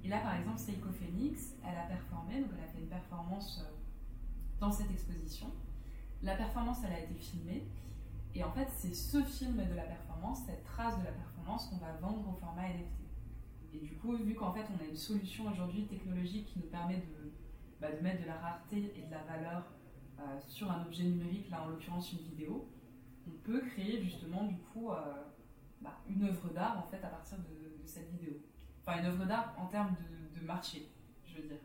Et 0.04 0.08
là, 0.08 0.18
par 0.20 0.34
exemple, 0.34 0.58
Seiko 0.58 0.90
Phoenix, 0.90 1.54
elle 1.62 1.76
a 1.76 1.82
performé, 1.82 2.40
donc 2.40 2.50
elle 2.56 2.64
a 2.64 2.68
fait 2.68 2.80
une 2.80 2.88
performance 2.88 3.62
euh, 3.62 3.70
dans 4.58 4.72
cette 4.72 4.90
exposition. 4.90 5.52
La 6.22 6.36
performance, 6.36 6.78
elle 6.86 6.92
a 6.92 7.00
été 7.00 7.14
filmée. 7.14 7.66
Et 8.34 8.44
en 8.44 8.52
fait, 8.52 8.68
c'est 8.70 8.94
ce 8.94 9.22
film 9.22 9.56
de 9.56 9.74
la 9.74 9.82
performance, 9.82 10.40
cette 10.46 10.64
trace 10.64 10.98
de 10.98 11.04
la 11.04 11.12
performance 11.12 11.66
qu'on 11.66 11.78
va 11.78 11.92
vendre 12.00 12.28
au 12.28 12.32
format 12.32 12.68
NFT. 12.68 13.00
Et 13.74 13.78
du 13.78 13.96
coup, 13.96 14.16
vu 14.16 14.34
qu'en 14.34 14.52
fait, 14.52 14.66
on 14.74 14.82
a 14.82 14.86
une 14.86 14.96
solution 14.96 15.50
aujourd'hui 15.50 15.86
technologique 15.86 16.46
qui 16.46 16.60
nous 16.60 16.66
permet 16.66 16.96
de, 16.96 17.32
bah, 17.80 17.88
mettre 18.02 18.22
de 18.22 18.26
la 18.26 18.36
rareté 18.36 18.92
et 18.96 19.02
de 19.06 19.10
la 19.10 19.22
valeur 19.24 19.64
euh, 20.18 20.22
sur 20.46 20.70
un 20.70 20.84
objet 20.84 21.04
numérique, 21.04 21.50
là 21.50 21.62
en 21.64 21.68
l'occurrence 21.68 22.12
une 22.12 22.18
vidéo, 22.18 22.68
on 23.26 23.30
peut 23.42 23.60
créer 23.60 24.02
justement 24.02 24.44
du 24.44 24.56
coup 24.56 24.90
euh, 24.90 24.96
bah, 25.80 25.98
une 26.08 26.24
œuvre 26.24 26.52
d'art 26.52 26.78
en 26.78 26.82
fait 26.82 27.02
à 27.04 27.08
partir 27.08 27.38
de 27.38 27.86
cette 27.86 28.10
vidéo 28.10 28.40
une 28.98 29.06
œuvre 29.06 29.24
d'art 29.24 29.54
en 29.58 29.66
termes 29.66 29.94
de, 30.34 30.46
marché, 30.46 30.88
je 31.26 31.36
veux 31.36 31.48
dire. 31.48 31.58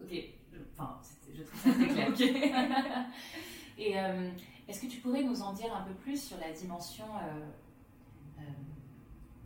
Ok, 0.00 0.60
enfin, 0.72 1.00
je 1.34 1.42
trouve 1.42 1.60
ça 1.60 1.70
très 2.12 2.12
clair. 2.12 3.06
Et 3.78 3.98
euh, 3.98 4.30
est-ce 4.66 4.82
que 4.82 4.86
tu 4.86 5.00
pourrais 5.00 5.22
nous 5.22 5.40
en 5.40 5.52
dire 5.52 5.74
un 5.74 5.82
peu 5.82 5.94
plus 5.94 6.20
sur 6.20 6.36
la 6.38 6.52
dimension, 6.52 7.04
euh, 7.04 8.40
euh, 8.40 8.42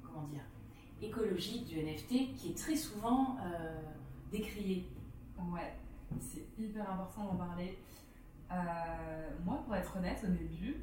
comment 0.02 0.26
dire, 0.26 0.44
écologique 1.00 1.66
du 1.66 1.78
NFT 1.80 2.34
qui 2.34 2.50
est 2.50 2.58
très 2.58 2.76
souvent 2.76 3.36
décriée? 4.30 4.88
Ouais, 5.50 5.74
c'est 6.20 6.46
hyper 6.58 6.90
important 6.90 7.24
d'en 7.24 7.36
parler. 7.36 7.78
moi, 9.44 9.62
pour 9.64 9.74
être 9.74 9.96
honnête, 9.96 10.24
au 10.24 10.30
début, 10.30 10.76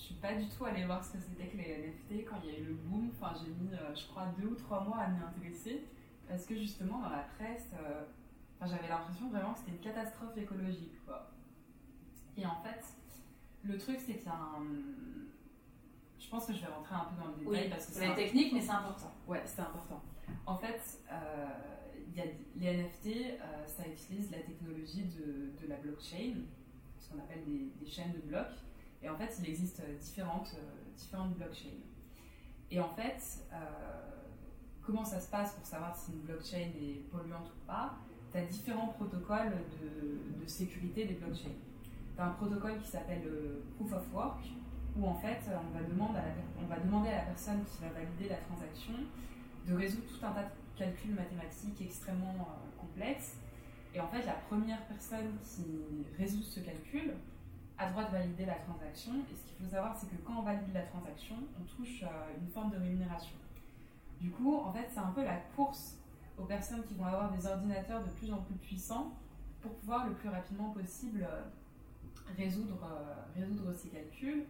je 0.00 0.06
suis 0.06 0.14
pas 0.14 0.34
du 0.34 0.48
tout 0.48 0.64
allée 0.64 0.84
voir 0.84 1.04
ce 1.04 1.12
que 1.12 1.18
c'était 1.18 1.48
que 1.48 1.56
les 1.58 1.76
NFT 1.76 2.24
quand 2.26 2.36
il 2.42 2.50
y 2.50 2.56
a 2.56 2.58
eu 2.58 2.64
le 2.64 2.74
boom. 2.74 3.10
Enfin, 3.14 3.34
j'ai 3.38 3.50
mis, 3.50 3.74
euh, 3.74 3.94
je 3.94 4.06
crois, 4.06 4.26
deux 4.38 4.48
ou 4.48 4.54
trois 4.54 4.82
mois 4.82 4.98
à 4.98 5.08
m'y 5.08 5.18
intéresser 5.22 5.84
parce 6.26 6.46
que 6.46 6.56
justement, 6.56 7.00
dans 7.00 7.10
la 7.10 7.26
presse, 7.36 7.70
euh, 7.74 8.04
j'avais 8.62 8.88
l'impression 8.88 9.28
vraiment 9.28 9.52
que 9.52 9.58
c'était 9.58 9.72
une 9.72 9.80
catastrophe 9.80 10.36
écologique. 10.38 11.04
Quoi. 11.04 11.30
Et 12.38 12.46
en 12.46 12.62
fait, 12.62 12.82
le 13.62 13.76
truc, 13.76 13.98
c'est 13.98 14.14
qu'il 14.14 14.24
y 14.24 14.28
a 14.28 14.32
un. 14.32 14.64
Je 16.18 16.28
pense 16.28 16.46
que 16.46 16.54
je 16.54 16.60
vais 16.60 16.66
rentrer 16.66 16.94
un 16.94 17.04
peu 17.04 17.20
dans 17.20 17.28
le 17.28 17.34
détail 17.34 17.64
oui, 17.64 17.70
parce 17.70 17.86
que 17.86 17.92
c'est 17.92 18.14
technique, 18.14 18.52
mais 18.52 18.60
c'est 18.60 18.70
important. 18.70 19.12
Ouais, 19.26 19.42
c'est 19.44 19.60
important. 19.60 20.02
En 20.46 20.56
fait, 20.56 20.80
euh, 21.10 21.48
y 22.14 22.20
a, 22.20 22.24
les 22.56 22.84
NFT, 22.84 23.38
ça 23.66 23.86
utilise 23.86 24.30
la 24.30 24.38
technologie 24.38 25.04
de, 25.04 25.60
de 25.60 25.68
la 25.68 25.76
blockchain, 25.76 26.34
ce 26.98 27.10
qu'on 27.10 27.18
appelle 27.18 27.44
des, 27.44 27.72
des 27.80 27.86
chaînes 27.86 28.12
de 28.12 28.20
blocs. 28.20 28.46
Et 29.02 29.08
en 29.08 29.16
fait, 29.16 29.34
il 29.40 29.48
existe 29.48 29.80
euh, 29.80 29.98
différentes, 29.98 30.54
euh, 30.54 30.96
différentes 30.96 31.34
blockchains. 31.34 31.80
Et 32.70 32.80
en 32.80 32.88
fait, 32.88 33.44
euh, 33.52 33.56
comment 34.82 35.04
ça 35.04 35.20
se 35.20 35.30
passe 35.30 35.54
pour 35.54 35.66
savoir 35.66 35.96
si 35.96 36.12
une 36.12 36.20
blockchain 36.20 36.70
est 36.80 37.08
polluante 37.10 37.48
ou 37.48 37.66
pas? 37.66 37.94
Tu 38.30 38.38
as 38.38 38.42
différents 38.42 38.88
protocoles 38.88 39.52
de, 39.80 40.46
sécurité 40.46 41.04
des 41.04 41.14
blockchains. 41.14 41.56
Tu 42.14 42.20
as 42.20 42.26
un 42.26 42.30
protocole 42.30 42.78
qui 42.78 42.88
s'appelle 42.88 43.22
Proof 43.76 43.92
of 43.92 44.12
Work, 44.12 44.44
où 44.96 45.06
en 45.06 45.14
fait, 45.14 45.38
on 45.48 45.78
va 46.66 46.78
demander 46.78 47.08
à 47.08 47.16
la 47.16 47.22
personne 47.22 47.62
qui 47.64 47.82
va 47.82 47.88
valider 47.88 48.28
la 48.28 48.36
transaction 48.36 48.94
de 49.68 49.74
résoudre 49.74 50.04
tout 50.08 50.26
un 50.26 50.32
tas 50.32 50.42
de 50.42 50.48
calculs 50.76 51.14
mathématiques 51.14 51.80
extrêmement 51.80 52.48
complexes. 52.80 53.36
Et 53.94 54.00
en 54.00 54.08
fait, 54.08 54.24
la 54.26 54.34
première 54.48 54.84
personne 54.86 55.36
qui 55.42 56.04
résout 56.18 56.42
ce 56.42 56.60
calcul, 56.60 57.14
a 57.80 57.90
droit 57.90 58.04
de 58.04 58.10
valider 58.10 58.44
la 58.44 58.56
transaction. 58.56 59.12
Et 59.32 59.34
ce 59.34 59.46
qu'il 59.46 59.56
faut 59.56 59.70
savoir, 59.70 59.96
c'est 59.96 60.06
que 60.08 60.16
quand 60.22 60.34
on 60.38 60.42
valide 60.42 60.72
la 60.74 60.82
transaction, 60.82 61.36
on 61.58 61.64
touche 61.64 62.02
euh, 62.02 62.38
une 62.38 62.48
forme 62.48 62.70
de 62.70 62.76
rémunération. 62.76 63.36
Du 64.20 64.30
coup, 64.30 64.54
en 64.54 64.70
fait, 64.72 64.88
c'est 64.92 65.00
un 65.00 65.12
peu 65.12 65.24
la 65.24 65.36
course 65.56 65.96
aux 66.38 66.44
personnes 66.44 66.84
qui 66.84 66.94
vont 66.94 67.06
avoir 67.06 67.32
des 67.32 67.46
ordinateurs 67.46 68.02
de 68.04 68.10
plus 68.10 68.30
en 68.32 68.38
plus 68.38 68.54
puissants 68.56 69.12
pour 69.62 69.72
pouvoir 69.76 70.06
le 70.06 70.14
plus 70.14 70.28
rapidement 70.28 70.70
possible 70.70 71.26
euh, 71.28 71.42
résoudre, 72.36 72.78
euh, 72.84 73.40
résoudre 73.40 73.72
ces 73.72 73.88
calculs. 73.88 74.44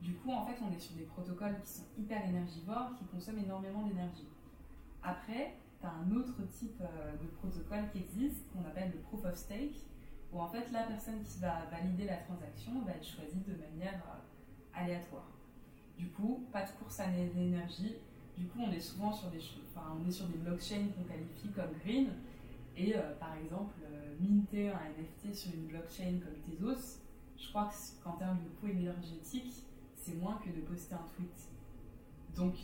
Du 0.00 0.14
coup, 0.14 0.32
en 0.32 0.46
fait, 0.46 0.56
on 0.66 0.74
est 0.74 0.80
sur 0.80 0.96
des 0.96 1.04
protocoles 1.04 1.60
qui 1.62 1.70
sont 1.70 1.84
hyper 1.98 2.26
énergivores, 2.26 2.92
qui 2.98 3.04
consomment 3.04 3.40
énormément 3.40 3.82
d'énergie. 3.82 4.28
Après, 5.02 5.54
tu 5.78 5.86
as 5.86 5.90
un 5.90 6.10
autre 6.16 6.36
type 6.48 6.80
de 6.80 7.26
protocole 7.38 7.90
qui 7.92 7.98
existe, 7.98 8.50
qu'on 8.52 8.66
appelle 8.66 8.90
le 8.94 8.98
proof 9.00 9.24
of 9.26 9.34
stake, 9.34 9.76
où 10.32 10.40
en 10.40 10.48
fait 10.48 10.70
la 10.70 10.84
personne 10.84 11.22
qui 11.22 11.40
va 11.40 11.66
valider 11.70 12.04
la 12.04 12.18
transaction 12.18 12.82
va 12.82 12.92
être 12.92 13.06
choisie 13.06 13.40
de 13.46 13.54
manière 13.54 14.00
euh, 14.06 14.80
aléatoire. 14.80 15.30
Du 15.98 16.08
coup, 16.10 16.46
pas 16.52 16.62
de 16.62 16.70
course 16.70 17.00
à 17.00 17.06
l'énergie. 17.08 17.96
Du 18.36 18.46
coup, 18.46 18.60
on 18.66 18.70
est 18.70 18.80
souvent 18.80 19.12
sur 19.12 19.28
des, 19.30 19.40
enfin, 19.68 19.98
on 20.00 20.08
est 20.08 20.12
sur 20.12 20.26
des 20.26 20.38
blockchains 20.38 20.88
qu'on 20.96 21.04
qualifie 21.04 21.50
comme 21.50 21.72
green. 21.84 22.10
Et 22.76 22.96
euh, 22.96 23.14
par 23.18 23.36
exemple, 23.36 23.74
euh, 23.84 24.14
minter 24.18 24.70
un 24.70 24.80
NFT 24.96 25.34
sur 25.34 25.52
une 25.52 25.66
blockchain 25.66 26.20
comme 26.20 26.40
Tezos, 26.46 27.00
je 27.36 27.48
crois 27.48 27.70
qu'en 28.02 28.12
termes 28.12 28.38
de 28.38 28.48
coût 28.60 28.68
énergétique, 28.68 29.66
c'est 29.96 30.14
moins 30.14 30.40
que 30.44 30.48
de 30.48 30.60
poster 30.62 30.94
un 30.94 31.06
tweet. 31.14 31.50
Donc, 32.34 32.54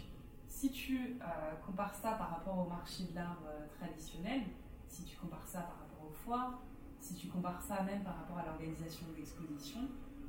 si 0.48 0.70
tu 0.70 1.18
compares 1.66 1.94
ça 1.94 2.12
par 2.12 2.30
rapport 2.30 2.58
au 2.58 2.68
marché 2.68 3.04
de 3.04 3.14
l'art 3.14 3.42
traditionnel, 3.78 4.42
si 4.88 5.04
tu 5.04 5.16
compares 5.16 5.46
ça 5.46 5.60
par 5.60 5.80
rapport 5.80 6.08
aux 6.08 6.14
foires, 6.14 6.62
si 7.06 7.14
tu 7.14 7.28
compares 7.28 7.62
ça 7.62 7.82
même 7.82 8.02
par 8.02 8.16
rapport 8.16 8.38
à 8.38 8.46
l'organisation 8.46 9.06
de 9.12 9.16
l'exposition, 9.16 9.80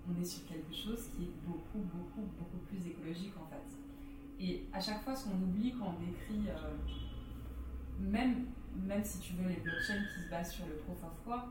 on 0.07 0.21
est 0.21 0.25
sur 0.25 0.45
quelque 0.45 0.73
chose 0.73 1.09
qui 1.15 1.23
est 1.23 1.34
beaucoup, 1.45 1.80
beaucoup, 1.80 2.28
beaucoup 2.38 2.57
plus 2.69 2.86
écologique 2.86 3.34
en 3.38 3.47
fait. 3.49 3.67
Et 4.39 4.67
à 4.71 4.80
chaque 4.80 5.01
fois, 5.03 5.15
ce 5.15 5.25
qu'on 5.25 5.41
oublie 5.41 5.73
quand 5.73 5.95
on 5.97 5.99
décrit, 5.99 6.47
euh, 6.49 6.78
même, 7.99 8.45
même 8.75 9.03
si 9.03 9.19
tu 9.19 9.34
veux 9.34 9.49
les 9.49 9.61
blockchains 9.61 10.03
qui 10.13 10.23
se 10.23 10.30
basent 10.30 10.53
sur 10.53 10.65
le 10.67 10.75
proof 10.75 11.03
of 11.03 11.28
work, 11.28 11.49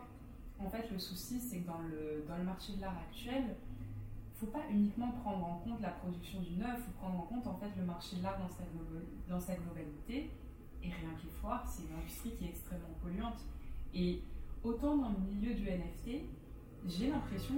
en 0.58 0.70
fait, 0.70 0.90
le 0.90 0.98
souci, 0.98 1.40
c'est 1.40 1.58
que 1.58 1.66
dans 1.66 1.80
le, 1.80 2.24
dans 2.26 2.38
le 2.38 2.44
marché 2.44 2.74
de 2.74 2.80
l'art 2.80 2.96
actuel, 2.96 3.42
il 3.44 4.32
ne 4.32 4.38
faut 4.38 4.46
pas 4.46 4.64
uniquement 4.70 5.10
prendre 5.10 5.44
en 5.44 5.58
compte 5.58 5.80
la 5.80 5.90
production 5.90 6.40
d'une 6.40 6.62
œuvre, 6.62 6.78
faut 6.78 6.92
prendre 6.92 7.18
en 7.18 7.22
compte 7.22 7.46
en 7.46 7.56
fait 7.56 7.70
le 7.76 7.84
marché 7.84 8.16
de 8.16 8.22
l'art 8.22 8.38
dans 8.38 8.48
sa, 8.48 8.62
dans 9.28 9.40
sa 9.40 9.54
globalité. 9.56 10.30
Et 10.82 10.88
rien 10.88 11.10
voir, 11.42 11.66
c'est 11.66 11.82
une 11.82 11.98
industrie 11.98 12.30
qui 12.38 12.44
est 12.44 12.48
extrêmement 12.50 12.94
polluante. 13.02 13.40
Et 13.94 14.22
autant 14.64 14.96
dans 14.96 15.10
le 15.10 15.18
milieu 15.18 15.54
du 15.54 15.64
NFT, 15.64 16.22
j'ai 16.86 17.10
l'impression, 17.10 17.54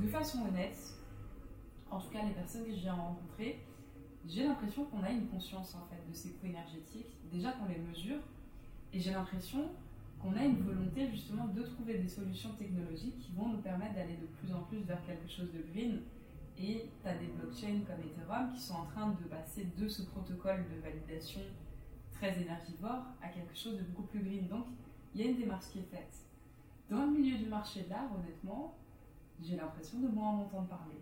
de 0.00 0.06
façon 0.06 0.46
honnête, 0.46 0.78
en 1.90 1.98
tout 2.00 2.10
cas 2.10 2.24
les 2.24 2.32
personnes 2.32 2.64
que 2.64 2.72
je 2.72 2.80
viens 2.80 2.94
rencontrer, 2.94 3.64
j'ai 4.26 4.44
l'impression 4.44 4.84
qu'on 4.84 5.02
a 5.02 5.10
une 5.10 5.26
conscience 5.28 5.74
en 5.74 5.86
fait 5.86 6.02
de 6.08 6.14
ces 6.14 6.30
coûts 6.32 6.46
énergétiques, 6.46 7.16
déjà 7.30 7.52
qu'on 7.52 7.66
les 7.66 7.78
mesure, 7.78 8.18
et 8.92 9.00
j'ai 9.00 9.12
l'impression 9.12 9.70
qu'on 10.20 10.36
a 10.36 10.44
une 10.44 10.62
volonté 10.62 11.08
justement 11.10 11.46
de 11.46 11.62
trouver 11.62 11.98
des 11.98 12.08
solutions 12.08 12.52
technologiques 12.54 13.18
qui 13.18 13.32
vont 13.32 13.48
nous 13.48 13.62
permettre 13.62 13.94
d'aller 13.94 14.16
de 14.16 14.26
plus 14.26 14.52
en 14.52 14.62
plus 14.62 14.78
vers 14.80 15.04
quelque 15.06 15.28
chose 15.28 15.48
de 15.52 15.62
green. 15.72 16.02
Et 16.58 16.90
tu 17.00 17.08
as 17.08 17.16
des 17.16 17.26
blockchains 17.26 17.82
comme 17.86 18.00
Ethereum 18.04 18.52
qui 18.52 18.60
sont 18.60 18.74
en 18.74 18.86
train 18.86 19.10
de 19.10 19.28
passer 19.28 19.68
de 19.76 19.88
ce 19.88 20.02
protocole 20.02 20.64
de 20.74 20.80
validation 20.80 21.40
très 22.10 22.40
énergivore 22.42 23.04
à 23.22 23.28
quelque 23.28 23.56
chose 23.56 23.78
de 23.78 23.84
beaucoup 23.84 24.08
plus 24.08 24.20
green. 24.20 24.48
Donc 24.48 24.66
il 25.14 25.20
y 25.20 25.24
a 25.24 25.30
une 25.30 25.36
démarche 25.36 25.66
qui 25.72 25.78
est 25.78 25.90
faite. 25.90 26.27
Dans 26.90 27.04
le 27.04 27.10
milieu 27.10 27.36
du 27.36 27.46
marché 27.46 27.82
de 27.82 27.90
l'art, 27.90 28.08
honnêtement, 28.18 28.74
j'ai 29.42 29.56
l'impression 29.56 30.00
de 30.00 30.08
moins 30.08 30.30
en 30.30 30.40
entendre 30.40 30.68
parler. 30.68 31.00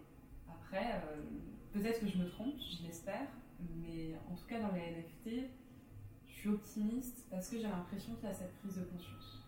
Après, 0.49 0.95
euh, 0.95 1.23
peut-être 1.73 2.01
que 2.01 2.09
je 2.09 2.19
me 2.19 2.29
trompe, 2.29 2.55
je 2.59 2.85
l'espère, 2.85 3.29
mais 3.61 4.15
en 4.31 4.35
tout 4.35 4.47
cas 4.47 4.61
dans 4.61 4.73
les 4.73 4.81
NFT, 4.81 5.49
je 6.27 6.33
suis 6.33 6.49
optimiste 6.49 7.27
parce 7.31 7.49
que 7.49 7.57
j'ai 7.57 7.69
l'impression 7.69 8.15
qu'il 8.17 8.29
y 8.29 8.33
a 8.33 8.35
cette 8.35 8.55
prise 8.57 8.77
de 8.77 8.85
conscience. 8.85 9.45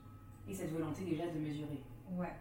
Et 0.49 0.55
cette 0.55 0.71
volonté 0.71 1.05
déjà 1.05 1.27
de 1.27 1.39
mesurer. 1.39 1.83
Ouais. 2.13 2.33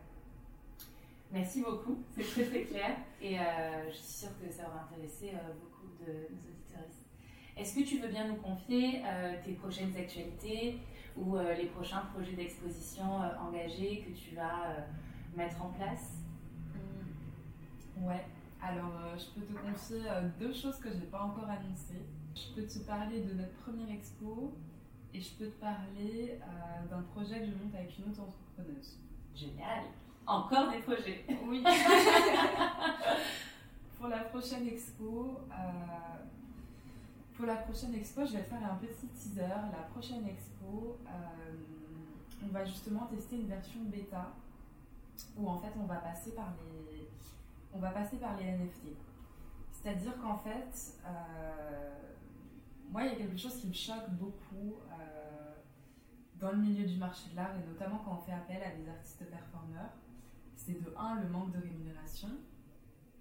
Merci 1.32 1.62
beaucoup, 1.62 1.98
c'est 2.16 2.24
très 2.24 2.46
très 2.46 2.64
clair 2.64 2.98
et 3.22 3.38
euh, 3.38 3.90
je 3.90 3.96
suis 3.96 4.26
sûre 4.26 4.30
que 4.40 4.50
ça 4.50 4.68
aura 4.68 4.84
intéressé 4.84 5.32
euh, 5.34 5.54
beaucoup 5.60 5.88
de 6.00 6.14
nos 6.14 6.40
auditeurs. 6.40 6.88
Est-ce 7.58 7.76
que 7.76 7.84
tu 7.84 7.98
veux 7.98 8.08
bien 8.08 8.28
nous 8.28 8.36
confier 8.36 9.02
tes 9.44 9.54
prochaines 9.54 9.94
actualités 9.98 10.78
ou 11.18 11.38
les 11.58 11.66
prochains 11.68 12.02
projets 12.14 12.36
d'exposition 12.36 13.06
engagés 13.42 14.06
que 14.08 14.18
tu 14.18 14.36
vas 14.36 14.76
mettre 15.36 15.62
en 15.64 15.70
place? 15.70 16.18
Mmh. 16.76 18.06
Ouais, 18.06 18.26
alors 18.62 18.92
je 19.18 19.40
peux 19.40 19.46
te 19.46 19.54
confier 19.54 20.02
deux 20.40 20.54
choses 20.54 20.78
que 20.78 20.90
je 20.90 20.96
n'ai 20.96 21.06
pas 21.06 21.22
encore 21.22 21.50
annoncées. 21.50 22.06
Je 22.38 22.54
peux 22.54 22.62
te 22.68 22.78
parler 22.80 23.22
de 23.22 23.34
notre 23.34 23.54
première 23.64 23.90
expo 23.90 24.54
et 25.14 25.22
je 25.22 25.30
peux 25.32 25.48
te 25.48 25.60
parler 25.60 26.40
euh, 26.40 26.88
d'un 26.90 27.02
projet 27.02 27.40
que 27.40 27.48
je 27.48 27.52
monte 27.52 27.74
avec 27.74 27.98
une 27.98 28.12
autre 28.12 28.22
entrepreneuse. 28.22 29.00
Génial 29.34 29.86
Encore 30.28 30.70
des 30.70 30.78
projets 30.80 31.26
Oui 31.48 31.64
Pour 33.98 34.10
la 34.10 34.20
prochaine 34.20 34.68
expo, 34.68 35.40
euh, 35.50 35.54
pour 37.38 37.46
la 37.46 37.56
prochaine 37.58 37.94
expo, 37.94 38.26
je 38.26 38.34
vais 38.34 38.44
faire 38.44 38.64
un 38.64 38.76
petit 38.76 39.08
teaser. 39.08 39.48
La 39.48 39.84
prochaine 39.94 40.28
expo, 40.28 40.98
euh, 41.06 41.54
on 42.44 42.48
va 42.48 42.66
justement 42.66 43.06
tester 43.06 43.38
une 43.38 43.48
version 43.48 43.82
bêta 43.84 44.34
où 45.38 45.48
en 45.48 45.58
fait 45.60 45.72
on 45.80 45.86
va 45.86 45.98
passer 45.98 46.32
par 46.32 46.54
les, 46.60 47.08
on 47.74 47.80
va 47.80 47.92
passer 47.92 48.18
par 48.18 48.36
les 48.38 48.46
NFT. 48.46 48.88
C'est-à-dire 49.72 50.20
qu'en 50.20 50.38
fait, 50.38 50.98
moi, 52.92 53.04
il 53.04 53.10
y 53.10 53.12
a 53.12 53.16
quelque 53.16 53.38
chose 53.38 53.56
qui 53.60 53.68
me 53.68 53.74
choque 53.74 54.10
beaucoup 54.12 54.76
euh, 54.92 55.54
dans 56.40 56.52
le 56.52 56.58
milieu 56.58 56.86
du 56.86 56.98
marché 56.98 57.30
de 57.32 57.36
l'art, 57.36 57.52
et 57.56 57.68
notamment 57.68 58.00
quand 58.04 58.20
on 58.20 58.22
fait 58.26 58.32
appel 58.32 58.62
à 58.64 58.76
des 58.76 58.90
artistes 58.90 59.26
performeurs. 59.30 59.92
C'est 60.56 60.82
de 60.82 60.94
un, 60.98 61.22
le 61.22 61.30
manque 61.30 61.52
de 61.52 61.60
rémunération, 61.60 62.30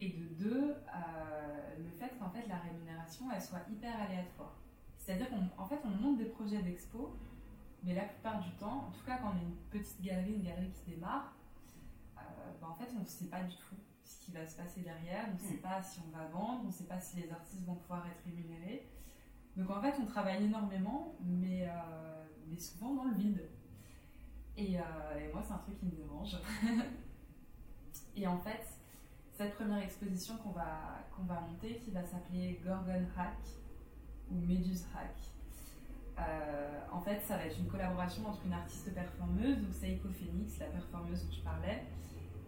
et 0.01 0.11
de 0.11 0.25
deux, 0.35 0.71
euh, 0.71 1.77
le 1.79 1.91
fait 1.91 2.17
qu'en 2.19 2.31
fait 2.31 2.47
la 2.49 2.59
rémunération 2.59 3.27
elle 3.33 3.41
soit 3.41 3.63
hyper 3.71 4.01
aléatoire. 4.01 4.57
C'est-à-dire 4.99 5.29
qu'en 5.57 5.67
fait 5.67 5.81
on 5.85 5.89
monte 5.89 6.19
des 6.19 6.27
projets 6.27 6.63
d'expo, 6.63 7.17
mais 7.83 7.95
la 7.95 8.05
plupart 8.05 8.41
du 8.41 8.51
temps, 8.53 8.89
en 8.89 8.91
tout 8.91 9.05
cas 9.05 9.19
quand 9.19 9.33
on 9.35 9.39
est 9.39 9.45
une 9.45 9.57
petite 9.71 10.03
galerie, 10.03 10.35
une 10.35 10.43
galerie 10.43 10.71
qui 10.71 10.91
démarre, 10.91 11.35
euh, 12.19 12.21
bah, 12.61 12.69
en 12.71 12.75
fait 12.75 12.91
on 12.97 13.01
ne 13.01 13.05
sait 13.07 13.27
pas 13.27 13.43
du 13.43 13.55
tout 13.57 13.77
ce 14.07 14.25
qui 14.25 14.33
va 14.33 14.47
se 14.47 14.57
passer 14.57 14.83
derrière, 14.83 15.27
on 15.29 15.35
ne 15.35 15.39
sait 15.39 15.57
mm. 15.57 15.61
pas 15.61 15.83
si 15.83 16.01
on 16.07 16.17
va 16.17 16.27
vendre, 16.27 16.61
on 16.65 16.67
ne 16.67 16.73
sait 16.73 16.85
pas 16.85 17.01
si 17.01 17.21
les 17.21 17.31
artistes 17.31 17.65
vont 17.65 17.75
pouvoir 17.75 18.07
être 18.07 18.25
rémunérés. 18.25 18.89
Donc 19.57 19.71
en 19.71 19.81
fait, 19.81 19.95
on 20.01 20.07
travaille 20.07 20.45
énormément, 20.45 21.17
mais, 21.25 21.67
euh, 21.69 22.25
mais 22.49 22.59
souvent 22.59 22.95
dans 22.95 23.05
le 23.05 23.15
vide. 23.15 23.49
Et, 24.57 24.79
euh, 24.79 24.83
et 25.19 25.33
moi, 25.33 25.43
c'est 25.43 25.53
un 25.53 25.59
truc 25.59 25.79
qui 25.79 25.87
me 25.87 25.93
dérange. 25.93 26.37
et 28.17 28.27
en 28.27 28.39
fait, 28.39 28.67
cette 29.37 29.55
première 29.55 29.83
exposition 29.83 30.37
qu'on 30.39 30.51
va, 30.51 31.05
va 31.27 31.41
monter, 31.41 31.77
qui 31.77 31.91
va 31.91 32.05
s'appeler 32.05 32.61
Gorgon 32.65 33.05
Hack 33.17 33.37
ou 34.31 34.37
Méduse 34.41 34.87
Hack, 34.95 35.15
euh, 36.19 36.81
en 36.91 37.01
fait, 37.01 37.21
ça 37.21 37.37
va 37.37 37.45
être 37.45 37.59
une 37.59 37.67
collaboration 37.67 38.27
entre 38.27 38.41
une 38.47 38.55
artiste 38.55 38.95
performeuse, 38.95 39.59
donc 39.59 39.75
Seiko 39.75 40.09
Phoenix, 40.09 40.59
la 40.59 40.67
performeuse 40.67 41.25
dont 41.25 41.33
je 41.33 41.43
parlais, 41.43 41.85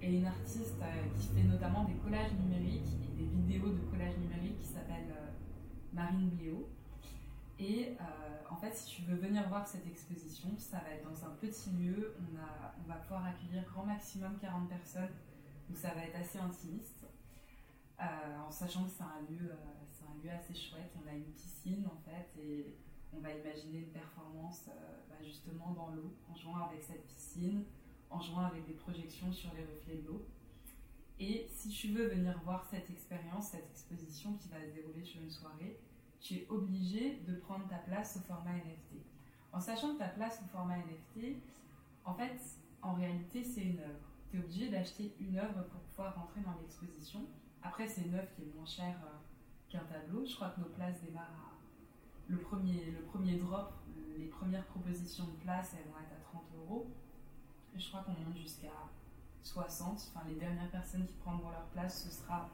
et 0.00 0.16
une 0.16 0.26
artiste 0.26 0.76
qui 1.18 1.28
fait 1.28 1.42
notamment 1.42 1.84
des 1.84 1.94
collages 1.94 2.32
numériques 2.32 2.96
et 3.04 3.22
des 3.22 3.26
vidéos 3.26 3.68
de 3.68 3.80
collages 3.90 4.16
numériques 4.16 4.58
qui 4.58 4.68
s'appelle 4.68 5.12
Marine 5.92 6.30
Bléo. 6.30 6.68
Et 7.58 7.96
euh, 8.00 8.04
en 8.50 8.56
fait, 8.56 8.72
si 8.74 8.86
tu 8.86 9.02
veux 9.02 9.16
venir 9.16 9.46
voir 9.48 9.66
cette 9.66 9.86
exposition, 9.86 10.48
ça 10.56 10.78
va 10.78 10.94
être 10.94 11.04
dans 11.04 11.26
un 11.26 11.30
petit 11.40 11.70
lieu. 11.70 12.14
On, 12.20 12.38
a, 12.38 12.74
on 12.82 12.88
va 12.88 12.94
pouvoir 13.00 13.26
accueillir 13.26 13.64
grand 13.64 13.84
maximum 13.84 14.38
40 14.40 14.68
personnes, 14.68 15.10
donc 15.68 15.76
ça 15.76 15.94
va 15.94 16.04
être 16.04 16.16
assez 16.16 16.38
intimiste. 16.38 17.06
Euh, 18.00 18.38
en 18.46 18.50
sachant 18.50 18.84
que 18.84 18.90
c'est 18.90 19.02
un, 19.02 19.20
lieu, 19.28 19.50
euh, 19.50 20.08
un 20.08 20.22
lieu 20.22 20.30
assez 20.30 20.54
chouette. 20.54 20.92
On 21.04 21.08
a 21.08 21.12
une 21.12 21.32
piscine 21.32 21.86
en 21.86 21.98
fait, 22.08 22.40
et 22.40 22.76
on 23.12 23.20
va 23.20 23.32
imaginer 23.32 23.78
une 23.78 23.90
performance 23.90 24.66
bah, 25.08 25.16
justement 25.22 25.72
dans 25.72 25.90
l'eau, 25.90 26.14
en 26.30 26.34
jouant 26.34 26.58
avec 26.58 26.82
cette 26.82 27.04
piscine, 27.06 27.64
en 28.10 28.20
jouant 28.20 28.46
avec 28.46 28.66
des 28.66 28.74
projections 28.74 29.32
sur 29.32 29.52
les 29.54 29.64
reflets 29.64 29.96
de 29.96 30.06
l'eau. 30.06 30.26
Et 31.20 31.48
si 31.50 31.68
tu 31.68 31.88
veux 31.88 32.06
venir 32.06 32.40
voir 32.44 32.64
cette 32.70 32.88
expérience, 32.88 33.48
cette 33.48 33.68
exposition 33.70 34.34
qui 34.34 34.48
va 34.48 34.60
se 34.60 34.72
dérouler 34.72 35.04
sur 35.04 35.20
une 35.20 35.30
soirée, 35.30 35.80
tu 36.20 36.34
es 36.34 36.46
obligé 36.48 37.20
de 37.26 37.34
prendre 37.36 37.66
ta 37.68 37.78
place 37.78 38.16
au 38.16 38.20
format 38.20 38.52
NFT. 38.52 39.02
En 39.52 39.60
sachant 39.60 39.94
que 39.94 39.98
ta 39.98 40.08
place 40.08 40.40
au 40.44 40.48
format 40.48 40.76
NFT, 40.78 41.38
en 42.04 42.14
fait, 42.14 42.38
en 42.82 42.94
réalité, 42.94 43.42
c'est 43.42 43.62
une 43.62 43.80
œuvre. 43.80 44.07
Tu 44.30 44.38
obligé 44.38 44.68
d'acheter 44.68 45.14
une 45.20 45.38
œuvre 45.38 45.62
pour 45.70 45.80
pouvoir 45.80 46.14
rentrer 46.14 46.40
dans 46.42 46.54
l'exposition. 46.60 47.20
Après, 47.62 47.86
c'est 47.88 48.02
une 48.02 48.14
œuvre 48.14 48.28
qui 48.36 48.42
est 48.42 48.54
moins 48.54 48.66
chère 48.66 48.98
euh, 49.04 49.16
qu'un 49.70 49.84
tableau. 49.84 50.24
Je 50.26 50.34
crois 50.34 50.50
que 50.50 50.60
nos 50.60 50.68
places 50.68 51.00
démarrent 51.02 51.24
à 51.24 51.58
le 52.28 52.36
premier, 52.36 52.90
le 52.90 53.02
premier 53.06 53.36
drop, 53.36 53.72
les 54.18 54.26
premières 54.26 54.66
propositions 54.66 55.24
de 55.24 55.42
places, 55.42 55.74
elles 55.74 55.90
vont 55.90 55.98
être 55.98 56.12
à 56.12 56.20
30 56.30 56.42
euros. 56.58 56.86
Je 57.74 57.88
crois 57.88 58.02
qu'on 58.02 58.12
monte 58.12 58.36
jusqu'à 58.36 58.68
60. 59.42 60.12
Enfin, 60.14 60.26
les 60.28 60.34
dernières 60.34 60.70
personnes 60.70 61.06
qui 61.06 61.14
prendront 61.14 61.50
leur 61.50 61.66
place, 61.66 62.04
ce 62.04 62.10
sera 62.10 62.50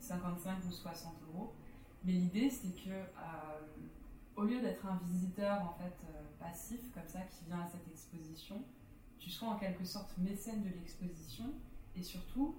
55 0.00 0.64
ou 0.66 0.70
60 0.72 1.14
euros. 1.32 1.54
Mais 2.04 2.12
l'idée, 2.12 2.50
c'est 2.50 2.74
que 2.84 2.90
euh, 2.90 3.60
au 4.36 4.44
lieu 4.44 4.60
d'être 4.60 4.84
un 4.86 4.96
visiteur 5.06 5.62
en 5.62 5.74
fait 5.74 5.96
euh, 6.08 6.22
passif 6.40 6.80
comme 6.92 7.06
ça 7.06 7.20
qui 7.20 7.44
vient 7.46 7.60
à 7.60 7.66
cette 7.66 7.86
exposition, 7.88 8.62
tu 9.24 9.30
sois 9.30 9.48
en 9.48 9.56
quelque 9.56 9.84
sorte 9.86 10.18
mécène 10.18 10.62
de 10.62 10.68
l'exposition 10.68 11.46
et 11.96 12.02
surtout 12.02 12.56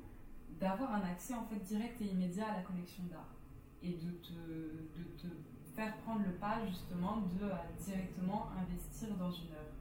d'avoir 0.59 0.95
un 0.95 1.01
accès 1.01 1.35
en 1.35 1.45
fait 1.45 1.59
direct 1.59 2.01
et 2.01 2.05
immédiat 2.05 2.47
à 2.47 2.57
la 2.57 2.63
collection 2.63 3.03
d'art 3.03 3.35
et 3.83 3.91
de 3.91 4.09
te, 4.13 5.27
faire 5.75 5.95
prendre 5.97 6.23
le 6.25 6.31
pas 6.31 6.65
justement 6.65 7.17
de 7.17 7.45
euh, 7.45 7.53
directement 7.85 8.47
investir 8.57 9.15
dans 9.17 9.29
une 9.29 9.51
œuvre. 9.51 9.75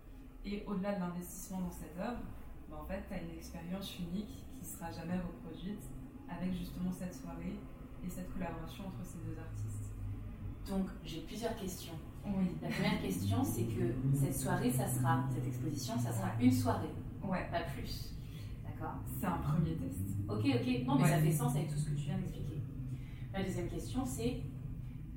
Et 0.45 0.63
au-delà 0.67 0.97
de 0.97 1.01
l'investissement 1.01 1.61
dans 1.61 1.71
cette 1.71 1.97
œuvre, 1.99 2.21
ben, 2.69 2.77
en 2.77 2.85
fait, 2.85 3.03
tu 3.09 3.15
as 3.15 3.23
une 3.23 3.31
expérience 3.31 3.99
unique 3.99 4.45
qui 4.53 4.61
ne 4.61 4.67
sera 4.67 4.91
jamais 4.91 5.17
reproduite 5.17 5.89
avec 6.29 6.53
justement 6.53 6.93
cette 6.93 7.15
soirée 7.15 7.57
et 8.05 8.11
cette 8.11 8.31
collaboration 8.35 8.89
entre 8.89 9.05
ces 9.05 9.19
deux 9.19 9.39
artistes. 9.39 9.95
Donc, 10.69 10.89
j'ai 11.05 11.21
plusieurs 11.21 11.57
questions. 11.57 11.97
Oui. 12.27 12.57
La 12.63 12.69
première 12.69 13.01
question, 13.01 13.45
c'est 13.45 13.65
que 13.65 13.95
cette 14.15 14.37
soirée, 14.37 14.71
ça 14.71 14.87
sera, 14.87 15.25
cette 15.33 15.47
exposition, 15.47 15.99
ça 15.99 16.13
sera 16.13 16.31
une 16.41 16.53
soirée. 16.53 16.95
Ouais. 17.23 17.47
Pas 17.51 17.61
plus. 17.61 18.15
D'accord? 18.65 18.95
C'est 19.21 19.27
un 19.27 19.39
premier 19.39 19.77
test. 19.77 20.01
Ok, 20.29 20.45
ok. 20.45 20.87
Non, 20.87 20.99
mais 20.99 21.09
ça 21.09 21.19
fait 21.19 21.31
sens 21.31 21.55
avec 21.55 21.69
tout 21.69 21.79
ce 21.79 21.91
que 21.91 21.95
tu 21.95 22.05
viens 22.05 22.19
d'expliquer. 22.19 22.63
La 23.33 23.43
deuxième 23.43 23.69
question, 23.69 24.05
c'est 24.05 24.43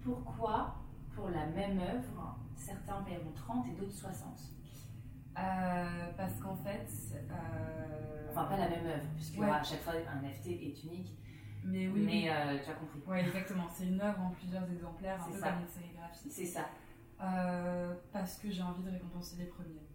pourquoi, 0.03 0.75
pour 1.15 1.29
la 1.29 1.45
même 1.47 1.79
œuvre, 1.79 2.37
certains 2.55 3.01
paieront 3.03 3.31
30 3.35 3.67
et 3.67 3.71
d'autres 3.79 3.93
60 3.93 4.39
Parce 5.35 6.39
qu'en 6.41 6.55
fait. 6.55 6.89
Enfin, 8.29 8.43
pas 8.45 8.57
la 8.57 8.69
même 8.69 8.85
œuvre, 8.85 9.07
puisque 9.15 9.39
à 9.39 9.63
chaque 9.63 9.81
fois, 9.81 9.93
un 9.93 10.21
NFT 10.21 10.47
est 10.47 10.83
unique. 10.83 11.17
Mais 11.63 11.87
oui. 11.87 12.03
Mais 12.05 12.29
tu 12.63 12.69
as 12.69 12.75
compris. 12.75 12.99
Oui, 13.07 13.17
exactement. 13.19 13.67
C'est 13.73 13.87
une 13.87 14.01
œuvre 14.01 14.21
en 14.21 14.29
plusieurs 14.29 14.69
exemplaires, 14.69 15.21
un 15.21 15.31
peu 15.31 15.39
comme 15.39 15.61
une 15.61 15.67
sérigraphie. 15.67 16.29
C'est 16.29 16.45
ça. 16.45 16.65
Parce 17.17 18.37
que 18.37 18.49
j'ai 18.49 18.61
envie 18.61 18.83
de 18.83 18.91
récompenser 18.91 19.37
les 19.37 19.45
premiers 19.45 19.87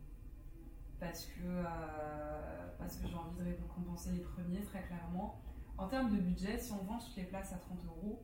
parce 1.03 1.27
que, 1.27 1.41
euh, 1.45 2.69
parce 2.79 2.97
que 2.97 3.09
j'ai 3.09 3.17
envie 3.17 3.37
de 3.37 3.45
récompenser 3.45 4.13
les 4.13 4.21
premiers, 4.21 4.63
très 4.63 4.83
clairement. 4.85 5.43
En 5.77 5.89
termes 5.89 6.15
de 6.15 6.21
budget, 6.21 6.57
si 6.59 6.71
on 6.73 6.85
vend 6.85 6.99
toutes 6.99 7.17
les 7.17 7.25
places 7.25 7.53
à 7.53 7.57
30 7.57 7.85
euros, 7.87 8.23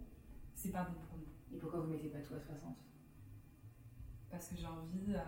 c'est 0.54 0.70
pas 0.70 0.84
bon 0.84 0.94
pour 1.08 1.18
nous. 1.18 1.26
Et 1.52 1.58
pourquoi 1.58 1.80
vous 1.80 1.88
mettez 1.88 2.08
pas 2.08 2.20
tout 2.20 2.34
à 2.34 2.40
60 2.40 2.76
Parce 4.30 4.46
que 4.46 4.56
j'ai 4.56 4.66
envie, 4.66 5.12
euh, 5.12 5.20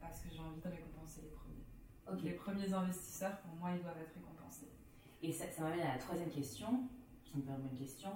parce 0.00 0.20
que 0.20 0.28
j'ai 0.30 0.38
envie 0.38 0.60
de 0.60 0.68
récompenser 0.68 1.22
les 1.22 1.30
premiers. 1.30 2.22
Les 2.22 2.34
premiers 2.34 2.72
investisseurs, 2.72 3.40
pour 3.40 3.56
moi, 3.56 3.72
ils 3.72 3.82
doivent 3.82 4.00
être 4.00 4.14
récompensés. 4.14 4.70
Et 5.20 5.32
ça, 5.32 5.50
ça 5.50 5.62
m'amène 5.62 5.80
à 5.80 5.94
la 5.94 5.98
troisième 5.98 6.30
question, 6.30 6.88
qui 7.24 7.38
me 7.38 7.42
permet 7.42 7.70
une 7.72 7.78
question. 7.78 8.10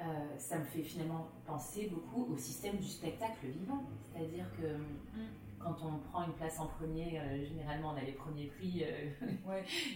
Euh, 0.00 0.38
ça 0.38 0.58
me 0.58 0.64
fait 0.64 0.82
finalement 0.82 1.28
penser 1.44 1.90
beaucoup 1.92 2.32
au 2.32 2.36
système 2.36 2.76
du 2.76 2.86
spectacle 2.86 3.46
vivant. 3.46 3.82
C'est-à-dire 4.12 4.46
que 4.56 4.76
mm 4.76 5.26
quand 5.58 5.76
on 5.82 5.98
prend 5.98 6.24
une 6.24 6.32
place 6.34 6.58
en 6.60 6.66
premier, 6.66 7.18
euh, 7.18 7.44
généralement 7.44 7.92
on 7.94 7.96
a 7.96 8.02
les 8.04 8.12
premiers 8.12 8.46
prix 8.46 8.84
euh, 8.84 9.10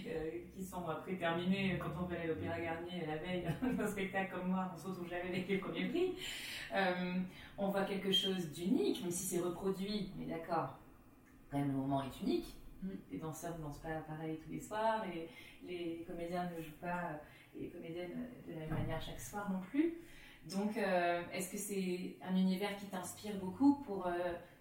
euh, 0.07 0.31
qui 0.55 0.65
sont 0.65 0.83
préterminés. 1.03 1.79
Quand 1.79 1.91
on 2.01 2.07
va 2.07 2.15
aller 2.15 2.25
à 2.25 2.27
l'Opéra 2.27 2.61
Garnier 2.61 3.07
la 3.07 3.17
veille 3.17 3.45
d'un 3.77 3.87
spectacle 3.87 4.35
comme 4.35 4.49
moi, 4.49 4.71
on 4.75 4.79
se 4.79 4.89
retrouve 4.89 5.09
jamais 5.09 5.29
avec 5.29 5.49
les 5.49 5.59
premiers 5.59 5.89
prix. 5.89 6.15
on 7.59 7.69
voit 7.69 7.85
quelque 7.85 8.13
chose 8.13 8.53
d'unique, 8.53 9.03
même 9.03 9.11
si 9.11 9.25
c'est 9.25 9.41
reproduit, 9.41 10.11
mais 10.19 10.27
d'accord, 10.27 10.79
quand 11.51 11.59
même 11.59 11.69
le 11.69 11.77
moment 11.77 12.03
est 12.03 12.21
unique. 12.23 12.55
Mm. 12.83 12.89
Les 13.13 13.19
danseurs 13.19 13.57
ne 13.59 13.65
dansent 13.65 13.79
pas 13.79 14.01
pareil 14.09 14.39
tous 14.45 14.53
les 14.53 14.61
soirs, 14.61 15.05
et 15.07 15.29
les 15.67 16.05
comédiens 16.07 16.51
ne 16.57 16.63
jouent 16.63 16.81
pas, 16.81 17.21
les 17.59 17.69
comédiennes 17.69 18.29
de 18.47 18.53
la 18.53 18.61
même 18.61 18.71
manière 18.71 19.01
chaque 19.01 19.21
soir 19.21 19.51
non 19.51 19.61
plus. 19.61 19.95
Donc, 20.51 20.77
est-ce 20.77 21.53
que 21.53 21.59
c'est 21.59 22.17
un 22.23 22.35
univers 22.35 22.77
qui 22.77 22.87
t'inspire 22.87 23.39
beaucoup 23.39 23.77
pour 23.85 24.09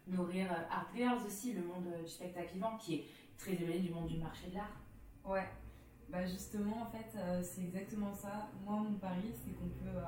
nourrir 0.08 0.52
euh, 0.52 0.70
Art 0.70 0.90
Girls 0.96 1.26
aussi, 1.26 1.54
le 1.54 1.62
monde 1.64 1.88
euh, 1.88 2.04
du 2.04 2.10
spectacle 2.10 2.54
vivant, 2.54 2.78
qui 2.78 2.96
est 2.96 3.06
très 3.38 3.54
éloigné 3.54 3.80
du 3.80 3.92
monde 3.92 4.08
du 4.08 4.18
marché 4.18 4.50
de 4.50 4.56
l'art? 4.56 4.78
Ouais, 5.26 5.48
bah 6.10 6.26
justement, 6.26 6.82
en 6.84 6.86
fait, 6.86 7.18
euh, 7.18 7.42
c'est 7.44 7.62
exactement 7.62 8.14
ça. 8.14 8.50
Moi, 8.66 8.78
mon 8.78 8.94
pari, 8.94 9.32
c'est 9.34 9.52
qu'on 9.52 9.68
peut, 9.68 10.00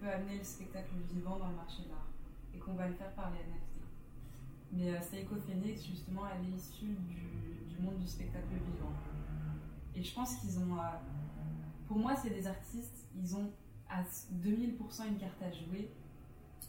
peut 0.00 0.08
amener 0.08 0.38
le 0.38 0.44
spectacle 0.44 0.90
vivant 1.08 1.38
dans 1.38 1.48
le 1.48 1.56
marché 1.56 1.82
de 1.84 1.88
l'art 1.88 2.08
et 2.54 2.58
qu'on 2.58 2.74
va 2.74 2.88
le 2.88 2.94
faire 2.94 3.12
par 3.12 3.30
les 3.30 3.38
NFT. 3.38 3.80
Mais 4.72 5.00
Seiko 5.00 5.36
Phoenix, 5.36 5.84
justement, 5.84 6.22
elle 6.26 6.46
est 6.48 6.56
issue 6.56 6.96
du, 7.08 7.80
monde 7.80 7.98
du 7.98 8.06
spectacle 8.06 8.48
vivant. 8.48 8.92
Et 9.94 10.02
je 10.02 10.14
pense 10.14 10.36
qu'ils 10.36 10.58
ont, 10.58 10.76
pour 11.86 11.98
moi, 11.98 12.16
c'est 12.16 12.30
des 12.30 12.46
artistes, 12.46 13.06
ils 13.16 13.36
ont 13.36 13.50
à 13.88 14.02
2000% 14.02 15.08
une 15.08 15.18
carte 15.18 15.42
à 15.42 15.52
jouer 15.52 15.90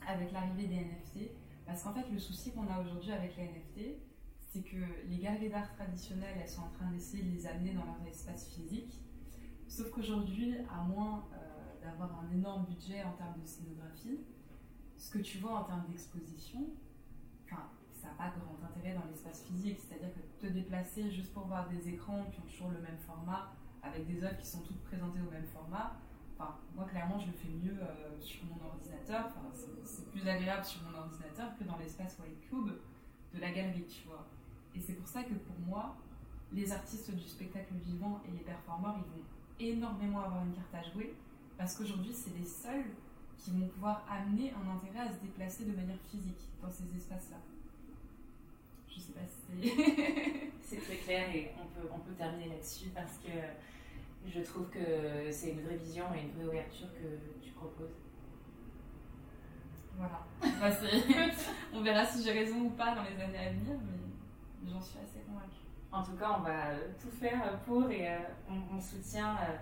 avec 0.07 0.31
l'arrivée 0.31 0.67
des 0.67 0.75
NFT. 0.75 1.31
Parce 1.65 1.83
qu'en 1.83 1.93
fait, 1.93 2.09
le 2.11 2.19
souci 2.19 2.51
qu'on 2.51 2.67
a 2.67 2.79
aujourd'hui 2.79 3.11
avec 3.11 3.35
les 3.37 3.45
NFT, 3.45 3.97
c'est 4.51 4.61
que 4.61 5.09
les 5.09 5.17
galeries 5.17 5.49
d'art 5.49 5.73
traditionnelles, 5.75 6.37
elles 6.41 6.49
sont 6.49 6.61
en 6.61 6.69
train 6.69 6.91
d'essayer 6.91 7.23
de 7.23 7.31
les 7.31 7.47
amener 7.47 7.73
dans 7.73 7.85
leur 7.85 7.97
espace 8.07 8.49
physique. 8.49 9.01
Sauf 9.67 9.89
qu'aujourd'hui, 9.89 10.55
à 10.71 10.83
moins 10.83 11.25
euh, 11.33 11.81
d'avoir 11.81 12.19
un 12.19 12.31
énorme 12.31 12.65
budget 12.65 13.03
en 13.03 13.13
termes 13.13 13.41
de 13.41 13.45
scénographie, 13.45 14.19
ce 14.97 15.11
que 15.11 15.19
tu 15.19 15.39
vois 15.39 15.59
en 15.59 15.63
termes 15.63 15.85
d'exposition, 15.89 16.69
enfin, 17.45 17.63
pas 18.17 18.29
grand 18.29 18.57
intérêt 18.67 18.95
dans 18.95 19.05
l'espace 19.09 19.43
physique. 19.43 19.79
C'est-à-dire 19.79 20.09
que 20.13 20.47
te 20.47 20.51
déplacer 20.51 21.11
juste 21.11 21.33
pour 21.33 21.45
voir 21.47 21.67
des 21.69 21.89
écrans 21.89 22.23
qui 22.31 22.39
ont 22.39 22.49
toujours 22.49 22.69
le 22.69 22.79
même 22.79 22.97
format, 23.05 23.51
avec 23.83 24.07
des 24.07 24.23
œuvres 24.23 24.37
qui 24.37 24.47
sont 24.47 24.61
toutes 24.61 24.81
présentées 24.83 25.21
au 25.21 25.31
même 25.31 25.45
format, 25.45 25.97
Enfin, 26.37 26.55
moi, 26.75 26.85
clairement, 26.85 27.17
je 27.17 27.27
le 27.27 27.31
fais 27.31 27.47
mieux 27.47 27.77
euh, 27.81 28.19
sur 28.19 28.43
mon 28.45 28.65
ordinateur. 28.65 29.29
C'est 29.83 30.11
plus 30.11 30.27
agréable 30.27 30.65
sur 30.65 30.81
mon 30.83 30.97
ordinateur 30.97 31.57
que 31.57 31.63
dans 31.63 31.77
l'espace 31.77 32.17
White 32.19 32.41
Cube 32.49 32.71
de 33.33 33.39
la 33.39 33.51
galerie, 33.51 33.85
tu 33.87 34.07
vois. 34.07 34.27
Et 34.75 34.79
c'est 34.81 34.93
pour 34.93 35.07
ça 35.07 35.23
que 35.23 35.33
pour 35.33 35.57
moi, 35.65 35.95
les 36.51 36.71
artistes 36.71 37.11
du 37.11 37.23
spectacle 37.23 37.73
vivant 37.75 38.21
et 38.27 38.31
les 38.31 38.43
performeurs, 38.43 38.97
ils 38.97 39.69
vont 39.69 39.77
énormément 39.77 40.21
avoir 40.21 40.43
une 40.45 40.53
carte 40.53 40.75
à 40.75 40.91
jouer 40.91 41.15
parce 41.57 41.77
qu'aujourd'hui, 41.77 42.13
c'est 42.13 42.37
les 42.37 42.45
seuls 42.45 42.85
qui 43.37 43.51
vont 43.51 43.67
pouvoir 43.67 44.05
amener 44.09 44.53
un 44.53 44.75
intérêt 44.75 45.07
à 45.07 45.13
se 45.13 45.21
déplacer 45.21 45.65
de 45.65 45.75
manière 45.75 45.99
physique 46.09 46.49
dans 46.61 46.71
ces 46.71 46.83
espaces-là. 46.97 47.37
Je 48.95 48.99
sais 49.01 49.11
pas 49.11 49.19
si 49.27 49.71
c'est. 50.61 50.77
très 50.77 50.95
clair 50.95 51.35
et 51.35 51.51
on 51.61 51.67
peut, 51.67 51.87
on 51.93 51.99
peut 51.99 52.13
terminer 52.13 52.49
là-dessus 52.49 52.89
parce 52.93 53.17
que 53.17 53.31
je 54.27 54.39
trouve 54.41 54.69
que 54.69 55.31
c'est 55.31 55.51
une 55.51 55.61
vraie 55.61 55.75
vision 55.75 56.05
et 56.15 56.21
une 56.21 56.31
vraie 56.31 56.45
ouverture 56.45 56.87
que 56.93 57.43
tu 57.43 57.51
proposes. 57.51 57.95
Voilà. 59.97 60.25
Bah, 60.41 60.69
on 61.73 61.81
verra 61.81 62.05
si 62.05 62.23
j'ai 62.23 62.31
raison 62.31 62.61
ou 62.61 62.69
pas 62.71 62.95
dans 62.95 63.03
les 63.03 63.21
années 63.21 63.37
à 63.37 63.51
venir, 63.51 63.77
mais 63.83 64.69
j'en 64.71 64.81
suis 64.81 64.99
assez 64.99 65.19
convaincue. 65.25 65.65
En 65.91 66.03
tout 66.03 66.17
cas, 66.17 66.37
on 66.39 66.41
va 66.41 66.75
tout 67.01 67.11
faire 67.11 67.59
pour 67.65 67.89
et 67.89 68.09
euh, 68.09 68.17
on, 68.49 68.79
soutient 68.79 69.35
euh, 69.37 69.55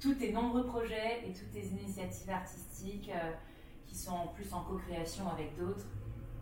tous 0.00 0.14
tes 0.14 0.32
nombreux 0.32 0.66
projets 0.66 1.22
et 1.24 1.32
toutes 1.32 1.52
tes 1.52 1.66
initiatives 1.66 2.30
artistiques 2.30 3.10
euh, 3.14 3.32
qui 3.86 3.94
sont 3.94 4.28
plus 4.34 4.52
en 4.52 4.62
co-création 4.64 5.28
avec 5.28 5.56
d'autres. 5.56 5.86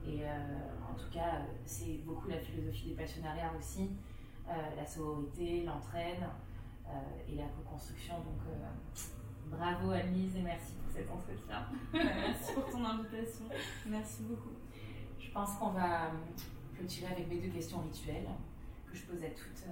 Et 0.06 0.24
en 0.24 0.94
tout 0.94 1.10
cas, 1.12 1.42
c'est 1.64 1.98
beaucoup 2.04 2.28
la 2.28 2.38
philosophie 2.38 2.90
des 2.90 2.94
passionnariats 2.94 3.52
aussi, 3.58 3.90
la 4.48 4.86
sororité, 4.86 5.62
l'entraîne. 5.64 6.26
Euh, 6.90 7.32
et 7.32 7.36
la 7.36 7.44
co-construction. 7.44 8.16
Donc, 8.16 8.42
euh, 8.48 9.56
bravo 9.56 9.92
Anne-Lise 9.92 10.36
et 10.36 10.42
merci 10.42 10.72
pour 10.74 10.90
cet 10.90 11.08
entretien. 11.08 11.66
merci 11.92 12.52
pour 12.52 12.68
ton 12.68 12.84
invitation. 12.84 13.44
Merci 13.86 14.22
beaucoup. 14.24 14.56
Je 15.18 15.30
pense 15.30 15.54
qu'on 15.54 15.70
va 15.70 16.06
euh, 16.06 16.10
clôturer 16.76 17.12
avec 17.12 17.28
mes 17.28 17.38
deux 17.38 17.50
questions 17.50 17.80
rituelles 17.80 18.28
que 18.90 18.96
je 18.96 19.04
pose 19.04 19.22
à 19.22 19.28
toutes, 19.28 19.64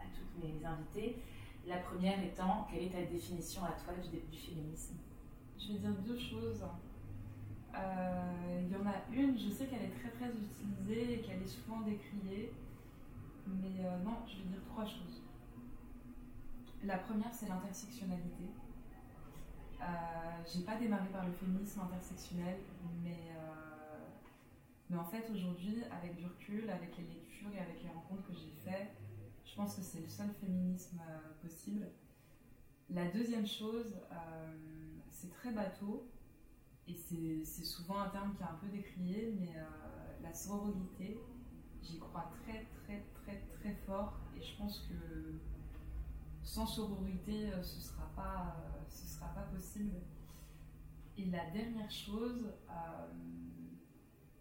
à 0.00 0.04
toutes 0.12 0.42
mes 0.42 0.64
invitées. 0.66 1.22
La 1.66 1.76
première 1.76 2.20
étant, 2.22 2.66
quelle 2.70 2.82
est 2.84 2.90
ta 2.90 3.02
définition 3.02 3.62
à 3.64 3.72
toi 3.72 3.94
du, 3.94 4.18
du 4.18 4.36
féminisme? 4.36 4.96
Je 5.56 5.74
vais 5.74 5.78
dire 5.78 5.92
deux 6.04 6.18
choses. 6.18 6.64
Il 7.76 8.72
y 8.72 8.76
en 8.76 8.86
a 8.86 8.94
une, 9.12 9.38
je 9.38 9.50
sais 9.50 9.66
qu'elle 9.66 9.82
est 9.82 9.94
très 10.00 10.10
très 10.10 10.30
utilisée 10.30 11.14
et 11.14 11.20
qu'elle 11.20 11.42
est 11.42 11.46
souvent 11.46 11.80
décriée, 11.80 12.52
mais 13.46 13.82
non, 14.04 14.16
je 14.26 14.38
vais 14.38 14.48
dire 14.48 14.64
trois 14.68 14.84
choses. 14.84 15.22
La 16.84 16.98
première, 16.98 17.32
c'est 17.32 17.48
l'intersectionnalité. 17.48 18.44
Euh, 19.80 19.86
j'ai 20.46 20.62
pas 20.62 20.76
démarré 20.76 21.08
par 21.08 21.24
le 21.26 21.32
féminisme 21.32 21.80
intersectionnel, 21.80 22.58
mais, 23.02 23.32
euh, 23.36 24.06
mais 24.90 24.96
en 24.96 25.04
fait 25.04 25.28
aujourd'hui, 25.30 25.82
avec 25.90 26.16
du 26.16 26.24
recul, 26.24 26.68
avec 26.70 26.96
les 26.98 27.04
lectures 27.04 27.50
et 27.54 27.60
avec 27.60 27.82
les 27.82 27.88
rencontres 27.88 28.26
que 28.26 28.34
j'ai 28.34 28.52
faites, 28.64 28.96
je 29.44 29.54
pense 29.54 29.76
que 29.76 29.82
c'est 29.82 30.00
le 30.00 30.08
seul 30.08 30.30
féminisme 30.40 31.00
euh, 31.08 31.46
possible. 31.46 31.86
La 32.90 33.06
deuxième 33.06 33.46
chose, 33.46 33.94
euh, 34.12 34.54
c'est 35.10 35.30
très 35.32 35.52
bateau, 35.52 36.06
et 36.88 36.94
c'est 36.94 37.64
souvent 37.64 38.00
un 38.00 38.08
terme 38.08 38.34
qui 38.34 38.42
est 38.42 38.46
un 38.46 38.58
peu 38.60 38.68
décrié, 38.68 39.34
mais 39.38 39.54
la 40.22 40.32
sororité, 40.32 41.18
j'y 41.82 41.98
crois 41.98 42.30
très 42.42 42.66
très 42.84 43.04
très 43.14 43.40
très 43.58 43.74
fort, 43.86 44.18
et 44.36 44.42
je 44.42 44.56
pense 44.56 44.86
que 44.88 45.38
sans 46.44 46.66
sororité, 46.66 47.52
euh, 47.52 47.62
ce 47.62 47.78
ne 47.78 47.82
sera, 47.82 48.04
pas, 48.14 48.56
euh, 48.58 48.84
sera 48.88 49.26
pas 49.28 49.42
possible. 49.42 49.96
Et 51.16 51.24
la 51.26 51.50
dernière 51.50 51.90
chose, 51.90 52.52
euh, 52.68 53.06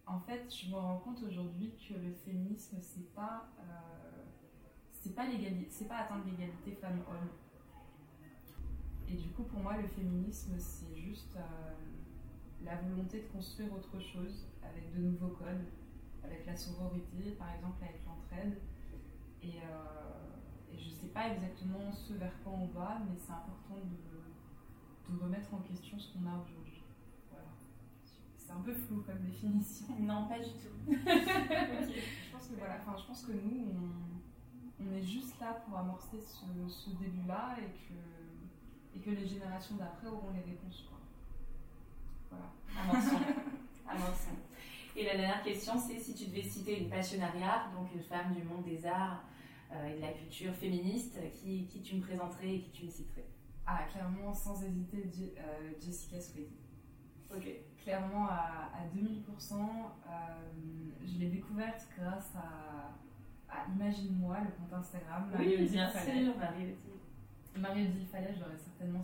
en 0.05 0.19
fait, 0.19 0.53
je 0.53 0.69
me 0.69 0.75
rends 0.75 0.99
compte 0.99 1.23
aujourd'hui 1.23 1.73
que 1.87 1.93
le 1.93 2.13
féminisme, 2.13 2.77
c'est 2.81 3.13
pas, 3.15 3.47
pas 5.87 5.97
atteindre 5.97 6.25
l'égalité 6.25 6.75
femmes-hommes. 6.75 7.29
Et 9.07 9.15
du 9.15 9.29
coup, 9.29 9.43
pour 9.43 9.59
moi, 9.59 9.77
le 9.77 9.87
féminisme, 9.87 10.55
c'est 10.57 10.95
juste 10.95 11.37
la 12.65 12.75
volonté 12.75 13.21
de 13.21 13.27
construire 13.27 13.73
autre 13.73 13.99
chose 13.99 14.47
avec 14.63 14.93
de 14.93 15.01
nouveaux 15.01 15.35
codes, 15.35 15.65
avec 16.23 16.45
la 16.45 16.55
sororité, 16.55 17.31
par 17.37 17.53
exemple, 17.53 17.83
avec 17.83 18.01
l'entraide. 18.05 18.57
Et, 19.41 19.57
et 20.71 20.77
je 20.77 20.89
ne 20.89 20.93
sais 20.93 21.07
pas 21.07 21.29
exactement 21.29 21.91
ce 21.91 22.13
vers 22.13 22.31
quoi 22.43 22.53
on 22.53 22.67
va, 22.67 23.01
mais 23.07 23.15
c'est 23.17 23.33
important 23.33 23.75
de, 23.83 25.13
de, 25.13 25.19
remettre 25.19 25.53
en 25.53 25.59
question 25.59 25.99
ce 25.99 26.13
qu'on 26.13 26.25
a 26.25 26.35
aujourd'hui. 26.39 26.83
Voilà. 27.29 27.49
C'est 28.37 28.51
un 28.51 28.61
peu 28.61 28.73
flou 28.73 29.01
comme 29.01 29.19
définition. 29.19 29.87
Non, 29.99 30.27
pas 30.27 30.39
du 30.39 30.51
tout. 30.51 30.79
Je 30.87 32.31
pense 32.31 32.47
que 32.47 32.55
voilà, 32.55 32.79
je 32.97 33.05
pense 33.05 33.25
que 33.25 33.31
nous, 33.31 33.67
on, 34.79 34.83
on 34.85 34.93
est 34.93 35.03
juste 35.03 35.39
là 35.39 35.53
pour 35.65 35.77
amorcer 35.77 36.19
ce, 36.19 36.45
ce 36.67 36.89
début-là 36.91 37.55
et 37.59 37.71
que, 37.87 38.97
et 38.97 39.01
que 39.01 39.09
les 39.11 39.27
générations 39.27 39.75
d'après 39.75 40.07
auront 40.07 40.31
les 40.31 40.41
réponses. 40.41 40.89
Voilà. 42.33 42.99
Amorçons. 42.99 43.25
Amorçons. 43.87 44.37
Et 44.95 45.05
la 45.05 45.15
dernière 45.17 45.43
question, 45.43 45.73
c'est 45.77 45.99
si 45.99 46.13
tu 46.13 46.25
devais 46.25 46.43
citer 46.43 46.79
une 46.79 46.89
passionnariat, 46.89 47.69
donc 47.75 47.93
une 47.93 48.03
femme 48.03 48.33
du 48.33 48.43
monde 48.43 48.63
des 48.63 48.85
arts 48.85 49.23
euh, 49.71 49.87
et 49.87 49.95
de 49.95 50.01
la 50.01 50.11
culture 50.13 50.53
féministe, 50.53 51.17
qui, 51.33 51.65
qui, 51.65 51.81
tu 51.81 51.95
me 51.95 52.01
présenterais 52.01 52.55
et 52.55 52.59
qui 52.61 52.69
tu 52.71 52.85
me 52.85 52.91
citerais 52.91 53.25
Ah, 53.65 53.83
clairement, 53.91 54.33
sans 54.33 54.63
hésiter, 54.63 55.09
euh, 55.37 55.71
Jessica 55.79 56.21
Swedy. 56.21 56.55
Ok. 57.35 57.47
Clairement, 57.83 58.27
à, 58.27 58.69
à 58.73 58.85
2000%, 58.95 59.55
je 61.03 61.19
l'ai 61.19 61.29
découverte 61.29 61.87
grâce 61.97 62.31
à, 62.35 62.93
à 63.49 63.67
Imagine-moi, 63.75 64.37
le 64.41 64.51
compte 64.51 64.73
Instagram. 64.73 65.31
Oui, 65.37 65.67
bien 65.69 65.89
sûr, 65.89 66.37
Marie 66.37 66.75
Marie-Odile 67.57 68.07
Fallet, 68.07 68.33
j'aurais 68.37 68.57
certainement 68.57 69.01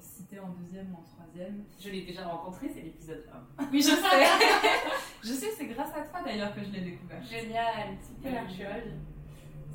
cité 0.00 0.38
en 0.38 0.48
deuxième 0.50 0.92
ou 0.92 0.96
en 0.96 1.02
troisième. 1.02 1.64
Je 1.78 1.90
l'ai 1.90 2.02
déjà 2.02 2.26
rencontrée, 2.26 2.70
c'est 2.72 2.82
l'épisode 2.82 3.24
1. 3.58 3.68
Oui, 3.70 3.82
je 3.82 3.88
sais. 3.88 3.96
je 5.22 5.32
sais, 5.32 5.50
c'est 5.56 5.66
grâce 5.66 5.94
à 5.94 6.02
toi 6.02 6.22
d'ailleurs 6.24 6.54
que 6.54 6.62
je 6.64 6.70
l'ai 6.70 6.80
découvert. 6.80 7.22
Génial, 7.22 7.96
super 8.00 8.48
chouette. 8.48 8.94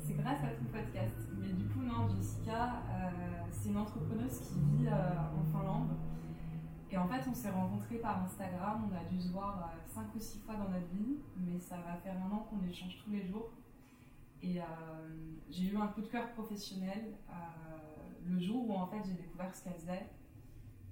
C'est 0.04 0.16
grâce 0.16 0.42
à 0.42 0.48
ton 0.48 0.64
podcast. 0.72 1.14
Mais 1.38 1.52
du 1.52 1.66
coup, 1.68 1.80
non, 1.80 2.08
Jessica, 2.08 2.82
euh, 2.90 3.10
c'est 3.52 3.68
une 3.68 3.76
entrepreneuse 3.76 4.40
qui 4.40 4.54
vit 4.54 4.88
euh, 4.88 4.92
en 4.92 5.44
Finlande. 5.52 5.90
Et 6.90 6.96
en 6.96 7.06
fait, 7.06 7.22
on 7.30 7.34
s'est 7.34 7.50
rencontrés 7.50 7.98
par 7.98 8.24
Instagram. 8.24 8.90
On 8.90 8.96
a 8.96 9.04
dû 9.08 9.20
se 9.20 9.28
voir 9.28 9.70
5 9.86 10.00
euh, 10.00 10.04
ou 10.16 10.20
6 10.20 10.40
fois 10.40 10.54
dans 10.54 10.70
notre 10.70 10.88
vie. 10.92 11.18
Mais 11.36 11.60
ça 11.60 11.76
va 11.76 11.94
faire 11.96 12.16
un 12.16 12.34
an 12.34 12.48
qu'on 12.50 12.66
échange 12.68 12.98
tous 13.04 13.10
les 13.12 13.26
jours. 13.26 13.50
Et 14.42 14.60
j'ai 15.50 15.64
eu 15.64 15.76
un 15.76 15.88
coup 15.88 16.00
de 16.00 16.06
cœur 16.06 16.30
professionnel 16.30 17.12
le 18.24 18.38
jour 18.38 18.68
où 18.68 18.74
en 18.74 18.86
fait 18.86 19.02
j'ai 19.04 19.14
découvert 19.14 19.54
ce 19.54 19.64
qu'elle 19.64 19.74
faisait, 19.74 20.08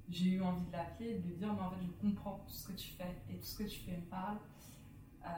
j'ai 0.09 0.31
eu 0.33 0.43
envie 0.43 0.65
de 0.67 0.73
l'appeler 0.73 1.11
et 1.11 1.19
de 1.19 1.27
lui 1.29 1.35
dire 1.35 1.53
mais 1.55 1.63
en 1.63 1.71
fait 1.71 1.83
je 1.83 1.91
comprends 2.09 2.39
tout 2.47 2.53
ce 2.53 2.69
que 2.69 2.73
tu 2.73 2.93
fais 2.93 3.23
et 3.31 3.39
tout 3.39 3.45
ce 3.45 3.59
que 3.59 3.65
tu 3.65 3.81
fais 3.81 3.97
me 3.97 4.05
parle. 4.05 4.39
Euh, 5.25 5.29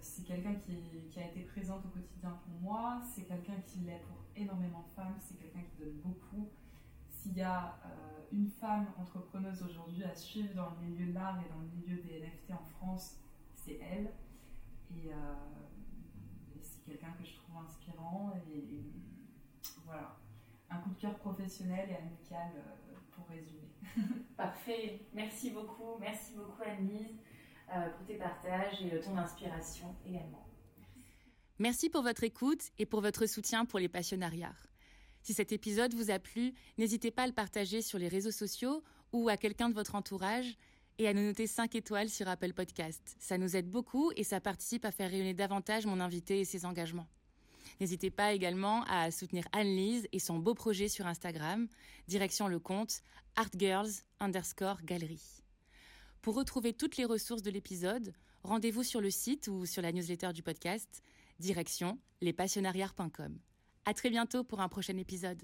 c'est 0.00 0.24
quelqu'un 0.24 0.54
qui, 0.54 1.20
a 1.20 1.26
été 1.26 1.40
présente 1.42 1.84
au 1.84 1.88
quotidien 1.88 2.38
pour 2.44 2.60
moi, 2.60 3.00
c'est 3.14 3.22
quelqu'un 3.22 3.60
qui 3.66 3.80
l'est 3.80 4.02
pour 4.06 4.16
énormément 4.36 4.82
de 4.82 4.90
femmes, 4.94 5.16
c'est 5.20 5.36
quelqu'un 5.38 5.62
qui 5.62 5.82
donne 5.82 5.96
beaucoup. 6.04 6.48
S'il 7.08 7.36
y 7.36 7.42
a 7.42 7.78
euh, 7.84 8.24
une 8.32 8.48
femme 8.48 8.86
entrepreneuse 8.96 9.62
aujourd'hui 9.62 10.04
à 10.04 10.14
suivre 10.14 10.54
dans 10.54 10.70
le 10.70 10.86
milieu 10.86 11.06
de 11.06 11.12
l'art 11.12 11.40
et 11.40 11.48
dans 11.48 11.60
le 11.60 11.68
milieu 11.68 12.02
des 12.02 12.20
NFT 12.20 12.52
en 12.52 12.64
France, 12.64 13.18
c'est 13.54 13.80
elle. 13.80 14.12
Et, 14.96 15.12
euh, 15.12 15.34
c'est 16.60 16.84
quelqu'un 16.84 17.12
que 17.18 17.24
je 17.24 17.34
trouve 17.34 17.64
inspirant 17.64 18.32
et 18.50 18.84
voilà 19.84 20.16
un 20.70 20.78
coup 20.78 20.90
de 20.90 21.00
cœur 21.00 21.14
professionnel 21.18 21.88
et 21.90 21.96
amical 21.96 22.52
euh, 22.56 22.94
pour 23.12 23.26
résumer. 23.28 23.68
Parfait. 24.36 25.00
Merci 25.14 25.50
beaucoup. 25.50 25.98
Merci 26.00 26.34
beaucoup 26.34 26.62
Anne-Lise 26.62 27.16
euh, 27.74 27.90
pour 27.90 28.06
tes 28.06 28.16
partages 28.16 28.82
et 28.82 28.94
euh, 28.94 29.02
ton 29.02 29.16
inspiration 29.16 29.94
également. 30.06 30.46
Merci 31.58 31.90
pour 31.90 32.02
votre 32.02 32.22
écoute 32.22 32.70
et 32.78 32.86
pour 32.86 33.00
votre 33.00 33.26
soutien 33.26 33.64
pour 33.64 33.78
les 33.78 33.88
passionnariats. 33.88 34.54
Si 35.22 35.34
cet 35.34 35.52
épisode 35.52 35.92
vous 35.94 36.10
a 36.10 36.18
plu, 36.18 36.54
n'hésitez 36.78 37.10
pas 37.10 37.24
à 37.24 37.26
le 37.26 37.32
partager 37.32 37.82
sur 37.82 37.98
les 37.98 38.08
réseaux 38.08 38.30
sociaux 38.30 38.84
ou 39.12 39.28
à 39.28 39.36
quelqu'un 39.36 39.68
de 39.68 39.74
votre 39.74 39.96
entourage 39.96 40.56
et 40.98 41.08
à 41.08 41.14
nous 41.14 41.22
noter 41.22 41.46
5 41.46 41.74
étoiles 41.74 42.08
sur 42.08 42.28
Apple 42.28 42.52
Podcast. 42.52 43.16
Ça 43.18 43.38
nous 43.38 43.56
aide 43.56 43.68
beaucoup 43.68 44.12
et 44.16 44.24
ça 44.24 44.40
participe 44.40 44.84
à 44.84 44.92
faire 44.92 45.10
rayonner 45.10 45.34
davantage 45.34 45.86
mon 45.86 46.00
invité 46.00 46.40
et 46.40 46.44
ses 46.44 46.64
engagements. 46.64 47.08
N'hésitez 47.80 48.10
pas 48.10 48.32
également 48.32 48.84
à 48.84 49.10
soutenir 49.10 49.44
Anne-Lise 49.52 50.08
et 50.12 50.18
son 50.18 50.38
beau 50.38 50.54
projet 50.54 50.88
sur 50.88 51.06
Instagram, 51.06 51.68
direction 52.06 52.48
le 52.48 52.58
compte 52.58 53.02
artgirls 53.36 54.02
underscore 54.20 54.82
galerie. 54.82 55.42
Pour 56.22 56.34
retrouver 56.34 56.72
toutes 56.72 56.96
les 56.96 57.04
ressources 57.04 57.42
de 57.42 57.50
l'épisode, 57.50 58.12
rendez-vous 58.42 58.82
sur 58.82 59.00
le 59.00 59.10
site 59.10 59.48
ou 59.48 59.66
sur 59.66 59.82
la 59.82 59.92
newsletter 59.92 60.32
du 60.32 60.42
podcast, 60.42 61.02
direction 61.38 61.98
lespassionnariats.com. 62.20 63.38
À 63.84 63.94
très 63.94 64.10
bientôt 64.10 64.44
pour 64.44 64.60
un 64.60 64.68
prochain 64.68 64.96
épisode. 64.96 65.42